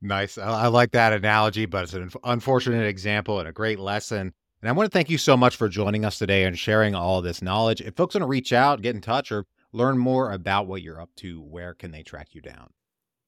Nice. 0.00 0.38
I, 0.38 0.64
I 0.64 0.66
like 0.68 0.92
that 0.92 1.12
analogy, 1.12 1.66
but 1.66 1.84
it's 1.84 1.94
an 1.94 2.10
unfortunate 2.24 2.86
example 2.86 3.38
and 3.40 3.48
a 3.48 3.52
great 3.52 3.78
lesson. 3.78 4.32
And 4.62 4.68
I 4.68 4.72
want 4.72 4.90
to 4.90 4.96
thank 4.96 5.10
you 5.10 5.18
so 5.18 5.36
much 5.36 5.56
for 5.56 5.68
joining 5.68 6.04
us 6.04 6.18
today 6.18 6.44
and 6.44 6.58
sharing 6.58 6.94
all 6.94 7.20
this 7.20 7.42
knowledge. 7.42 7.82
If 7.82 7.94
folks 7.94 8.14
want 8.14 8.22
to 8.22 8.26
reach 8.26 8.52
out, 8.52 8.80
get 8.80 8.94
in 8.94 9.02
touch, 9.02 9.30
or 9.30 9.44
learn 9.72 9.98
more 9.98 10.32
about 10.32 10.66
what 10.66 10.80
you're 10.80 11.00
up 11.00 11.10
to, 11.16 11.42
where 11.42 11.74
can 11.74 11.90
they 11.90 12.02
track 12.02 12.28
you 12.32 12.40
down? 12.40 12.70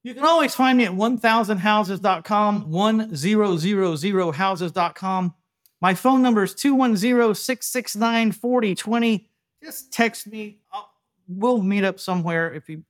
You 0.07 0.15
can 0.15 0.25
always 0.25 0.55
find 0.55 0.79
me 0.79 0.85
at 0.85 0.93
1000houses.com, 0.93 2.71
1000houses.com. 2.71 5.35
My 5.81 5.95
phone 5.95 6.23
number 6.23 6.45
is 6.45 6.55
210 6.55 7.35
669 7.35 8.31
4020. 8.31 9.29
Just 9.61 9.93
text 9.93 10.29
me. 10.29 10.61
I'll, 10.73 10.89
we'll 11.27 11.61
meet 11.61 11.83
up 11.83 11.99
somewhere 11.99 12.55
if 12.55 12.69
you. 12.69 12.85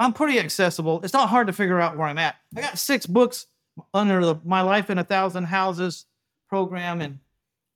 I'm 0.00 0.12
pretty 0.12 0.40
accessible. 0.40 1.00
It's 1.04 1.12
not 1.12 1.28
hard 1.28 1.46
to 1.46 1.52
figure 1.52 1.78
out 1.78 1.96
where 1.96 2.08
I'm 2.08 2.18
at. 2.18 2.34
I 2.56 2.62
got 2.62 2.80
six 2.80 3.06
books 3.06 3.46
under 3.94 4.24
the 4.24 4.40
My 4.44 4.62
Life 4.62 4.90
in 4.90 4.98
a 4.98 5.04
Thousand 5.04 5.44
Houses 5.44 6.06
program. 6.48 7.00
And 7.00 7.20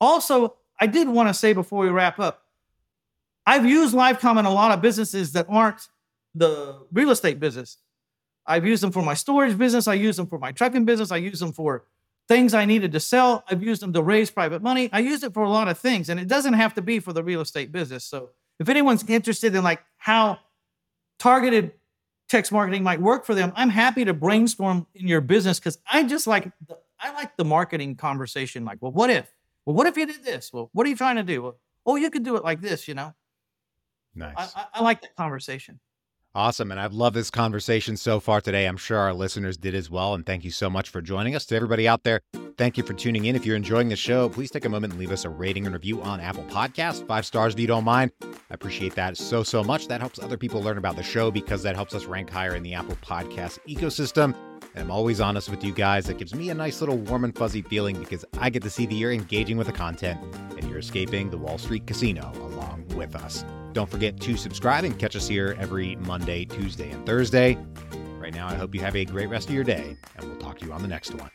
also, 0.00 0.56
I 0.80 0.88
did 0.88 1.08
want 1.08 1.28
to 1.28 1.34
say 1.34 1.52
before 1.52 1.84
we 1.84 1.90
wrap 1.90 2.18
up, 2.18 2.42
I've 3.46 3.66
used 3.66 3.94
Livecomm 3.94 4.40
in 4.40 4.46
a 4.46 4.52
lot 4.52 4.72
of 4.72 4.82
businesses 4.82 5.30
that 5.34 5.46
aren't 5.48 5.86
the 6.34 6.84
real 6.90 7.12
estate 7.12 7.38
business. 7.38 7.78
I've 8.46 8.66
used 8.66 8.82
them 8.82 8.92
for 8.92 9.02
my 9.02 9.14
storage 9.14 9.56
business. 9.56 9.86
I 9.86 9.94
use 9.94 10.16
them 10.16 10.26
for 10.26 10.38
my 10.38 10.52
trucking 10.52 10.84
business. 10.84 11.12
I 11.12 11.18
use 11.18 11.40
them 11.40 11.52
for 11.52 11.84
things 12.28 12.54
I 12.54 12.64
needed 12.64 12.92
to 12.92 13.00
sell. 13.00 13.44
I've 13.48 13.62
used 13.62 13.82
them 13.82 13.92
to 13.92 14.02
raise 14.02 14.30
private 14.30 14.62
money. 14.62 14.88
I 14.92 15.00
use 15.00 15.22
it 15.22 15.34
for 15.34 15.42
a 15.42 15.50
lot 15.50 15.68
of 15.68 15.78
things, 15.78 16.08
and 16.08 16.18
it 16.18 16.28
doesn't 16.28 16.54
have 16.54 16.74
to 16.74 16.82
be 16.82 16.98
for 16.98 17.12
the 17.12 17.22
real 17.22 17.40
estate 17.40 17.72
business. 17.72 18.04
So 18.04 18.30
if 18.58 18.68
anyone's 18.68 19.08
interested 19.08 19.54
in 19.54 19.62
like 19.62 19.82
how 19.96 20.38
targeted 21.18 21.72
text 22.28 22.52
marketing 22.52 22.82
might 22.82 23.00
work 23.00 23.24
for 23.24 23.34
them, 23.34 23.52
I'm 23.54 23.70
happy 23.70 24.04
to 24.04 24.14
brainstorm 24.14 24.86
in 24.94 25.06
your 25.06 25.20
business 25.20 25.58
because 25.58 25.78
I 25.90 26.02
just 26.04 26.26
like 26.26 26.50
the, 26.66 26.78
I 26.98 27.12
like 27.12 27.36
the 27.36 27.44
marketing 27.44 27.96
conversation. 27.96 28.64
Like, 28.64 28.78
well, 28.80 28.92
what 28.92 29.10
if? 29.10 29.32
Well, 29.66 29.76
what 29.76 29.86
if 29.86 29.96
you 29.96 30.06
did 30.06 30.24
this? 30.24 30.52
Well, 30.52 30.70
what 30.72 30.86
are 30.86 30.90
you 30.90 30.96
trying 30.96 31.16
to 31.16 31.22
do? 31.22 31.42
Well, 31.42 31.58
oh, 31.86 31.96
you 31.96 32.10
could 32.10 32.24
do 32.24 32.36
it 32.36 32.44
like 32.44 32.60
this. 32.60 32.88
You 32.88 32.94
know, 32.94 33.14
Nice. 34.14 34.34
I, 34.36 34.60
I, 34.60 34.66
I 34.74 34.82
like 34.82 35.02
that 35.02 35.16
conversation. 35.16 35.80
Awesome. 36.34 36.70
And 36.70 36.80
I've 36.80 36.94
loved 36.94 37.14
this 37.14 37.30
conversation 37.30 37.96
so 37.96 38.18
far 38.18 38.40
today. 38.40 38.66
I'm 38.66 38.78
sure 38.78 38.96
our 38.96 39.12
listeners 39.12 39.58
did 39.58 39.74
as 39.74 39.90
well. 39.90 40.14
And 40.14 40.24
thank 40.24 40.44
you 40.44 40.50
so 40.50 40.70
much 40.70 40.88
for 40.88 41.02
joining 41.02 41.34
us. 41.34 41.44
To 41.46 41.56
everybody 41.56 41.86
out 41.86 42.04
there, 42.04 42.22
thank 42.56 42.78
you 42.78 42.84
for 42.84 42.94
tuning 42.94 43.26
in. 43.26 43.36
If 43.36 43.44
you're 43.44 43.56
enjoying 43.56 43.90
the 43.90 43.96
show, 43.96 44.30
please 44.30 44.50
take 44.50 44.64
a 44.64 44.68
moment 44.68 44.94
and 44.94 45.00
leave 45.00 45.12
us 45.12 45.26
a 45.26 45.28
rating 45.28 45.66
and 45.66 45.74
review 45.74 46.00
on 46.02 46.20
Apple 46.20 46.44
Podcasts. 46.44 47.06
Five 47.06 47.26
stars 47.26 47.52
if 47.52 47.60
you 47.60 47.66
don't 47.66 47.84
mind. 47.84 48.12
I 48.22 48.54
appreciate 48.54 48.94
that 48.94 49.18
so, 49.18 49.42
so 49.42 49.62
much. 49.62 49.88
That 49.88 50.00
helps 50.00 50.18
other 50.18 50.38
people 50.38 50.62
learn 50.62 50.78
about 50.78 50.96
the 50.96 51.02
show 51.02 51.30
because 51.30 51.62
that 51.64 51.74
helps 51.74 51.94
us 51.94 52.06
rank 52.06 52.30
higher 52.30 52.54
in 52.54 52.62
the 52.62 52.74
Apple 52.74 52.96
Podcast 52.96 53.58
ecosystem. 53.68 54.34
I'm 54.74 54.90
always 54.90 55.20
honest 55.20 55.50
with 55.50 55.62
you 55.62 55.72
guys. 55.72 56.08
It 56.08 56.18
gives 56.18 56.34
me 56.34 56.50
a 56.50 56.54
nice 56.54 56.80
little 56.80 56.96
warm 56.96 57.24
and 57.24 57.36
fuzzy 57.36 57.62
feeling 57.62 57.98
because 57.98 58.24
I 58.38 58.50
get 58.50 58.62
to 58.62 58.70
see 58.70 58.86
that 58.86 58.94
you're 58.94 59.12
engaging 59.12 59.56
with 59.58 59.66
the 59.66 59.72
content 59.72 60.18
and 60.56 60.68
you're 60.68 60.78
escaping 60.78 61.30
the 61.30 61.38
Wall 61.38 61.58
Street 61.58 61.86
casino 61.86 62.32
along 62.36 62.86
with 62.96 63.14
us. 63.14 63.44
Don't 63.72 63.88
forget 63.88 64.18
to 64.20 64.36
subscribe 64.36 64.84
and 64.84 64.98
catch 64.98 65.16
us 65.16 65.28
here 65.28 65.56
every 65.58 65.96
Monday, 65.96 66.44
Tuesday, 66.44 66.90
and 66.90 67.04
Thursday. 67.04 67.58
Right 68.18 68.34
now, 68.34 68.48
I 68.48 68.54
hope 68.54 68.74
you 68.74 68.80
have 68.80 68.96
a 68.96 69.04
great 69.04 69.28
rest 69.28 69.48
of 69.48 69.54
your 69.54 69.64
day, 69.64 69.96
and 70.16 70.26
we'll 70.26 70.38
talk 70.38 70.58
to 70.60 70.66
you 70.66 70.72
on 70.72 70.80
the 70.80 70.88
next 70.88 71.14
one. 71.14 71.30